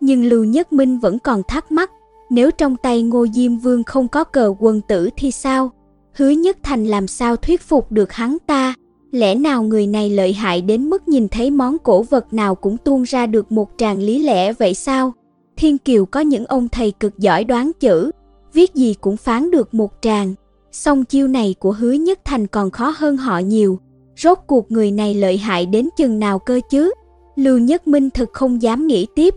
Nhưng 0.00 0.24
Lưu 0.24 0.44
Nhất 0.44 0.72
Minh 0.72 0.98
vẫn 0.98 1.18
còn 1.18 1.42
thắc 1.48 1.72
mắc, 1.72 1.90
nếu 2.30 2.50
trong 2.50 2.76
tay 2.76 3.02
Ngô 3.02 3.26
Diêm 3.34 3.56
Vương 3.56 3.84
không 3.84 4.08
có 4.08 4.24
cờ 4.24 4.54
quân 4.58 4.80
tử 4.88 5.08
thì 5.16 5.30
sao? 5.30 5.70
Hứa 6.12 6.30
Nhất 6.30 6.56
Thành 6.62 6.86
làm 6.86 7.06
sao 7.06 7.36
thuyết 7.36 7.62
phục 7.62 7.92
được 7.92 8.12
hắn 8.12 8.36
ta? 8.46 8.74
Lẽ 9.10 9.34
nào 9.34 9.62
người 9.62 9.86
này 9.86 10.10
lợi 10.10 10.32
hại 10.32 10.60
đến 10.60 10.90
mức 10.90 11.08
nhìn 11.08 11.28
thấy 11.28 11.50
món 11.50 11.78
cổ 11.78 12.02
vật 12.02 12.32
nào 12.32 12.54
cũng 12.54 12.76
tuôn 12.76 13.02
ra 13.02 13.26
được 13.26 13.52
một 13.52 13.70
tràng 13.76 13.98
lý 13.98 14.22
lẽ 14.22 14.52
vậy 14.52 14.74
sao? 14.74 15.12
Thiên 15.56 15.78
Kiều 15.78 16.06
có 16.06 16.20
những 16.20 16.46
ông 16.46 16.68
thầy 16.68 16.90
cực 16.90 17.18
giỏi 17.18 17.44
đoán 17.44 17.70
chữ, 17.80 18.10
viết 18.52 18.74
gì 18.74 18.94
cũng 19.00 19.16
phán 19.16 19.50
được 19.50 19.74
một 19.74 19.92
tràng. 20.00 20.34
Song 20.72 21.04
chiêu 21.04 21.28
này 21.28 21.54
của 21.58 21.72
Hứa 21.72 21.92
Nhất 21.92 22.18
Thành 22.24 22.46
còn 22.46 22.70
khó 22.70 22.94
hơn 22.96 23.16
họ 23.16 23.38
nhiều. 23.38 23.78
Rốt 24.16 24.38
cuộc 24.46 24.72
người 24.72 24.90
này 24.90 25.14
lợi 25.14 25.36
hại 25.36 25.66
đến 25.66 25.88
chừng 25.96 26.18
nào 26.18 26.38
cơ 26.38 26.60
chứ? 26.70 26.92
Lưu 27.36 27.58
Nhất 27.58 27.88
Minh 27.88 28.10
thực 28.10 28.28
không 28.32 28.62
dám 28.62 28.86
nghĩ 28.86 29.06
tiếp. 29.14 29.34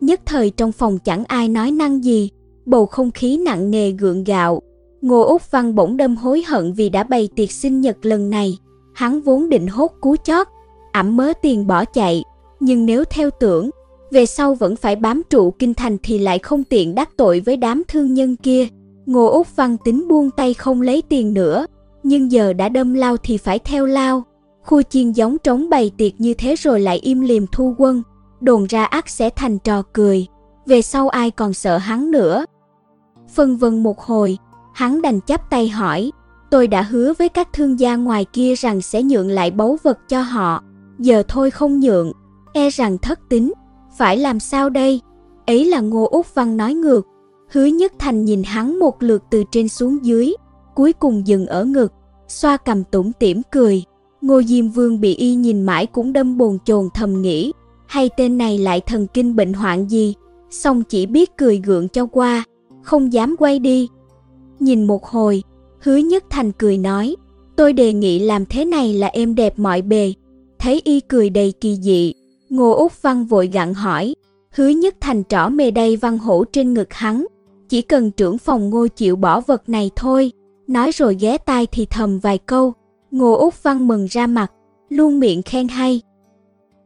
Nhất 0.00 0.20
thời 0.26 0.50
trong 0.50 0.72
phòng 0.72 0.98
chẳng 0.98 1.24
ai 1.24 1.48
nói 1.48 1.70
năng 1.70 2.04
gì, 2.04 2.30
bầu 2.66 2.86
không 2.86 3.10
khí 3.10 3.36
nặng 3.36 3.70
nề 3.70 3.90
gượng 3.90 4.24
gạo. 4.24 4.62
Ngô 5.02 5.20
Úc 5.20 5.50
Văn 5.50 5.74
bỗng 5.74 5.96
đâm 5.96 6.16
hối 6.16 6.42
hận 6.46 6.72
vì 6.72 6.88
đã 6.88 7.02
bày 7.02 7.28
tiệc 7.36 7.50
sinh 7.50 7.80
nhật 7.80 7.96
lần 8.06 8.30
này. 8.30 8.58
Hắn 8.94 9.20
vốn 9.20 9.48
định 9.48 9.66
hốt 9.66 9.92
cú 10.00 10.16
chót, 10.16 10.46
ẩm 10.92 11.16
mớ 11.16 11.32
tiền 11.42 11.66
bỏ 11.66 11.84
chạy, 11.84 12.24
nhưng 12.60 12.86
nếu 12.86 13.04
theo 13.04 13.30
tưởng, 13.40 13.70
về 14.10 14.26
sau 14.26 14.54
vẫn 14.54 14.76
phải 14.76 14.96
bám 14.96 15.22
trụ 15.30 15.50
kinh 15.50 15.74
thành 15.74 15.96
thì 16.02 16.18
lại 16.18 16.38
không 16.38 16.64
tiện 16.64 16.94
đắc 16.94 17.10
tội 17.16 17.40
với 17.40 17.56
đám 17.56 17.82
thương 17.88 18.14
nhân 18.14 18.36
kia. 18.36 18.68
Ngô 19.06 19.26
Úc 19.26 19.56
Văn 19.56 19.76
tính 19.84 20.08
buông 20.08 20.30
tay 20.30 20.54
không 20.54 20.82
lấy 20.82 21.02
tiền 21.08 21.34
nữa, 21.34 21.66
nhưng 22.02 22.32
giờ 22.32 22.52
đã 22.52 22.68
đâm 22.68 22.94
lao 22.94 23.16
thì 23.16 23.36
phải 23.36 23.58
theo 23.58 23.86
lao. 23.86 24.22
Khu 24.62 24.82
chiên 24.82 25.12
giống 25.12 25.38
trống 25.38 25.70
bày 25.70 25.90
tiệc 25.96 26.20
như 26.20 26.34
thế 26.34 26.54
rồi 26.54 26.80
lại 26.80 26.98
im 26.98 27.20
liềm 27.20 27.46
thu 27.46 27.74
quân, 27.78 28.02
đồn 28.40 28.66
ra 28.66 28.84
ác 28.84 29.08
sẽ 29.08 29.30
thành 29.30 29.58
trò 29.58 29.82
cười, 29.92 30.26
về 30.66 30.82
sau 30.82 31.08
ai 31.08 31.30
còn 31.30 31.54
sợ 31.54 31.78
hắn 31.78 32.10
nữa. 32.10 32.44
Phân 33.34 33.56
vân 33.56 33.82
một 33.82 34.00
hồi, 34.00 34.38
hắn 34.74 35.02
đành 35.02 35.20
chắp 35.26 35.50
tay 35.50 35.68
hỏi, 35.68 36.10
tôi 36.54 36.66
đã 36.66 36.82
hứa 36.82 37.12
với 37.18 37.28
các 37.28 37.52
thương 37.52 37.80
gia 37.80 37.96
ngoài 37.96 38.24
kia 38.32 38.54
rằng 38.54 38.82
sẽ 38.82 39.02
nhượng 39.02 39.28
lại 39.28 39.50
báu 39.50 39.78
vật 39.82 39.98
cho 40.08 40.20
họ, 40.22 40.62
giờ 40.98 41.22
thôi 41.28 41.50
không 41.50 41.80
nhượng, 41.80 42.12
e 42.52 42.70
rằng 42.70 42.98
thất 42.98 43.20
tính, 43.28 43.52
phải 43.98 44.16
làm 44.16 44.40
sao 44.40 44.70
đây? 44.70 45.00
Ấy 45.46 45.64
là 45.64 45.80
Ngô 45.80 46.08
Úc 46.10 46.34
Văn 46.34 46.56
nói 46.56 46.74
ngược, 46.74 47.06
hứa 47.50 47.64
nhất 47.64 47.92
thành 47.98 48.24
nhìn 48.24 48.42
hắn 48.42 48.78
một 48.78 49.02
lượt 49.02 49.22
từ 49.30 49.44
trên 49.52 49.68
xuống 49.68 50.04
dưới, 50.04 50.34
cuối 50.74 50.92
cùng 50.92 51.26
dừng 51.26 51.46
ở 51.46 51.64
ngực, 51.64 51.92
xoa 52.28 52.56
cầm 52.56 52.84
tủm 52.84 53.12
tỉm 53.12 53.42
cười. 53.52 53.84
Ngô 54.20 54.42
Diêm 54.42 54.68
Vương 54.68 55.00
bị 55.00 55.14
y 55.14 55.34
nhìn 55.34 55.62
mãi 55.62 55.86
cũng 55.86 56.12
đâm 56.12 56.38
bồn 56.38 56.58
chồn 56.64 56.88
thầm 56.94 57.22
nghĩ, 57.22 57.52
hay 57.86 58.10
tên 58.16 58.38
này 58.38 58.58
lại 58.58 58.80
thần 58.80 59.06
kinh 59.06 59.36
bệnh 59.36 59.52
hoạn 59.52 59.90
gì, 59.90 60.14
xong 60.50 60.82
chỉ 60.82 61.06
biết 61.06 61.36
cười 61.36 61.62
gượng 61.64 61.88
cho 61.88 62.06
qua, 62.06 62.44
không 62.82 63.12
dám 63.12 63.36
quay 63.38 63.58
đi. 63.58 63.88
Nhìn 64.60 64.86
một 64.86 65.06
hồi, 65.06 65.42
hứa 65.84 65.96
nhất 65.96 66.24
thành 66.30 66.52
cười 66.52 66.78
nói, 66.78 67.16
tôi 67.56 67.72
đề 67.72 67.92
nghị 67.92 68.18
làm 68.18 68.46
thế 68.46 68.64
này 68.64 68.94
là 68.94 69.06
êm 69.06 69.34
đẹp 69.34 69.58
mọi 69.58 69.82
bề. 69.82 70.12
Thấy 70.58 70.82
y 70.84 71.00
cười 71.00 71.30
đầy 71.30 71.52
kỳ 71.60 71.76
dị, 71.76 72.14
Ngô 72.50 72.70
Úc 72.72 73.02
Văn 73.02 73.24
vội 73.24 73.50
gặn 73.52 73.74
hỏi, 73.74 74.14
hứa 74.50 74.68
nhất 74.68 74.94
thành 75.00 75.22
trỏ 75.28 75.48
mề 75.48 75.70
đầy 75.70 75.96
văn 75.96 76.18
hổ 76.18 76.44
trên 76.44 76.74
ngực 76.74 76.92
hắn, 76.92 77.26
chỉ 77.68 77.82
cần 77.82 78.10
trưởng 78.10 78.38
phòng 78.38 78.70
ngô 78.70 78.86
chịu 78.86 79.16
bỏ 79.16 79.40
vật 79.40 79.68
này 79.68 79.90
thôi, 79.96 80.32
nói 80.66 80.90
rồi 80.90 81.16
ghé 81.20 81.38
tai 81.38 81.66
thì 81.66 81.86
thầm 81.86 82.18
vài 82.18 82.38
câu, 82.38 82.72
Ngô 83.10 83.32
Úc 83.32 83.62
Văn 83.62 83.88
mừng 83.88 84.06
ra 84.10 84.26
mặt, 84.26 84.52
luôn 84.88 85.20
miệng 85.20 85.42
khen 85.42 85.68
hay. 85.68 86.00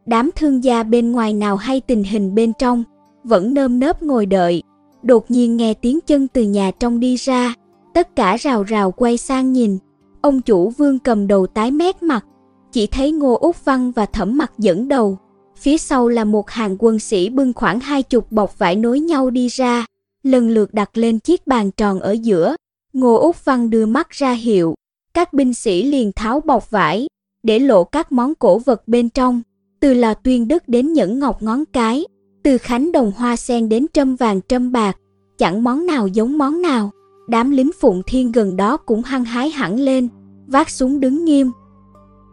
Đám 0.06 0.30
thương 0.36 0.64
gia 0.64 0.82
bên 0.82 1.12
ngoài 1.12 1.32
nào 1.32 1.56
hay 1.56 1.80
tình 1.80 2.04
hình 2.04 2.34
bên 2.34 2.52
trong, 2.58 2.84
vẫn 3.24 3.54
nơm 3.54 3.78
nớp 3.78 4.02
ngồi 4.02 4.26
đợi. 4.26 4.62
Đột 5.02 5.30
nhiên 5.30 5.56
nghe 5.56 5.74
tiếng 5.74 5.98
chân 6.06 6.28
từ 6.28 6.42
nhà 6.42 6.70
trong 6.80 7.00
đi 7.00 7.16
ra, 7.16 7.54
tất 7.98 8.16
cả 8.16 8.36
rào 8.36 8.62
rào 8.62 8.92
quay 8.92 9.16
sang 9.16 9.52
nhìn. 9.52 9.78
Ông 10.20 10.40
chủ 10.40 10.70
vương 10.70 10.98
cầm 10.98 11.26
đầu 11.26 11.46
tái 11.46 11.70
mét 11.70 12.02
mặt, 12.02 12.24
chỉ 12.72 12.86
thấy 12.86 13.12
Ngô 13.12 13.34
Úc 13.34 13.64
Văn 13.64 13.92
và 13.92 14.06
Thẩm 14.06 14.38
Mặc 14.38 14.52
dẫn 14.58 14.88
đầu. 14.88 15.18
Phía 15.56 15.78
sau 15.78 16.08
là 16.08 16.24
một 16.24 16.50
hàng 16.50 16.76
quân 16.78 16.98
sĩ 16.98 17.28
bưng 17.28 17.52
khoảng 17.52 17.80
hai 17.80 18.02
chục 18.02 18.32
bọc 18.32 18.58
vải 18.58 18.76
nối 18.76 19.00
nhau 19.00 19.30
đi 19.30 19.48
ra, 19.48 19.86
lần 20.22 20.50
lượt 20.50 20.74
đặt 20.74 20.90
lên 20.98 21.18
chiếc 21.18 21.46
bàn 21.46 21.70
tròn 21.70 22.00
ở 22.00 22.12
giữa. 22.12 22.56
Ngô 22.92 23.14
Úc 23.14 23.44
Văn 23.44 23.70
đưa 23.70 23.86
mắt 23.86 24.10
ra 24.10 24.32
hiệu, 24.32 24.74
các 25.14 25.32
binh 25.32 25.54
sĩ 25.54 25.82
liền 25.82 26.12
tháo 26.12 26.40
bọc 26.40 26.70
vải, 26.70 27.08
để 27.42 27.58
lộ 27.58 27.84
các 27.84 28.12
món 28.12 28.34
cổ 28.34 28.58
vật 28.58 28.88
bên 28.88 29.08
trong, 29.08 29.42
từ 29.80 29.94
lò 29.94 30.14
tuyên 30.14 30.48
đức 30.48 30.68
đến 30.68 30.92
nhẫn 30.92 31.18
ngọc 31.18 31.42
ngón 31.42 31.64
cái, 31.72 32.06
từ 32.42 32.58
khánh 32.58 32.92
đồng 32.92 33.12
hoa 33.16 33.36
sen 33.36 33.68
đến 33.68 33.86
trâm 33.92 34.16
vàng 34.16 34.40
trâm 34.48 34.72
bạc, 34.72 34.96
chẳng 35.38 35.64
món 35.64 35.86
nào 35.86 36.06
giống 36.06 36.38
món 36.38 36.62
nào. 36.62 36.90
Đám 37.28 37.50
lính 37.50 37.70
phụng 37.80 38.02
thiên 38.06 38.32
gần 38.32 38.56
đó 38.56 38.76
cũng 38.76 39.02
hăng 39.02 39.24
hái 39.24 39.50
hẳn 39.50 39.80
lên, 39.80 40.08
vác 40.46 40.70
súng 40.70 41.00
đứng 41.00 41.24
nghiêm. 41.24 41.50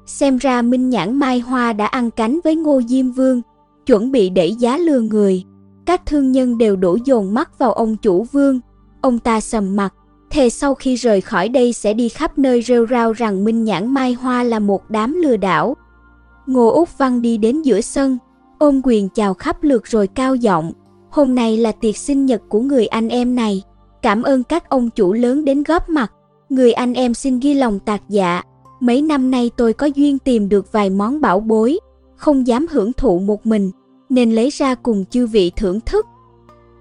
Xem 0.05 0.37
ra 0.37 0.61
Minh 0.61 0.89
Nhãn 0.89 1.15
Mai 1.15 1.39
Hoa 1.39 1.73
đã 1.73 1.85
ăn 1.85 2.11
cánh 2.11 2.39
với 2.43 2.55
Ngô 2.55 2.81
Diêm 2.87 3.11
Vương, 3.11 3.41
chuẩn 3.85 4.11
bị 4.11 4.29
đẩy 4.29 4.53
giá 4.53 4.77
lừa 4.77 4.99
người. 4.99 5.43
Các 5.85 6.05
thương 6.05 6.31
nhân 6.31 6.57
đều 6.57 6.75
đổ 6.75 6.97
dồn 7.05 7.33
mắt 7.33 7.59
vào 7.59 7.73
ông 7.73 7.97
chủ 7.97 8.23
vương. 8.23 8.59
Ông 9.01 9.19
ta 9.19 9.41
sầm 9.41 9.75
mặt, 9.75 9.93
thề 10.29 10.49
sau 10.49 10.75
khi 10.75 10.95
rời 10.95 11.21
khỏi 11.21 11.49
đây 11.49 11.73
sẽ 11.73 11.93
đi 11.93 12.09
khắp 12.09 12.37
nơi 12.37 12.61
rêu 12.61 12.87
rao 12.87 13.13
rằng 13.13 13.43
Minh 13.43 13.63
Nhãn 13.63 13.93
Mai 13.93 14.13
Hoa 14.13 14.43
là 14.43 14.59
một 14.59 14.89
đám 14.89 15.13
lừa 15.13 15.37
đảo. 15.37 15.75
Ngô 16.45 16.67
Úc 16.67 16.97
Văn 16.97 17.21
đi 17.21 17.37
đến 17.37 17.61
giữa 17.61 17.81
sân, 17.81 18.17
ôm 18.59 18.81
quyền 18.83 19.09
chào 19.09 19.33
khắp 19.33 19.63
lượt 19.63 19.85
rồi 19.85 20.07
cao 20.07 20.35
giọng, 20.35 20.71
hôm 21.09 21.35
nay 21.35 21.57
là 21.57 21.71
tiệc 21.71 21.97
sinh 21.97 22.25
nhật 22.25 22.41
của 22.49 22.59
người 22.59 22.87
anh 22.87 23.09
em 23.09 23.35
này, 23.35 23.63
cảm 24.05 24.23
ơn 24.23 24.43
các 24.43 24.69
ông 24.69 24.89
chủ 24.89 25.13
lớn 25.13 25.45
đến 25.45 25.63
góp 25.63 25.89
mặt, 25.89 26.11
người 26.49 26.73
anh 26.73 26.93
em 26.93 27.13
xin 27.13 27.39
ghi 27.39 27.53
lòng 27.53 27.79
tạc 27.79 28.01
dạ, 28.09 28.41
mấy 28.79 29.01
năm 29.01 29.31
nay 29.31 29.51
tôi 29.57 29.73
có 29.73 29.85
duyên 29.95 30.19
tìm 30.19 30.49
được 30.49 30.71
vài 30.71 30.89
món 30.89 31.21
bảo 31.21 31.39
bối, 31.39 31.79
không 32.15 32.47
dám 32.47 32.65
hưởng 32.71 32.93
thụ 32.93 33.19
một 33.19 33.45
mình, 33.45 33.71
nên 34.09 34.31
lấy 34.31 34.49
ra 34.49 34.75
cùng 34.75 35.05
chư 35.05 35.27
vị 35.27 35.51
thưởng 35.55 35.79
thức. 35.85 36.05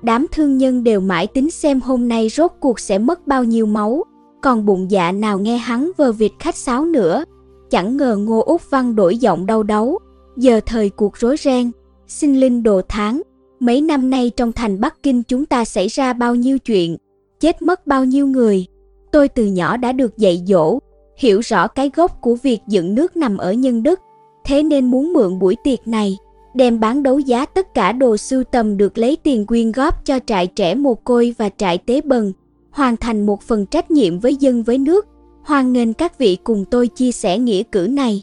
Đám 0.03 0.27
thương 0.33 0.59
nhân 0.59 0.85
đều 0.85 1.01
mãi 1.01 1.27
tính 1.27 1.51
xem 1.51 1.81
hôm 1.81 2.09
nay 2.09 2.29
rốt 2.29 2.53
cuộc 2.61 2.81
sẽ 2.81 2.99
mất 2.99 3.27
bao 3.27 3.45
nhiêu 3.45 3.66
máu, 3.66 4.05
còn 4.43 4.66
bụng 4.66 4.91
dạ 4.91 5.12
nào 5.12 5.39
nghe 5.39 5.57
hắn 5.57 5.91
vờ 5.97 6.12
vịt 6.12 6.33
khách 6.39 6.57
sáo 6.57 6.85
nữa. 6.85 7.25
Chẳng 7.70 7.97
ngờ 7.97 8.16
Ngô 8.16 8.41
Úc 8.41 8.70
Văn 8.70 8.97
đổi 8.97 9.16
giọng 9.16 9.47
đau 9.47 9.62
đấu, 9.62 9.99
giờ 10.37 10.61
thời 10.66 10.91
cuộc 10.91 11.16
rối 11.16 11.37
ren, 11.37 11.70
xin 12.07 12.41
linh 12.41 12.62
đồ 12.62 12.81
tháng, 12.89 13.22
mấy 13.61 13.81
năm 13.81 14.11
nay 14.11 14.31
trong 14.37 14.53
thành 14.53 14.81
Bắc 14.81 15.03
Kinh 15.03 15.22
chúng 15.22 15.47
ta 15.47 15.64
xảy 15.64 15.89
ra 15.89 16.12
bao 16.12 16.35
nhiêu 16.35 16.59
chuyện, 16.59 16.97
chết 17.45 17.62
mất 17.62 17.86
bao 17.86 18.05
nhiêu 18.05 18.26
người. 18.26 18.66
Tôi 19.12 19.28
từ 19.28 19.45
nhỏ 19.45 19.76
đã 19.76 19.92
được 19.92 20.18
dạy 20.18 20.42
dỗ, 20.47 20.78
hiểu 21.16 21.40
rõ 21.40 21.68
cái 21.68 21.90
gốc 21.97 22.20
của 22.20 22.34
việc 22.34 22.61
dựng 22.68 22.95
nước 22.95 23.16
nằm 23.16 23.36
ở 23.36 23.53
nhân 23.53 23.82
đức, 23.82 24.01
thế 24.45 24.62
nên 24.62 24.90
muốn 24.90 25.12
mượn 25.12 25.38
buổi 25.38 25.57
tiệc 25.64 25.88
này, 25.88 26.16
đem 26.55 26.80
bán 26.80 27.03
đấu 27.03 27.18
giá 27.18 27.47
tất 27.47 27.74
cả 27.74 27.92
đồ 27.92 28.16
sưu 28.16 28.45
tầm 28.45 28.76
được 28.76 28.99
lấy 28.99 29.16
tiền 29.16 29.47
quyên 29.47 29.72
góp 29.72 30.07
cho 30.07 30.18
trại 30.26 30.47
trẻ 30.47 30.74
mồ 30.74 30.95
côi 30.95 31.34
và 31.38 31.51
trại 31.57 31.78
tế 31.78 32.01
bần, 32.01 32.32
hoàn 32.70 32.97
thành 32.97 33.26
một 33.26 33.42
phần 33.42 33.66
trách 33.66 33.90
nhiệm 33.90 34.18
với 34.18 34.36
dân 34.36 34.62
với 34.62 34.78
nước. 34.78 35.07
Hoan 35.42 35.72
nghênh 35.72 35.95
các 35.95 36.18
vị 36.18 36.36
cùng 36.45 36.64
tôi 36.70 36.88
chia 36.88 37.12
sẻ 37.12 37.38
nghĩa 37.38 37.62
cử 37.62 37.86
này. 37.90 38.22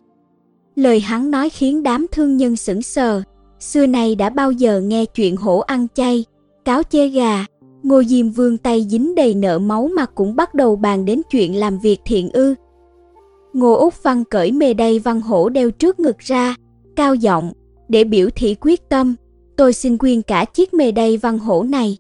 Lời 0.76 0.99
hắn 0.99 1.32
nói 1.32 1.49
khiến 1.49 1.84
đám 1.84 2.05
thương 2.11 2.38
nhân 2.38 2.55
sững 2.55 2.82
sờ, 2.82 3.22
xưa 3.59 3.86
nay 3.86 4.15
đã 4.15 4.30
bao 4.30 4.51
giờ 4.51 4.82
nghe 4.82 5.05
chuyện 5.05 5.36
hổ 5.36 5.59
ăn 5.59 5.88
chay, 5.95 6.26
cáo 6.65 6.84
chê 6.84 7.07
gà, 7.07 7.45
Ngô 7.84 8.03
Diêm 8.03 8.29
Vương 8.29 8.57
tay 8.57 8.88
dính 8.89 9.15
đầy 9.15 9.34
nợ 9.34 9.59
máu 9.59 9.89
mà 9.95 10.05
cũng 10.05 10.36
bắt 10.36 10.53
đầu 10.53 10.75
bàn 10.75 11.05
đến 11.05 11.21
chuyện 11.32 11.55
làm 11.55 11.79
việc 11.79 11.99
thiện 12.05 12.29
ư. 12.29 12.55
Ngô 13.53 13.73
Úc 13.73 14.03
Văn 14.03 14.23
cởi 14.23 14.51
mề 14.51 14.73
đầy 14.73 14.99
văn 14.99 15.21
hổ 15.21 15.49
đeo 15.49 15.71
trước 15.71 15.99
ngực 15.99 16.19
ra, 16.19 16.55
cao 16.95 17.15
giọng, 17.15 17.53
để 17.89 18.03
biểu 18.03 18.29
thị 18.36 18.55
quyết 18.61 18.89
tâm, 18.89 19.15
tôi 19.55 19.73
xin 19.73 19.97
quyên 19.97 20.21
cả 20.21 20.45
chiếc 20.45 20.73
mề 20.73 20.91
đầy 20.91 21.17
văn 21.17 21.39
hổ 21.39 21.63
này. 21.63 21.97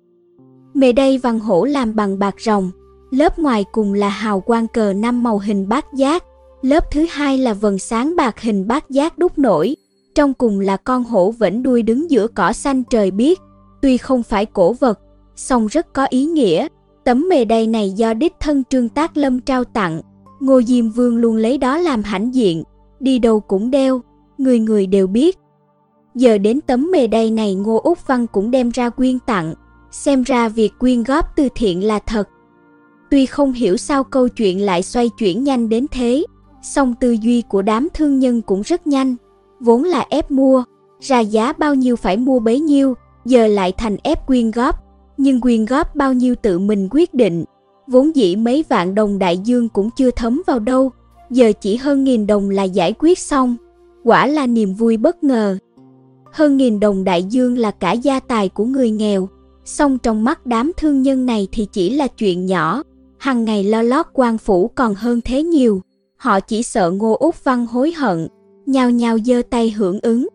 Mề 0.73 0.91
đầy 0.91 1.17
văn 1.17 1.39
hổ 1.39 1.65
làm 1.65 1.95
bằng 1.95 2.19
bạc 2.19 2.35
rồng, 2.39 2.71
lớp 3.11 3.39
ngoài 3.39 3.65
cùng 3.71 3.93
là 3.93 4.09
hào 4.09 4.41
quang 4.41 4.67
cờ 4.67 4.93
năm 4.93 5.23
màu 5.23 5.37
hình 5.37 5.69
bát 5.69 5.85
giác, 5.93 6.23
lớp 6.61 6.91
thứ 6.91 7.05
hai 7.09 7.37
là 7.37 7.53
vần 7.53 7.79
sáng 7.79 8.15
bạc 8.15 8.41
hình 8.41 8.67
bát 8.67 8.89
giác 8.89 9.17
đúc 9.17 9.37
nổi, 9.37 9.75
trong 10.15 10.33
cùng 10.33 10.59
là 10.59 10.77
con 10.77 11.03
hổ 11.03 11.31
vẫn 11.31 11.63
đuôi 11.63 11.81
đứng 11.81 12.11
giữa 12.11 12.27
cỏ 12.27 12.53
xanh 12.53 12.83
trời 12.83 13.11
biết, 13.11 13.39
tuy 13.81 13.97
không 13.97 14.23
phải 14.23 14.45
cổ 14.45 14.73
vật, 14.73 14.99
song 15.35 15.67
rất 15.67 15.93
có 15.93 16.05
ý 16.09 16.25
nghĩa. 16.25 16.67
Tấm 17.03 17.29
mề 17.29 17.45
đầy 17.45 17.67
này 17.67 17.89
do 17.89 18.13
đích 18.13 18.33
thân 18.39 18.63
Trương 18.69 18.89
Tác 18.89 19.17
Lâm 19.17 19.39
trao 19.39 19.63
tặng, 19.63 20.01
Ngô 20.39 20.61
Diêm 20.61 20.89
Vương 20.89 21.17
luôn 21.17 21.35
lấy 21.35 21.57
đó 21.57 21.77
làm 21.77 22.03
hãnh 22.03 22.35
diện, 22.35 22.63
đi 22.99 23.19
đâu 23.19 23.39
cũng 23.39 23.71
đeo, 23.71 24.01
người 24.37 24.59
người 24.59 24.87
đều 24.87 25.07
biết. 25.07 25.37
Giờ 26.15 26.37
đến 26.37 26.61
tấm 26.61 26.91
mề 26.91 27.07
đầy 27.07 27.31
này 27.31 27.55
Ngô 27.55 27.81
Úc 27.83 28.07
Văn 28.07 28.27
cũng 28.27 28.51
đem 28.51 28.69
ra 28.69 28.89
quyên 28.89 29.19
tặng, 29.19 29.53
xem 29.91 30.23
ra 30.23 30.49
việc 30.49 30.71
quyên 30.79 31.03
góp 31.03 31.25
từ 31.35 31.47
thiện 31.55 31.83
là 31.83 31.99
thật. 31.99 32.29
Tuy 33.09 33.25
không 33.25 33.53
hiểu 33.53 33.77
sao 33.77 34.03
câu 34.03 34.27
chuyện 34.27 34.61
lại 34.61 34.83
xoay 34.83 35.09
chuyển 35.09 35.43
nhanh 35.43 35.69
đến 35.69 35.85
thế, 35.91 36.25
song 36.61 36.95
tư 36.99 37.11
duy 37.11 37.41
của 37.41 37.61
đám 37.61 37.87
thương 37.93 38.19
nhân 38.19 38.41
cũng 38.41 38.61
rất 38.61 38.87
nhanh, 38.87 39.15
vốn 39.59 39.83
là 39.83 40.05
ép 40.09 40.31
mua, 40.31 40.63
ra 40.99 41.19
giá 41.19 41.53
bao 41.53 41.75
nhiêu 41.75 41.95
phải 41.95 42.17
mua 42.17 42.39
bấy 42.39 42.59
nhiêu, 42.59 42.93
giờ 43.25 43.47
lại 43.47 43.71
thành 43.77 43.97
ép 44.03 44.27
quyên 44.27 44.51
góp, 44.51 44.80
nhưng 45.21 45.41
quyên 45.41 45.65
góp 45.65 45.95
bao 45.95 46.13
nhiêu 46.13 46.35
tự 46.35 46.59
mình 46.59 46.87
quyết 46.91 47.13
định. 47.13 47.45
Vốn 47.87 48.15
dĩ 48.15 48.35
mấy 48.35 48.65
vạn 48.69 48.95
đồng 48.95 49.19
đại 49.19 49.37
dương 49.37 49.69
cũng 49.69 49.89
chưa 49.97 50.11
thấm 50.11 50.41
vào 50.47 50.59
đâu, 50.59 50.91
giờ 51.29 51.51
chỉ 51.61 51.75
hơn 51.75 52.03
nghìn 52.03 52.27
đồng 52.27 52.49
là 52.49 52.63
giải 52.63 52.93
quyết 52.99 53.19
xong. 53.19 53.55
Quả 54.03 54.27
là 54.27 54.47
niềm 54.47 54.73
vui 54.73 54.97
bất 54.97 55.23
ngờ. 55.23 55.57
Hơn 56.31 56.57
nghìn 56.57 56.79
đồng 56.79 57.03
đại 57.03 57.23
dương 57.23 57.57
là 57.57 57.71
cả 57.71 57.91
gia 57.91 58.19
tài 58.19 58.49
của 58.49 58.65
người 58.65 58.91
nghèo, 58.91 59.29
song 59.65 59.97
trong 59.97 60.23
mắt 60.23 60.45
đám 60.45 60.71
thương 60.77 61.01
nhân 61.01 61.25
này 61.25 61.47
thì 61.51 61.67
chỉ 61.71 61.89
là 61.89 62.07
chuyện 62.07 62.45
nhỏ, 62.45 62.83
hằng 63.17 63.45
ngày 63.45 63.63
lo 63.63 63.81
lót 63.81 64.05
quan 64.13 64.37
phủ 64.37 64.67
còn 64.67 64.95
hơn 64.95 65.21
thế 65.25 65.43
nhiều. 65.43 65.81
Họ 66.17 66.39
chỉ 66.39 66.63
sợ 66.63 66.91
Ngô 66.91 67.17
Úc 67.19 67.43
Văn 67.43 67.65
hối 67.65 67.91
hận, 67.91 68.27
nhào 68.65 68.89
nhào 68.89 69.17
giơ 69.25 69.41
tay 69.49 69.71
hưởng 69.71 69.99
ứng. 70.01 70.27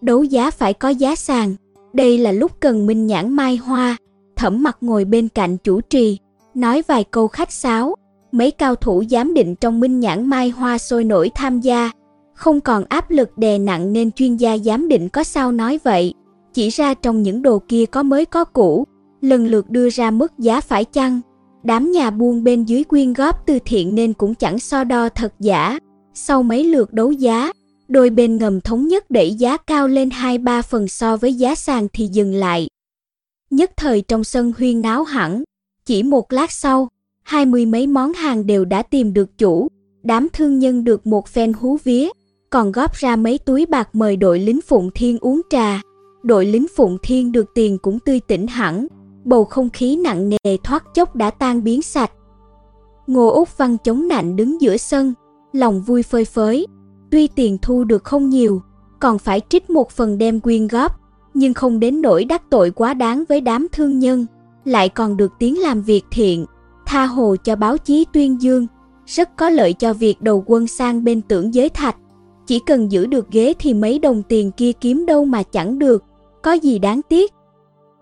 Đấu 0.00 0.22
giá 0.24 0.50
phải 0.50 0.72
có 0.72 0.88
giá 0.88 1.16
sàn, 1.16 1.54
đây 1.92 2.18
là 2.18 2.32
lúc 2.32 2.52
cần 2.60 2.86
minh 2.86 3.06
nhãn 3.06 3.30
mai 3.30 3.56
hoa, 3.56 3.96
thẩm 4.36 4.62
mặt 4.62 4.76
ngồi 4.80 5.04
bên 5.04 5.28
cạnh 5.28 5.56
chủ 5.56 5.80
trì, 5.80 6.18
nói 6.54 6.82
vài 6.88 7.04
câu 7.04 7.28
khách 7.28 7.52
sáo. 7.52 7.94
Mấy 8.32 8.50
cao 8.50 8.74
thủ 8.74 9.04
giám 9.10 9.34
định 9.34 9.54
trong 9.54 9.80
minh 9.80 10.00
nhãn 10.00 10.26
mai 10.26 10.50
hoa 10.50 10.78
sôi 10.78 11.04
nổi 11.04 11.30
tham 11.34 11.60
gia, 11.60 11.90
không 12.34 12.60
còn 12.60 12.84
áp 12.88 13.10
lực 13.10 13.38
đè 13.38 13.58
nặng 13.58 13.92
nên 13.92 14.12
chuyên 14.12 14.36
gia 14.36 14.58
giám 14.58 14.88
định 14.88 15.08
có 15.08 15.24
sao 15.24 15.52
nói 15.52 15.78
vậy. 15.84 16.14
Chỉ 16.54 16.68
ra 16.68 16.94
trong 16.94 17.22
những 17.22 17.42
đồ 17.42 17.58
kia 17.68 17.86
có 17.86 18.02
mới 18.02 18.24
có 18.24 18.44
cũ, 18.44 18.84
lần 19.20 19.46
lượt 19.46 19.70
đưa 19.70 19.90
ra 19.90 20.10
mức 20.10 20.38
giá 20.38 20.60
phải 20.60 20.84
chăng. 20.84 21.20
Đám 21.62 21.92
nhà 21.92 22.10
buôn 22.10 22.44
bên 22.44 22.64
dưới 22.64 22.84
quyên 22.84 23.12
góp 23.12 23.46
từ 23.46 23.58
thiện 23.64 23.94
nên 23.94 24.12
cũng 24.12 24.34
chẳng 24.34 24.58
so 24.58 24.84
đo 24.84 25.08
thật 25.08 25.34
giả. 25.40 25.78
Sau 26.14 26.42
mấy 26.42 26.64
lượt 26.64 26.92
đấu 26.92 27.12
giá, 27.12 27.52
đôi 27.92 28.10
bên 28.10 28.36
ngầm 28.36 28.60
thống 28.60 28.88
nhất 28.88 29.10
đẩy 29.10 29.34
giá 29.34 29.56
cao 29.56 29.88
lên 29.88 30.08
2-3 30.08 30.62
phần 30.62 30.88
so 30.88 31.16
với 31.16 31.34
giá 31.34 31.54
sàn 31.54 31.88
thì 31.92 32.06
dừng 32.06 32.34
lại. 32.34 32.68
Nhất 33.50 33.70
thời 33.76 34.00
trong 34.00 34.24
sân 34.24 34.52
huyên 34.58 34.80
náo 34.80 35.04
hẳn, 35.04 35.42
chỉ 35.86 36.02
một 36.02 36.32
lát 36.32 36.52
sau, 36.52 36.88
hai 37.22 37.46
mươi 37.46 37.66
mấy 37.66 37.86
món 37.86 38.12
hàng 38.12 38.46
đều 38.46 38.64
đã 38.64 38.82
tìm 38.82 39.14
được 39.14 39.38
chủ, 39.38 39.68
đám 40.02 40.28
thương 40.32 40.58
nhân 40.58 40.84
được 40.84 41.06
một 41.06 41.28
phen 41.28 41.52
hú 41.52 41.76
vía, 41.84 42.08
còn 42.50 42.72
góp 42.72 42.94
ra 42.94 43.16
mấy 43.16 43.38
túi 43.38 43.66
bạc 43.66 43.88
mời 43.92 44.16
đội 44.16 44.38
lính 44.40 44.60
Phụng 44.60 44.90
Thiên 44.94 45.18
uống 45.18 45.40
trà. 45.50 45.80
Đội 46.22 46.46
lính 46.46 46.66
Phụng 46.76 46.98
Thiên 47.02 47.32
được 47.32 47.46
tiền 47.54 47.78
cũng 47.78 47.98
tươi 47.98 48.20
tỉnh 48.20 48.46
hẳn, 48.46 48.86
bầu 49.24 49.44
không 49.44 49.70
khí 49.70 49.96
nặng 49.96 50.28
nề 50.28 50.56
thoát 50.64 50.84
chốc 50.94 51.16
đã 51.16 51.30
tan 51.30 51.64
biến 51.64 51.82
sạch. 51.82 52.12
Ngô 53.06 53.28
Úc 53.28 53.58
Văn 53.58 53.76
chống 53.84 54.08
nạnh 54.08 54.36
đứng 54.36 54.60
giữa 54.60 54.76
sân, 54.76 55.14
lòng 55.52 55.82
vui 55.82 56.02
phơi 56.02 56.24
phới. 56.24 56.66
Tuy 57.12 57.26
tiền 57.26 57.58
thu 57.62 57.84
được 57.84 58.04
không 58.04 58.28
nhiều, 58.28 58.62
còn 59.00 59.18
phải 59.18 59.40
trích 59.48 59.70
một 59.70 59.90
phần 59.90 60.18
đem 60.18 60.40
quyên 60.40 60.68
góp, 60.68 61.00
nhưng 61.34 61.54
không 61.54 61.80
đến 61.80 62.02
nỗi 62.02 62.24
đắc 62.24 62.42
tội 62.50 62.70
quá 62.70 62.94
đáng 62.94 63.24
với 63.28 63.40
đám 63.40 63.66
thương 63.72 63.98
nhân, 63.98 64.26
lại 64.64 64.88
còn 64.88 65.16
được 65.16 65.32
tiếng 65.38 65.60
làm 65.60 65.82
việc 65.82 66.04
thiện, 66.10 66.46
tha 66.86 67.06
hồ 67.06 67.36
cho 67.44 67.56
báo 67.56 67.78
chí 67.78 68.06
tuyên 68.12 68.42
dương, 68.42 68.66
rất 69.06 69.36
có 69.36 69.50
lợi 69.50 69.72
cho 69.72 69.92
việc 69.92 70.22
đầu 70.22 70.44
quân 70.46 70.66
sang 70.66 71.04
bên 71.04 71.22
tưởng 71.22 71.54
giới 71.54 71.68
thạch. 71.68 71.96
Chỉ 72.46 72.60
cần 72.66 72.92
giữ 72.92 73.06
được 73.06 73.30
ghế 73.30 73.54
thì 73.58 73.74
mấy 73.74 73.98
đồng 73.98 74.22
tiền 74.22 74.50
kia 74.50 74.72
kiếm 74.72 75.06
đâu 75.06 75.24
mà 75.24 75.42
chẳng 75.42 75.78
được, 75.78 76.04
có 76.42 76.52
gì 76.52 76.78
đáng 76.78 77.00
tiếc. 77.08 77.32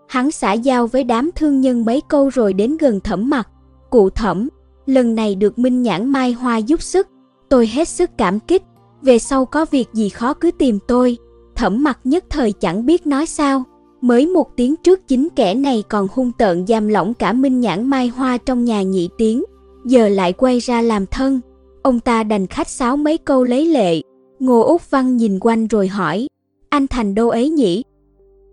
Hắn 0.07 0.31
xã 0.31 0.53
giao 0.53 0.87
với 0.87 1.03
đám 1.03 1.29
thương 1.35 1.61
nhân 1.61 1.85
mấy 1.85 2.01
câu 2.07 2.29
rồi 2.29 2.53
đến 2.53 2.77
gần 2.77 2.99
thẩm 2.99 3.29
mặt. 3.29 3.49
Cụ 3.89 4.09
thẩm, 4.09 4.49
lần 4.85 5.15
này 5.15 5.35
được 5.35 5.59
Minh 5.59 5.81
Nhãn 5.81 6.09
Mai 6.09 6.31
Hoa 6.31 6.57
giúp 6.57 6.81
sức, 6.81 7.07
tôi 7.49 7.67
hết 7.67 7.87
sức 7.87 8.09
cảm 8.17 8.39
kích. 8.39 8.63
Về 9.01 9.19
sau 9.19 9.45
có 9.45 9.65
việc 9.71 9.87
gì 9.93 10.09
khó 10.09 10.33
cứ 10.33 10.51
tìm 10.51 10.79
tôi. 10.87 11.17
Thẩm 11.55 11.83
mặt 11.83 11.99
nhất 12.03 12.25
thời 12.29 12.51
chẳng 12.51 12.85
biết 12.85 13.07
nói 13.07 13.25
sao. 13.25 13.63
Mới 14.01 14.27
một 14.27 14.55
tiếng 14.55 14.75
trước 14.75 15.07
chính 15.07 15.27
kẻ 15.35 15.53
này 15.53 15.83
còn 15.89 16.07
hung 16.11 16.31
tợn 16.31 16.67
giam 16.67 16.87
lỏng 16.87 17.13
cả 17.13 17.33
Minh 17.33 17.59
Nhãn 17.59 17.87
Mai 17.87 18.07
Hoa 18.07 18.37
trong 18.37 18.65
nhà 18.65 18.81
nhị 18.81 19.09
tiếng. 19.17 19.43
Giờ 19.85 20.09
lại 20.09 20.33
quay 20.33 20.59
ra 20.59 20.81
làm 20.81 21.05
thân. 21.05 21.41
Ông 21.81 21.99
ta 21.99 22.23
đành 22.23 22.47
khách 22.47 22.69
sáo 22.69 22.97
mấy 22.97 23.17
câu 23.17 23.43
lấy 23.43 23.65
lệ. 23.65 24.01
Ngô 24.39 24.61
Úc 24.61 24.91
Văn 24.91 25.17
nhìn 25.17 25.39
quanh 25.41 25.67
rồi 25.67 25.87
hỏi. 25.87 26.27
Anh 26.69 26.87
Thành 26.87 27.15
đâu 27.15 27.29
ấy 27.29 27.49
nhỉ? 27.49 27.83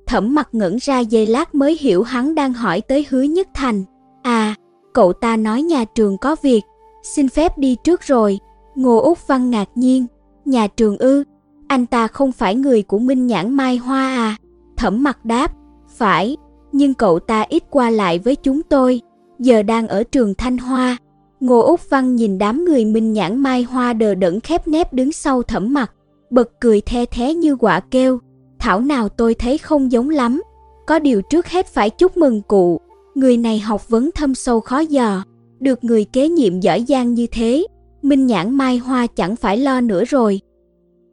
Thẩm 0.07 0.35
mặt 0.35 0.49
ngẩn 0.53 0.77
ra 0.81 1.01
giây 1.01 1.27
lát 1.27 1.55
mới 1.55 1.79
hiểu 1.81 2.03
hắn 2.03 2.35
đang 2.35 2.53
hỏi 2.53 2.81
tới 2.81 3.07
hứa 3.11 3.23
nhất 3.23 3.49
thành. 3.55 3.85
À, 4.23 4.55
cậu 4.93 5.13
ta 5.13 5.37
nói 5.37 5.63
nhà 5.63 5.85
trường 5.85 6.19
có 6.19 6.37
việc, 6.43 6.61
xin 7.03 7.29
phép 7.29 7.59
đi 7.59 7.77
trước 7.85 8.01
rồi. 8.03 8.39
Ngô 8.75 8.99
Úc 8.99 9.27
Văn 9.27 9.51
ngạc 9.51 9.69
nhiên, 9.75 10.07
nhà 10.49 10.67
trường 10.67 10.99
ư, 10.99 11.25
anh 11.69 11.87
ta 11.87 12.07
không 12.07 12.33
phải 12.33 12.55
người 12.55 12.83
của 12.83 12.99
Minh 12.99 13.27
Nhãn 13.27 13.55
Mai 13.55 13.77
Hoa 13.77 14.17
à? 14.17 14.37
Thẩm 14.77 15.03
mặt 15.03 15.25
đáp, 15.25 15.53
phải, 15.97 16.37
nhưng 16.73 16.95
cậu 16.95 17.19
ta 17.19 17.45
ít 17.49 17.63
qua 17.71 17.91
lại 17.91 18.19
với 18.19 18.37
chúng 18.37 18.63
tôi, 18.63 19.01
giờ 19.39 19.63
đang 19.63 19.89
ở 19.89 20.03
trường 20.03 20.35
Thanh 20.35 20.59
Hoa. 20.59 20.97
Ngô 21.41 21.61
Úc 21.61 21.91
Văn 21.91 22.17
nhìn 22.17 22.39
đám 22.39 22.65
người 22.65 22.85
Minh 22.85 23.13
Nhãn 23.13 23.37
Mai 23.37 23.63
Hoa 23.63 23.93
đờ 23.93 24.15
đẫn 24.15 24.41
khép 24.41 24.69
nép 24.69 24.93
đứng 24.93 25.13
sau 25.13 25.43
thẩm 25.43 25.73
mặt, 25.73 25.93
bật 26.31 26.61
cười 26.61 26.81
the 26.81 27.05
thế 27.05 27.35
như 27.35 27.57
quả 27.57 27.81
kêu, 27.81 28.19
thảo 28.59 28.81
nào 28.81 29.09
tôi 29.09 29.35
thấy 29.35 29.59
không 29.59 29.93
giống 29.93 30.11
lắm. 30.11 30.43
Có 30.87 30.99
điều 30.99 31.23
trước 31.23 31.47
hết 31.47 31.67
phải 31.67 31.91
chúc 31.91 32.17
mừng 32.17 32.43
cụ, 32.43 32.81
Người 33.19 33.37
này 33.37 33.59
học 33.59 33.89
vấn 33.89 34.11
thâm 34.15 34.35
sâu 34.35 34.61
khó 34.61 34.79
dò, 34.79 35.25
được 35.61 35.85
người 35.85 36.05
kế 36.05 36.29
nhiệm 36.29 36.61
giỏi 36.61 36.85
giang 36.89 37.15
như 37.15 37.27
thế, 37.27 37.67
Minh 38.03 38.27
Nhãn 38.27 38.55
Mai 38.55 38.79
Hoa 38.79 39.07
chẳng 39.07 39.37
phải 39.37 39.57
lo 39.57 39.81
nữa 39.81 40.05
rồi. 40.05 40.41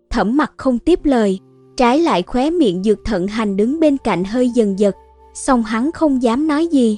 Thẩm 0.10 0.38
mặt 0.38 0.54
không 0.58 0.80
tiếp 0.80 1.00
lời, 1.04 1.40
trái 1.78 2.00
lại 2.00 2.24
khóe 2.24 2.50
miệng 2.50 2.84
dược 2.84 2.98
thận 3.06 3.28
hành 3.28 3.58
đứng 3.58 3.80
bên 3.80 3.98
cạnh 3.98 4.24
hơi 4.24 4.50
dần 4.50 4.80
giật, 4.80 4.96
song 5.34 5.64
hắn 5.64 5.92
không 5.92 6.24
dám 6.24 6.48
nói 6.48 6.68
gì. 6.68 6.98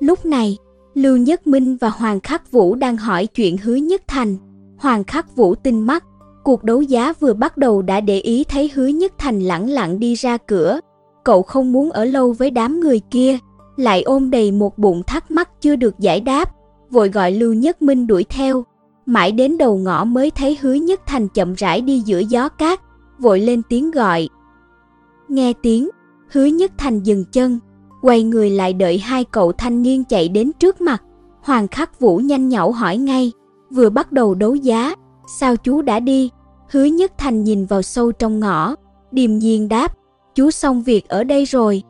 Lúc 0.00 0.24
này, 0.26 0.56
Lưu 0.94 1.16
Nhất 1.16 1.46
Minh 1.46 1.76
và 1.76 1.88
Hoàng 1.88 2.20
Khắc 2.20 2.52
Vũ 2.52 2.74
đang 2.74 2.96
hỏi 2.96 3.26
chuyện 3.26 3.56
hứa 3.56 3.74
nhất 3.74 4.02
thành. 4.08 4.36
Hoàng 4.78 5.04
Khắc 5.04 5.36
Vũ 5.36 5.54
tinh 5.54 5.80
mắt, 5.80 6.04
cuộc 6.44 6.64
đấu 6.64 6.82
giá 6.82 7.12
vừa 7.20 7.32
bắt 7.32 7.56
đầu 7.56 7.82
đã 7.82 8.00
để 8.00 8.20
ý 8.20 8.44
thấy 8.44 8.70
hứa 8.74 8.86
nhất 8.86 9.12
thành 9.18 9.40
lẳng 9.40 9.70
lặng 9.70 10.00
đi 10.00 10.14
ra 10.14 10.36
cửa. 10.36 10.80
Cậu 11.24 11.42
không 11.42 11.72
muốn 11.72 11.90
ở 11.90 12.04
lâu 12.04 12.32
với 12.32 12.50
đám 12.50 12.80
người 12.80 13.00
kia, 13.10 13.38
lại 13.76 14.02
ôm 14.02 14.30
đầy 14.30 14.52
một 14.52 14.78
bụng 14.78 15.02
thắc 15.06 15.30
mắc 15.30 15.60
chưa 15.60 15.76
được 15.76 15.98
giải 15.98 16.20
đáp, 16.20 16.52
vội 16.90 17.08
gọi 17.08 17.32
Lưu 17.32 17.52
Nhất 17.52 17.82
Minh 17.82 18.06
đuổi 18.06 18.24
theo. 18.28 18.64
Mãi 19.10 19.32
đến 19.32 19.58
đầu 19.58 19.76
ngõ 19.76 20.04
mới 20.04 20.30
thấy 20.30 20.58
hứa 20.60 20.74
nhất 20.74 21.00
thành 21.06 21.28
chậm 21.28 21.54
rãi 21.54 21.80
đi 21.80 22.00
giữa 22.00 22.18
gió 22.18 22.48
cát, 22.48 22.80
vội 23.18 23.40
lên 23.40 23.62
tiếng 23.68 23.90
gọi. 23.90 24.28
Nghe 25.28 25.52
tiếng, 25.62 25.88
hứa 26.32 26.44
nhất 26.44 26.72
thành 26.78 27.02
dừng 27.02 27.24
chân, 27.32 27.58
quay 28.02 28.22
người 28.22 28.50
lại 28.50 28.72
đợi 28.72 28.98
hai 28.98 29.24
cậu 29.24 29.52
thanh 29.52 29.82
niên 29.82 30.04
chạy 30.04 30.28
đến 30.28 30.52
trước 30.58 30.80
mặt. 30.80 31.02
Hoàng 31.42 31.68
khắc 31.68 32.00
vũ 32.00 32.16
nhanh 32.16 32.48
nhảu 32.48 32.72
hỏi 32.72 32.96
ngay, 32.96 33.32
vừa 33.70 33.90
bắt 33.90 34.12
đầu 34.12 34.34
đấu 34.34 34.54
giá, 34.54 34.94
sao 35.38 35.56
chú 35.56 35.82
đã 35.82 36.00
đi? 36.00 36.30
Hứa 36.70 36.84
nhất 36.84 37.12
thành 37.18 37.44
nhìn 37.44 37.66
vào 37.66 37.82
sâu 37.82 38.12
trong 38.12 38.40
ngõ, 38.40 38.74
điềm 39.12 39.38
nhiên 39.38 39.68
đáp, 39.68 39.96
chú 40.34 40.50
xong 40.50 40.82
việc 40.82 41.08
ở 41.08 41.24
đây 41.24 41.44
rồi. 41.44 41.82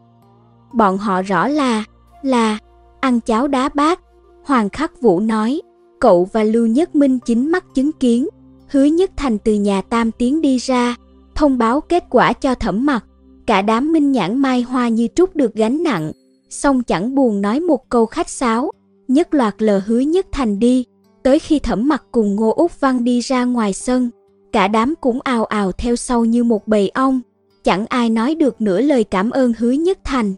Bọn 0.72 0.98
họ 0.98 1.22
rõ 1.22 1.48
là, 1.48 1.84
là, 2.22 2.58
ăn 3.00 3.20
cháo 3.20 3.48
đá 3.48 3.68
bát. 3.74 4.00
Hoàng 4.44 4.68
khắc 4.68 5.00
vũ 5.00 5.20
nói, 5.20 5.60
cậu 6.00 6.28
và 6.32 6.42
Lưu 6.42 6.66
Nhất 6.66 6.94
Minh 6.94 7.18
chính 7.18 7.52
mắt 7.52 7.64
chứng 7.74 7.92
kiến, 7.92 8.28
hứa 8.68 8.84
nhất 8.84 9.10
thành 9.16 9.38
từ 9.38 9.54
nhà 9.54 9.82
tam 9.82 10.10
tiến 10.10 10.40
đi 10.40 10.58
ra, 10.58 10.96
thông 11.34 11.58
báo 11.58 11.80
kết 11.80 12.04
quả 12.10 12.32
cho 12.32 12.54
thẩm 12.54 12.86
mặt. 12.86 13.04
Cả 13.46 13.62
đám 13.62 13.92
minh 13.92 14.12
nhãn 14.12 14.38
mai 14.38 14.62
hoa 14.62 14.88
như 14.88 15.08
trút 15.14 15.36
được 15.36 15.54
gánh 15.54 15.82
nặng, 15.82 16.12
song 16.50 16.82
chẳng 16.82 17.14
buồn 17.14 17.40
nói 17.40 17.60
một 17.60 17.88
câu 17.88 18.06
khách 18.06 18.28
sáo, 18.28 18.70
nhất 19.08 19.34
loạt 19.34 19.54
lờ 19.58 19.80
hứa 19.86 19.98
nhất 19.98 20.26
thành 20.32 20.58
đi. 20.58 20.84
Tới 21.22 21.38
khi 21.38 21.58
thẩm 21.58 21.88
mặt 21.88 22.04
cùng 22.12 22.36
Ngô 22.36 22.52
Úc 22.52 22.80
Văn 22.80 23.04
đi 23.04 23.20
ra 23.20 23.44
ngoài 23.44 23.72
sân, 23.72 24.10
cả 24.52 24.68
đám 24.68 24.94
cũng 25.00 25.20
ào 25.20 25.44
ào 25.44 25.72
theo 25.72 25.96
sau 25.96 26.24
như 26.24 26.44
một 26.44 26.68
bầy 26.68 26.88
ong, 26.88 27.20
chẳng 27.64 27.86
ai 27.86 28.10
nói 28.10 28.34
được 28.34 28.60
nửa 28.60 28.80
lời 28.80 29.04
cảm 29.04 29.30
ơn 29.30 29.52
hứa 29.58 29.70
nhất 29.70 29.98
thành. 30.04 30.34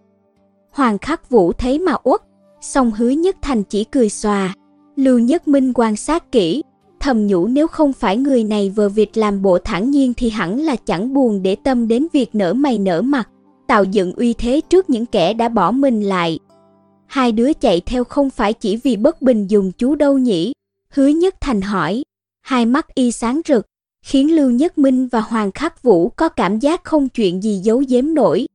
Hoàng 0.70 0.98
khắc 0.98 1.30
vũ 1.30 1.52
thấy 1.52 1.78
mà 1.78 1.94
uất, 2.04 2.20
song 2.60 2.90
hứa 2.90 3.08
nhất 3.10 3.36
thành 3.42 3.62
chỉ 3.62 3.84
cười 3.84 4.08
xòa. 4.08 4.54
Lưu 4.96 5.18
Nhất 5.18 5.48
Minh 5.48 5.72
quan 5.74 5.96
sát 5.96 6.32
kỹ, 6.32 6.62
thầm 7.00 7.26
nhủ 7.26 7.46
nếu 7.46 7.66
không 7.66 7.92
phải 7.92 8.16
người 8.16 8.44
này 8.44 8.70
vờ 8.70 8.88
việc 8.88 9.16
làm 9.16 9.42
bộ 9.42 9.58
thẳng 9.58 9.90
nhiên 9.90 10.14
thì 10.14 10.30
hẳn 10.30 10.60
là 10.60 10.76
chẳng 10.76 11.14
buồn 11.14 11.42
để 11.42 11.56
tâm 11.56 11.88
đến 11.88 12.06
việc 12.12 12.34
nở 12.34 12.52
mày 12.52 12.78
nở 12.78 13.02
mặt, 13.02 13.28
tạo 13.66 13.84
dựng 13.84 14.12
uy 14.12 14.32
thế 14.34 14.60
trước 14.68 14.90
những 14.90 15.06
kẻ 15.06 15.34
đã 15.34 15.48
bỏ 15.48 15.70
mình 15.70 16.02
lại. 16.02 16.38
Hai 17.06 17.32
đứa 17.32 17.52
chạy 17.52 17.80
theo 17.80 18.04
không 18.04 18.30
phải 18.30 18.52
chỉ 18.52 18.76
vì 18.76 18.96
bất 18.96 19.22
bình 19.22 19.46
dùng 19.46 19.72
chú 19.72 19.94
đâu 19.94 20.18
nhỉ? 20.18 20.52
Hứa 20.88 21.06
Nhất 21.06 21.34
Thành 21.40 21.60
hỏi, 21.60 22.02
hai 22.40 22.66
mắt 22.66 22.94
y 22.94 23.12
sáng 23.12 23.40
rực, 23.48 23.66
khiến 24.04 24.36
Lưu 24.36 24.50
Nhất 24.50 24.78
Minh 24.78 25.06
và 25.06 25.20
Hoàng 25.20 25.52
Khắc 25.52 25.82
Vũ 25.82 26.08
có 26.08 26.28
cảm 26.28 26.58
giác 26.58 26.84
không 26.84 27.08
chuyện 27.08 27.42
gì 27.42 27.56
giấu 27.56 27.82
giếm 27.88 28.14
nổi. 28.14 28.46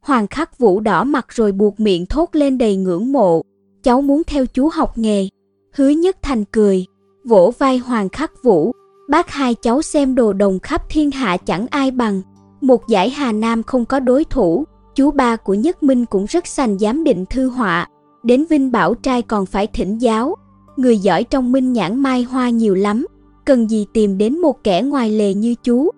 Hoàng 0.00 0.26
Khắc 0.26 0.58
Vũ 0.58 0.80
đỏ 0.80 1.04
mặt 1.04 1.26
rồi 1.28 1.52
buộc 1.52 1.80
miệng 1.80 2.06
thốt 2.06 2.28
lên 2.32 2.58
đầy 2.58 2.76
ngưỡng 2.76 3.12
mộ, 3.12 3.42
cháu 3.82 4.02
muốn 4.02 4.22
theo 4.24 4.46
chú 4.46 4.68
học 4.72 4.98
nghề. 4.98 5.28
Hứa 5.76 5.88
Nhất 5.88 6.16
Thành 6.22 6.44
cười, 6.44 6.86
vỗ 7.24 7.52
vai 7.58 7.78
Hoàng 7.78 8.08
Khắc 8.08 8.42
Vũ, 8.42 8.72
bác 9.08 9.30
hai 9.30 9.54
cháu 9.54 9.82
xem 9.82 10.14
đồ 10.14 10.32
đồng 10.32 10.58
khắp 10.58 10.82
thiên 10.88 11.10
hạ 11.10 11.36
chẳng 11.36 11.66
ai 11.70 11.90
bằng. 11.90 12.22
Một 12.60 12.88
giải 12.88 13.10
Hà 13.10 13.32
Nam 13.32 13.62
không 13.62 13.84
có 13.84 14.00
đối 14.00 14.24
thủ, 14.24 14.64
chú 14.94 15.10
ba 15.10 15.36
của 15.36 15.54
Nhất 15.54 15.82
Minh 15.82 16.06
cũng 16.06 16.24
rất 16.28 16.46
sành 16.46 16.78
giám 16.78 17.04
định 17.04 17.24
thư 17.30 17.48
họa. 17.48 17.88
Đến 18.22 18.44
Vinh 18.50 18.72
Bảo 18.72 18.94
trai 18.94 19.22
còn 19.22 19.46
phải 19.46 19.66
thỉnh 19.66 19.98
giáo, 19.98 20.34
người 20.76 20.98
giỏi 20.98 21.24
trong 21.24 21.52
minh 21.52 21.72
nhãn 21.72 21.98
mai 22.02 22.22
hoa 22.22 22.50
nhiều 22.50 22.74
lắm, 22.74 23.06
cần 23.44 23.70
gì 23.70 23.86
tìm 23.92 24.18
đến 24.18 24.38
một 24.38 24.64
kẻ 24.64 24.82
ngoài 24.82 25.10
lề 25.10 25.34
như 25.34 25.54
chú. 25.62 25.90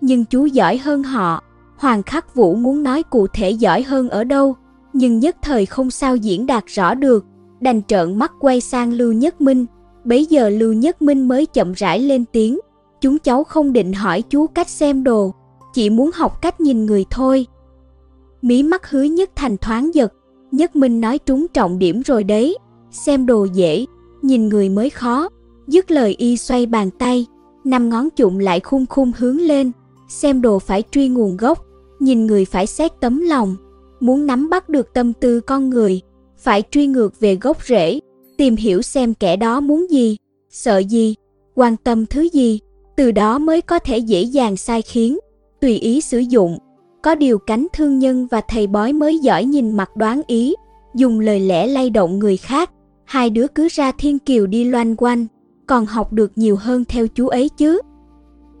Nhưng 0.00 0.24
chú 0.24 0.46
giỏi 0.46 0.78
hơn 0.78 1.02
họ, 1.02 1.42
Hoàng 1.76 2.02
Khắc 2.02 2.34
Vũ 2.34 2.54
muốn 2.54 2.82
nói 2.82 3.02
cụ 3.02 3.26
thể 3.26 3.50
giỏi 3.50 3.82
hơn 3.82 4.08
ở 4.08 4.24
đâu, 4.24 4.56
nhưng 4.92 5.18
nhất 5.18 5.36
thời 5.42 5.66
không 5.66 5.90
sao 5.90 6.16
diễn 6.16 6.46
đạt 6.46 6.64
rõ 6.66 6.94
được, 6.94 7.24
đành 7.64 7.82
trợn 7.88 8.18
mắt 8.18 8.32
quay 8.40 8.60
sang 8.60 8.92
Lưu 8.92 9.12
Nhất 9.12 9.40
Minh. 9.40 9.66
Bấy 10.04 10.26
giờ 10.26 10.48
Lưu 10.48 10.72
Nhất 10.72 11.02
Minh 11.02 11.28
mới 11.28 11.46
chậm 11.46 11.72
rãi 11.72 12.00
lên 12.00 12.24
tiếng, 12.32 12.58
chúng 13.00 13.18
cháu 13.18 13.44
không 13.44 13.72
định 13.72 13.92
hỏi 13.92 14.22
chú 14.22 14.46
cách 14.46 14.68
xem 14.68 15.04
đồ, 15.04 15.34
chỉ 15.74 15.90
muốn 15.90 16.10
học 16.14 16.42
cách 16.42 16.60
nhìn 16.60 16.86
người 16.86 17.04
thôi. 17.10 17.46
Mí 18.42 18.62
mắt 18.62 18.90
hứa 18.90 19.02
Nhất 19.02 19.30
Thành 19.36 19.56
thoáng 19.56 19.94
giật, 19.94 20.12
Nhất 20.52 20.76
Minh 20.76 21.00
nói 21.00 21.18
trúng 21.18 21.46
trọng 21.48 21.78
điểm 21.78 22.02
rồi 22.02 22.24
đấy, 22.24 22.58
xem 22.90 23.26
đồ 23.26 23.44
dễ, 23.44 23.86
nhìn 24.22 24.48
người 24.48 24.68
mới 24.68 24.90
khó. 24.90 25.28
Dứt 25.66 25.90
lời 25.90 26.14
y 26.18 26.36
xoay 26.36 26.66
bàn 26.66 26.90
tay, 26.90 27.26
năm 27.64 27.88
ngón 27.88 28.10
chụm 28.10 28.38
lại 28.38 28.60
khung 28.60 28.86
khung 28.86 29.12
hướng 29.18 29.40
lên, 29.40 29.72
xem 30.08 30.42
đồ 30.42 30.58
phải 30.58 30.82
truy 30.90 31.08
nguồn 31.08 31.36
gốc, 31.36 31.64
nhìn 32.00 32.26
người 32.26 32.44
phải 32.44 32.66
xét 32.66 33.00
tấm 33.00 33.20
lòng, 33.20 33.56
muốn 34.00 34.26
nắm 34.26 34.50
bắt 34.50 34.68
được 34.68 34.94
tâm 34.94 35.12
tư 35.12 35.40
con 35.40 35.70
người, 35.70 36.00
phải 36.44 36.62
truy 36.70 36.86
ngược 36.86 37.20
về 37.20 37.36
gốc 37.36 37.56
rễ, 37.66 38.00
tìm 38.36 38.56
hiểu 38.56 38.82
xem 38.82 39.14
kẻ 39.14 39.36
đó 39.36 39.60
muốn 39.60 39.90
gì, 39.90 40.16
sợ 40.50 40.78
gì, 40.78 41.14
quan 41.54 41.76
tâm 41.76 42.06
thứ 42.06 42.28
gì, 42.32 42.60
từ 42.96 43.10
đó 43.10 43.38
mới 43.38 43.60
có 43.60 43.78
thể 43.78 43.98
dễ 43.98 44.22
dàng 44.22 44.56
sai 44.56 44.82
khiến, 44.82 45.18
tùy 45.60 45.78
ý 45.78 46.00
sử 46.00 46.18
dụng. 46.18 46.58
Có 47.02 47.14
điều 47.14 47.38
cánh 47.38 47.66
thương 47.72 47.98
nhân 47.98 48.26
và 48.30 48.40
thầy 48.48 48.66
bói 48.66 48.92
mới 48.92 49.18
giỏi 49.18 49.44
nhìn 49.44 49.76
mặt 49.76 49.96
đoán 49.96 50.22
ý, 50.26 50.54
dùng 50.94 51.20
lời 51.20 51.40
lẽ 51.40 51.66
lay 51.66 51.90
động 51.90 52.18
người 52.18 52.36
khác, 52.36 52.70
hai 53.04 53.30
đứa 53.30 53.46
cứ 53.46 53.68
ra 53.70 53.92
thiên 53.92 54.18
kiều 54.18 54.46
đi 54.46 54.64
loanh 54.64 54.94
quanh, 54.96 55.26
còn 55.66 55.86
học 55.86 56.12
được 56.12 56.32
nhiều 56.36 56.56
hơn 56.56 56.84
theo 56.84 57.06
chú 57.06 57.28
ấy 57.28 57.48
chứ. 57.48 57.80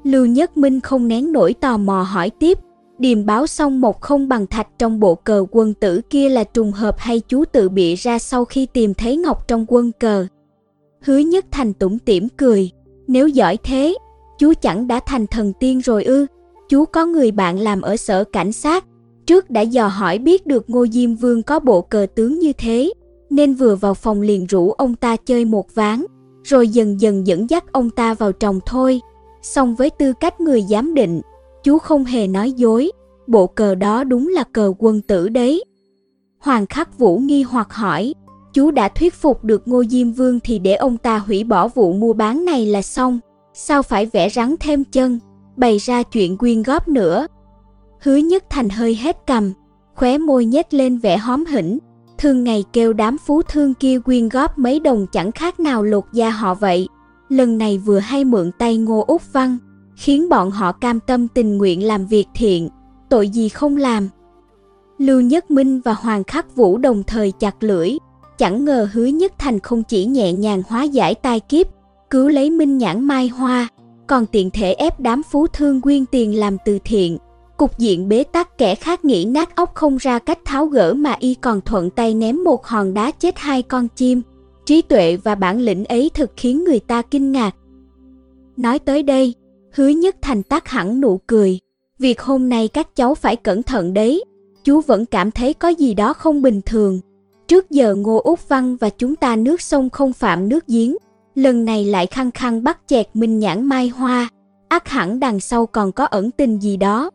Lưu 0.04 0.26
Nhất 0.26 0.56
Minh 0.56 0.80
không 0.80 1.08
nén 1.08 1.32
nổi 1.32 1.54
tò 1.54 1.76
mò 1.76 2.02
hỏi 2.02 2.30
tiếp, 2.30 2.58
điềm 2.98 3.26
báo 3.26 3.46
xong 3.46 3.80
một 3.80 4.00
không 4.00 4.28
bằng 4.28 4.46
thạch 4.46 4.68
trong 4.78 5.00
bộ 5.00 5.14
cờ 5.14 5.46
quân 5.50 5.74
tử 5.74 6.00
kia 6.10 6.28
là 6.28 6.44
trùng 6.44 6.72
hợp 6.72 6.98
hay 6.98 7.20
chú 7.20 7.44
tự 7.44 7.68
bị 7.68 7.94
ra 7.94 8.18
sau 8.18 8.44
khi 8.44 8.66
tìm 8.66 8.94
thấy 8.94 9.16
ngọc 9.16 9.48
trong 9.48 9.64
quân 9.68 9.92
cờ. 10.00 10.26
Hứa 11.00 11.18
Nhất 11.18 11.44
Thành 11.50 11.72
tủm 11.72 11.98
tỉm 11.98 12.28
cười, 12.36 12.70
nếu 13.06 13.28
giỏi 13.28 13.58
thế, 13.62 13.94
chú 14.38 14.52
chẳng 14.60 14.86
đã 14.86 15.00
thành 15.06 15.26
thần 15.26 15.52
tiên 15.60 15.80
rồi 15.80 16.04
ư? 16.04 16.26
Chú 16.68 16.84
có 16.84 17.06
người 17.06 17.30
bạn 17.30 17.58
làm 17.58 17.80
ở 17.80 17.96
sở 17.96 18.24
cảnh 18.24 18.52
sát, 18.52 18.84
trước 19.26 19.50
đã 19.50 19.60
dò 19.60 19.86
hỏi 19.86 20.18
biết 20.18 20.46
được 20.46 20.70
Ngô 20.70 20.86
Diêm 20.86 21.14
Vương 21.14 21.42
có 21.42 21.60
bộ 21.60 21.82
cờ 21.82 22.06
tướng 22.14 22.38
như 22.38 22.52
thế, 22.52 22.92
nên 23.30 23.54
vừa 23.54 23.76
vào 23.76 23.94
phòng 23.94 24.20
liền 24.20 24.46
rủ 24.46 24.70
ông 24.72 24.96
ta 24.96 25.16
chơi 25.16 25.44
một 25.44 25.74
ván, 25.74 26.04
rồi 26.44 26.68
dần 26.68 27.00
dần 27.00 27.26
dẫn 27.26 27.50
dắt 27.50 27.72
ông 27.72 27.90
ta 27.90 28.14
vào 28.14 28.32
chồng 28.32 28.60
thôi. 28.66 29.00
Song 29.42 29.74
với 29.74 29.90
tư 29.90 30.12
cách 30.20 30.40
người 30.40 30.62
giám 30.62 30.94
định, 30.94 31.20
chú 31.64 31.78
không 31.78 32.04
hề 32.04 32.26
nói 32.26 32.52
dối, 32.52 32.92
bộ 33.26 33.46
cờ 33.46 33.74
đó 33.74 34.04
đúng 34.04 34.28
là 34.28 34.44
cờ 34.52 34.72
quân 34.78 35.00
tử 35.00 35.28
đấy. 35.28 35.64
Hoàng 36.38 36.66
Khắc 36.66 36.98
Vũ 36.98 37.18
nghi 37.18 37.42
hoặc 37.42 37.72
hỏi, 37.72 38.14
chú 38.52 38.70
đã 38.70 38.88
thuyết 38.88 39.14
phục 39.14 39.44
được 39.44 39.68
Ngô 39.68 39.84
Diêm 39.84 40.12
Vương 40.12 40.40
thì 40.40 40.58
để 40.58 40.74
ông 40.74 40.96
ta 40.96 41.18
hủy 41.18 41.44
bỏ 41.44 41.68
vụ 41.68 41.92
mua 41.92 42.12
bán 42.12 42.44
này 42.44 42.66
là 42.66 42.82
xong, 42.82 43.20
sao 43.54 43.82
phải 43.82 44.06
vẽ 44.06 44.28
rắn 44.28 44.54
thêm 44.60 44.84
chân, 44.84 45.18
bày 45.56 45.78
ra 45.78 46.02
chuyện 46.02 46.36
quyên 46.36 46.62
góp 46.62 46.88
nữa. 46.88 47.26
Hứa 48.00 48.16
Nhất 48.16 48.44
Thành 48.50 48.68
hơi 48.68 48.94
hết 48.94 49.16
cầm, 49.26 49.52
khóe 49.94 50.18
môi 50.18 50.44
nhếch 50.44 50.74
lên 50.74 50.98
vẻ 50.98 51.16
hóm 51.16 51.44
hỉnh, 51.46 51.78
thường 52.18 52.44
ngày 52.44 52.64
kêu 52.72 52.92
đám 52.92 53.16
phú 53.26 53.42
thương 53.42 53.74
kia 53.74 53.98
quyên 53.98 54.28
góp 54.28 54.58
mấy 54.58 54.80
đồng 54.80 55.06
chẳng 55.12 55.32
khác 55.32 55.60
nào 55.60 55.82
lột 55.82 56.04
da 56.12 56.30
họ 56.30 56.54
vậy. 56.54 56.88
Lần 57.28 57.58
này 57.58 57.78
vừa 57.78 57.98
hay 57.98 58.24
mượn 58.24 58.50
tay 58.58 58.76
Ngô 58.76 59.04
Úc 59.06 59.32
Văn, 59.32 59.58
khiến 59.96 60.28
bọn 60.28 60.50
họ 60.50 60.72
cam 60.72 61.00
tâm 61.00 61.28
tình 61.28 61.58
nguyện 61.58 61.86
làm 61.86 62.06
việc 62.06 62.26
thiện, 62.34 62.68
tội 63.08 63.28
gì 63.28 63.48
không 63.48 63.76
làm. 63.76 64.08
Lưu 64.98 65.20
Nhất 65.20 65.50
Minh 65.50 65.80
và 65.80 65.92
Hoàng 65.92 66.24
Khắc 66.24 66.56
Vũ 66.56 66.78
đồng 66.78 67.02
thời 67.02 67.32
chặt 67.32 67.62
lưỡi, 67.62 67.90
chẳng 68.38 68.64
ngờ 68.64 68.88
hứa 68.92 69.06
Nhất 69.06 69.32
Thành 69.38 69.60
không 69.60 69.82
chỉ 69.82 70.04
nhẹ 70.04 70.32
nhàng 70.32 70.62
hóa 70.68 70.82
giải 70.82 71.14
tai 71.14 71.40
kiếp, 71.40 71.66
cứu 72.10 72.28
lấy 72.28 72.50
Minh 72.50 72.78
Nhãn 72.78 73.04
Mai 73.04 73.28
Hoa, 73.28 73.68
còn 74.06 74.26
tiện 74.26 74.50
thể 74.50 74.72
ép 74.72 75.00
đám 75.00 75.22
phú 75.22 75.46
thương 75.46 75.80
quyên 75.80 76.06
tiền 76.06 76.38
làm 76.38 76.56
từ 76.64 76.78
thiện. 76.84 77.18
Cục 77.56 77.78
diện 77.78 78.08
bế 78.08 78.24
tắc 78.24 78.58
kẻ 78.58 78.74
khác 78.74 79.04
nghĩ 79.04 79.24
nát 79.24 79.56
óc 79.56 79.74
không 79.74 79.96
ra 79.96 80.18
cách 80.18 80.38
tháo 80.44 80.66
gỡ 80.66 80.94
mà 80.94 81.16
y 81.18 81.34
còn 81.34 81.60
thuận 81.60 81.90
tay 81.90 82.14
ném 82.14 82.44
một 82.44 82.66
hòn 82.66 82.94
đá 82.94 83.10
chết 83.10 83.38
hai 83.38 83.62
con 83.62 83.88
chim. 83.96 84.22
Trí 84.66 84.82
tuệ 84.82 85.16
và 85.16 85.34
bản 85.34 85.60
lĩnh 85.60 85.84
ấy 85.84 86.10
thực 86.14 86.30
khiến 86.36 86.64
người 86.64 86.80
ta 86.80 87.02
kinh 87.02 87.32
ngạc. 87.32 87.56
Nói 88.56 88.78
tới 88.78 89.02
đây, 89.02 89.34
Hứa 89.74 89.88
Nhất 89.88 90.16
Thành 90.22 90.42
tắt 90.42 90.68
hẳn 90.68 91.00
nụ 91.00 91.20
cười. 91.26 91.58
Việc 91.98 92.20
hôm 92.20 92.48
nay 92.48 92.68
các 92.68 92.96
cháu 92.96 93.14
phải 93.14 93.36
cẩn 93.36 93.62
thận 93.62 93.94
đấy. 93.94 94.24
Chú 94.64 94.80
vẫn 94.80 95.06
cảm 95.06 95.30
thấy 95.30 95.54
có 95.54 95.68
gì 95.68 95.94
đó 95.94 96.12
không 96.12 96.42
bình 96.42 96.60
thường. 96.66 97.00
Trước 97.48 97.70
giờ 97.70 97.94
Ngô 97.94 98.20
Úc 98.24 98.48
Văn 98.48 98.76
và 98.76 98.90
chúng 98.90 99.16
ta 99.16 99.36
nước 99.36 99.60
sông 99.60 99.90
không 99.90 100.12
phạm 100.12 100.48
nước 100.48 100.66
giếng, 100.66 100.96
lần 101.34 101.64
này 101.64 101.84
lại 101.84 102.06
khăng 102.06 102.30
khăng 102.30 102.64
bắt 102.64 102.78
chẹt 102.86 103.08
Minh 103.14 103.38
Nhãn 103.38 103.64
Mai 103.64 103.88
Hoa, 103.88 104.28
ác 104.68 104.88
hẳn 104.88 105.20
đằng 105.20 105.40
sau 105.40 105.66
còn 105.66 105.92
có 105.92 106.04
ẩn 106.04 106.30
tình 106.30 106.58
gì 106.58 106.76
đó. 106.76 107.10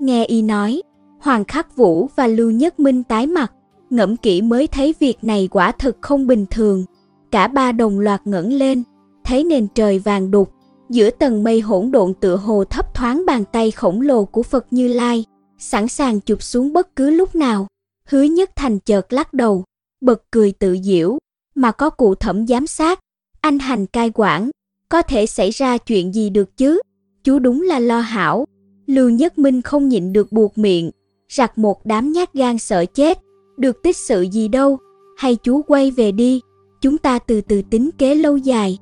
Nghe 0.00 0.24
y 0.24 0.42
nói, 0.42 0.82
Hoàng 1.20 1.44
Khắc 1.44 1.76
Vũ 1.76 2.08
và 2.16 2.26
Lưu 2.26 2.50
Nhất 2.50 2.80
Minh 2.80 3.02
tái 3.02 3.26
mặt, 3.26 3.52
ngẫm 3.90 4.16
kỹ 4.16 4.42
mới 4.42 4.66
thấy 4.66 4.94
việc 5.00 5.18
này 5.22 5.48
quả 5.52 5.72
thực 5.72 5.96
không 6.00 6.26
bình 6.26 6.46
thường. 6.50 6.84
Cả 7.30 7.46
ba 7.48 7.72
đồng 7.72 7.98
loạt 7.98 8.26
ngẩng 8.26 8.52
lên, 8.52 8.82
thấy 9.24 9.44
nền 9.44 9.66
trời 9.74 9.98
vàng 9.98 10.30
đục, 10.30 10.52
giữa 10.90 11.10
tầng 11.10 11.44
mây 11.44 11.60
hỗn 11.60 11.90
độn 11.90 12.14
tựa 12.14 12.36
hồ 12.36 12.64
thấp 12.64 12.94
thoáng 12.94 13.26
bàn 13.26 13.44
tay 13.52 13.70
khổng 13.70 14.00
lồ 14.00 14.24
của 14.24 14.42
Phật 14.42 14.66
Như 14.70 14.88
Lai, 14.88 15.24
sẵn 15.58 15.88
sàng 15.88 16.20
chụp 16.20 16.42
xuống 16.42 16.72
bất 16.72 16.96
cứ 16.96 17.10
lúc 17.10 17.34
nào. 17.34 17.66
Hứa 18.08 18.22
Nhất 18.22 18.50
Thành 18.56 18.78
chợt 18.78 19.12
lắc 19.12 19.34
đầu, 19.34 19.64
bật 20.00 20.22
cười 20.30 20.52
tự 20.52 20.76
diễu, 20.82 21.18
mà 21.54 21.72
có 21.72 21.90
cụ 21.90 22.14
thẩm 22.14 22.46
giám 22.46 22.66
sát, 22.66 23.00
anh 23.40 23.58
hành 23.58 23.86
cai 23.86 24.10
quản, 24.14 24.50
có 24.88 25.02
thể 25.02 25.26
xảy 25.26 25.50
ra 25.50 25.78
chuyện 25.78 26.14
gì 26.14 26.30
được 26.30 26.56
chứ? 26.56 26.80
Chú 27.24 27.38
đúng 27.38 27.62
là 27.62 27.78
lo 27.78 28.00
hảo. 28.00 28.44
Lưu 28.86 29.10
Nhất 29.10 29.38
Minh 29.38 29.62
không 29.62 29.88
nhịn 29.88 30.12
được 30.12 30.32
buộc 30.32 30.58
miệng, 30.58 30.90
rặt 31.32 31.58
một 31.58 31.86
đám 31.86 32.12
nhát 32.12 32.34
gan 32.34 32.58
sợ 32.58 32.84
chết, 32.84 33.18
được 33.56 33.82
tích 33.82 33.96
sự 33.96 34.22
gì 34.22 34.48
đâu, 34.48 34.78
hay 35.16 35.36
chú 35.36 35.62
quay 35.62 35.90
về 35.90 36.12
đi, 36.12 36.40
chúng 36.80 36.98
ta 36.98 37.18
từ 37.18 37.40
từ 37.40 37.62
tính 37.70 37.90
kế 37.98 38.14
lâu 38.14 38.36
dài. 38.36 38.78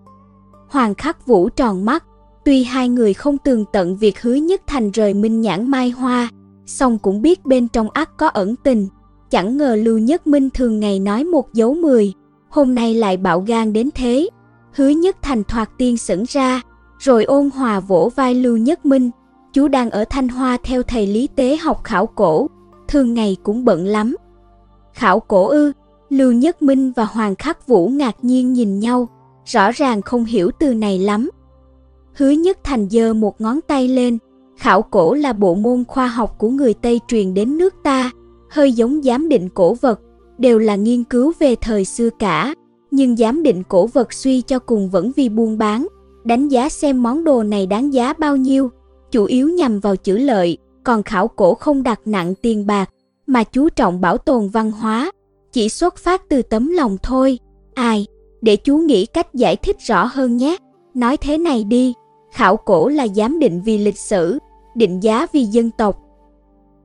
Hoàng 0.71 0.95
Khắc 0.95 1.27
Vũ 1.27 1.49
tròn 1.49 1.85
mắt, 1.85 2.05
tuy 2.45 2.65
hai 2.65 2.89
người 2.89 3.15
không 3.15 3.39
tường 3.39 3.65
tận 3.73 3.97
việc 3.97 4.23
hứa 4.23 4.35
nhất 4.35 4.63
thành 4.67 4.91
rời 4.91 5.15
Minh 5.15 5.41
Nhãn 5.41 5.71
Mai 5.71 5.91
Hoa, 5.91 6.31
song 6.67 6.99
cũng 6.99 7.23
biết 7.23 7.47
bên 7.47 7.69
trong 7.69 7.91
ác 7.91 8.17
có 8.17 8.29
ẩn 8.29 8.57
tình. 8.57 8.89
Chẳng 9.31 9.57
ngờ 9.57 9.77
Lưu 9.77 9.99
Nhất 9.99 10.27
Minh 10.27 10.51
thường 10.51 10.81
ngày 10.81 10.99
nói 10.99 11.25
một 11.25 11.53
dấu 11.53 11.75
mười, 11.75 12.13
hôm 12.49 12.75
nay 12.75 12.95
lại 12.95 13.17
bạo 13.17 13.41
gan 13.41 13.73
đến 13.73 13.89
thế. 13.95 14.29
Hứa 14.73 14.89
Nhất 14.89 15.17
Thành 15.23 15.45
thoạt 15.45 15.69
tiên 15.79 15.97
sững 15.97 16.25
ra, 16.29 16.61
rồi 16.99 17.25
ôn 17.25 17.51
hòa 17.51 17.81
vỗ 17.81 18.11
vai 18.17 18.35
Lưu 18.35 18.57
Nhất 18.57 18.87
Minh. 18.87 19.11
Chú 19.53 19.69
đang 19.69 19.91
ở 19.91 20.05
Thanh 20.11 20.29
Hoa 20.29 20.57
theo 20.63 20.83
thầy 20.83 21.07
lý 21.07 21.27
tế 21.27 21.57
học 21.57 21.85
khảo 21.85 22.07
cổ, 22.07 22.47
thường 22.89 23.15
ngày 23.15 23.37
cũng 23.43 23.65
bận 23.65 23.85
lắm. 23.85 24.17
Khảo 24.95 25.21
cổ 25.21 25.49
ư, 25.49 25.73
Lưu 26.11 26.33
Nhất 26.33 26.63
Minh 26.63 26.93
và 26.97 27.05
Hoàng 27.05 27.35
Khắc 27.35 27.67
Vũ 27.67 27.89
ngạc 27.89 28.17
nhiên 28.23 28.53
nhìn 28.53 28.81
nhau, 28.81 29.09
rõ 29.53 29.71
ràng 29.71 30.03
không 30.03 30.25
hiểu 30.25 30.51
từ 30.59 30.75
này 30.75 30.99
lắm. 30.99 31.31
Hứa 32.15 32.31
Nhất 32.31 32.59
Thành 32.65 32.89
giơ 32.91 33.15
một 33.15 33.41
ngón 33.41 33.61
tay 33.61 33.89
lên, 33.89 34.19
khảo 34.57 34.83
cổ 34.83 35.15
là 35.15 35.33
bộ 35.33 35.55
môn 35.55 35.85
khoa 35.89 36.07
học 36.07 36.39
của 36.39 36.49
người 36.49 36.75
Tây 36.75 37.01
truyền 37.09 37.35
đến 37.35 37.59
nước 37.59 37.75
ta, 37.83 38.11
hơi 38.51 38.73
giống 38.73 39.03
giám 39.03 39.29
định 39.29 39.49
cổ 39.49 39.75
vật, 39.75 40.01
đều 40.39 40.59
là 40.59 40.77
nghiên 40.77 41.05
cứu 41.05 41.33
về 41.39 41.55
thời 41.61 41.85
xưa 41.85 42.11
cả, 42.19 42.55
nhưng 42.91 43.17
giám 43.17 43.43
định 43.43 43.63
cổ 43.69 43.87
vật 43.87 44.13
suy 44.13 44.41
cho 44.41 44.59
cùng 44.59 44.91
vẫn 44.91 45.13
vì 45.17 45.29
buôn 45.29 45.59
bán, 45.59 45.87
đánh 46.25 46.49
giá 46.49 46.69
xem 46.69 47.03
món 47.03 47.25
đồ 47.25 47.43
này 47.43 47.67
đáng 47.67 47.95
giá 47.95 48.13
bao 48.13 48.37
nhiêu, 48.37 48.71
chủ 49.11 49.25
yếu 49.25 49.49
nhằm 49.49 49.81
vào 49.81 49.97
chữ 49.97 50.17
lợi, 50.17 50.59
còn 50.85 51.03
khảo 51.03 51.29
cổ 51.29 51.55
không 51.55 51.83
đặt 51.83 52.01
nặng 52.05 52.35
tiền 52.43 52.67
bạc, 52.67 52.91
mà 53.27 53.45
chú 53.45 53.69
trọng 53.69 54.01
bảo 54.01 54.19
tồn 54.19 54.49
văn 54.49 54.71
hóa, 54.71 55.11
chỉ 55.53 55.69
xuất 55.69 55.97
phát 55.97 56.29
từ 56.29 56.43
tấm 56.43 56.69
lòng 56.69 56.97
thôi. 57.03 57.39
Ai, 57.75 58.07
để 58.43 58.57
chú 58.57 58.77
nghĩ 58.77 59.07
cách 59.07 59.35
giải 59.35 59.57
thích 59.57 59.77
rõ 59.81 60.05
hơn 60.05 60.37
nhé. 60.37 60.57
Nói 60.95 61.17
thế 61.17 61.39
này 61.39 61.65
đi, 61.65 61.95
khảo 62.33 62.57
cổ 62.57 62.89
là 62.89 63.09
giám 63.09 63.39
định 63.39 63.63
vì 63.65 63.79
lịch 63.79 63.99
sử, 63.99 64.39
định 64.75 65.03
giá 65.03 65.27
vì 65.33 65.45
dân 65.45 65.71
tộc. 65.71 65.99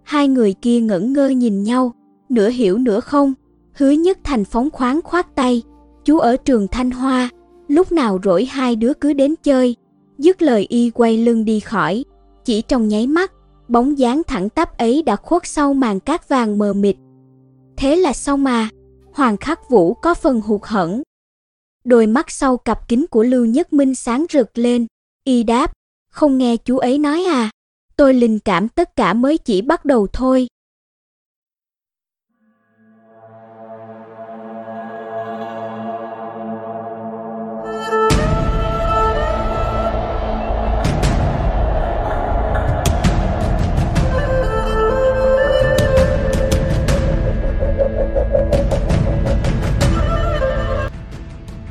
Hai 0.04 0.28
người 0.28 0.54
kia 0.54 0.80
ngẩn 0.80 1.14
ngơ 1.14 1.30
nhìn 1.30 1.64
nhau, 1.64 1.94
nửa 2.30 2.50
hiểu 2.50 2.78
nửa 2.78 3.00
không, 3.00 3.34
hứa 3.74 3.92
nhất 3.92 4.18
thành 4.24 4.46
phóng 4.46 4.70
khoáng 4.72 5.02
khoát 5.02 5.36
tay, 5.36 5.62
chú 6.06 6.20
ở 6.20 6.38
trường 6.38 6.68
Thanh 6.68 6.92
Hoa, 6.92 7.30
lúc 7.68 7.92
nào 7.92 8.20
rỗi 8.24 8.46
hai 8.46 8.76
đứa 8.76 8.94
cứ 8.94 9.14
đến 9.14 9.36
chơi, 9.44 9.76
dứt 10.18 10.42
lời 10.42 10.66
y 10.70 10.90
quay 10.90 11.18
lưng 11.18 11.46
đi 11.46 11.60
khỏi, 11.60 12.06
chỉ 12.46 12.62
trong 12.62 12.88
nháy 12.88 13.08
mắt, 13.08 13.32
bóng 13.68 14.00
dáng 14.00 14.22
thẳng 14.28 14.50
tắp 14.50 14.78
ấy 14.78 15.04
đã 15.04 15.16
khuất 15.16 15.42
sau 15.46 15.74
màn 15.74 16.00
cát 16.00 16.30
vàng 16.30 16.58
mờ 16.58 16.74
mịt. 16.74 16.96
Thế 17.78 17.96
là 17.96 18.14
xong 18.14 18.44
mà, 18.44 18.70
Hoàng 19.14 19.38
Khắc 19.38 19.70
Vũ 19.70 19.94
có 19.94 20.14
phần 20.14 20.42
hụt 20.42 20.62
hẫng. 20.64 21.02
Đôi 21.86 22.08
mắt 22.08 22.32
sau 22.32 22.58
cặp 22.58 22.88
kính 22.88 23.06
của 23.08 23.24
Lưu 23.24 23.46
Nhất 23.46 23.74
Minh 23.74 23.96
sáng 23.96 24.26
rực 24.30 24.58
lên, 24.58 24.88
y 25.24 25.44
đáp, 25.44 25.72
không 26.12 26.38
nghe 26.38 26.58
chú 26.58 26.78
ấy 26.78 26.98
nói 26.98 27.24
à, 27.24 27.50
tôi 27.96 28.14
linh 28.14 28.40
cảm 28.40 28.70
tất 28.70 28.96
cả 28.96 29.14
mới 29.14 29.38
chỉ 29.38 29.62
bắt 29.62 29.86
đầu 29.86 30.08
thôi. 30.14 30.48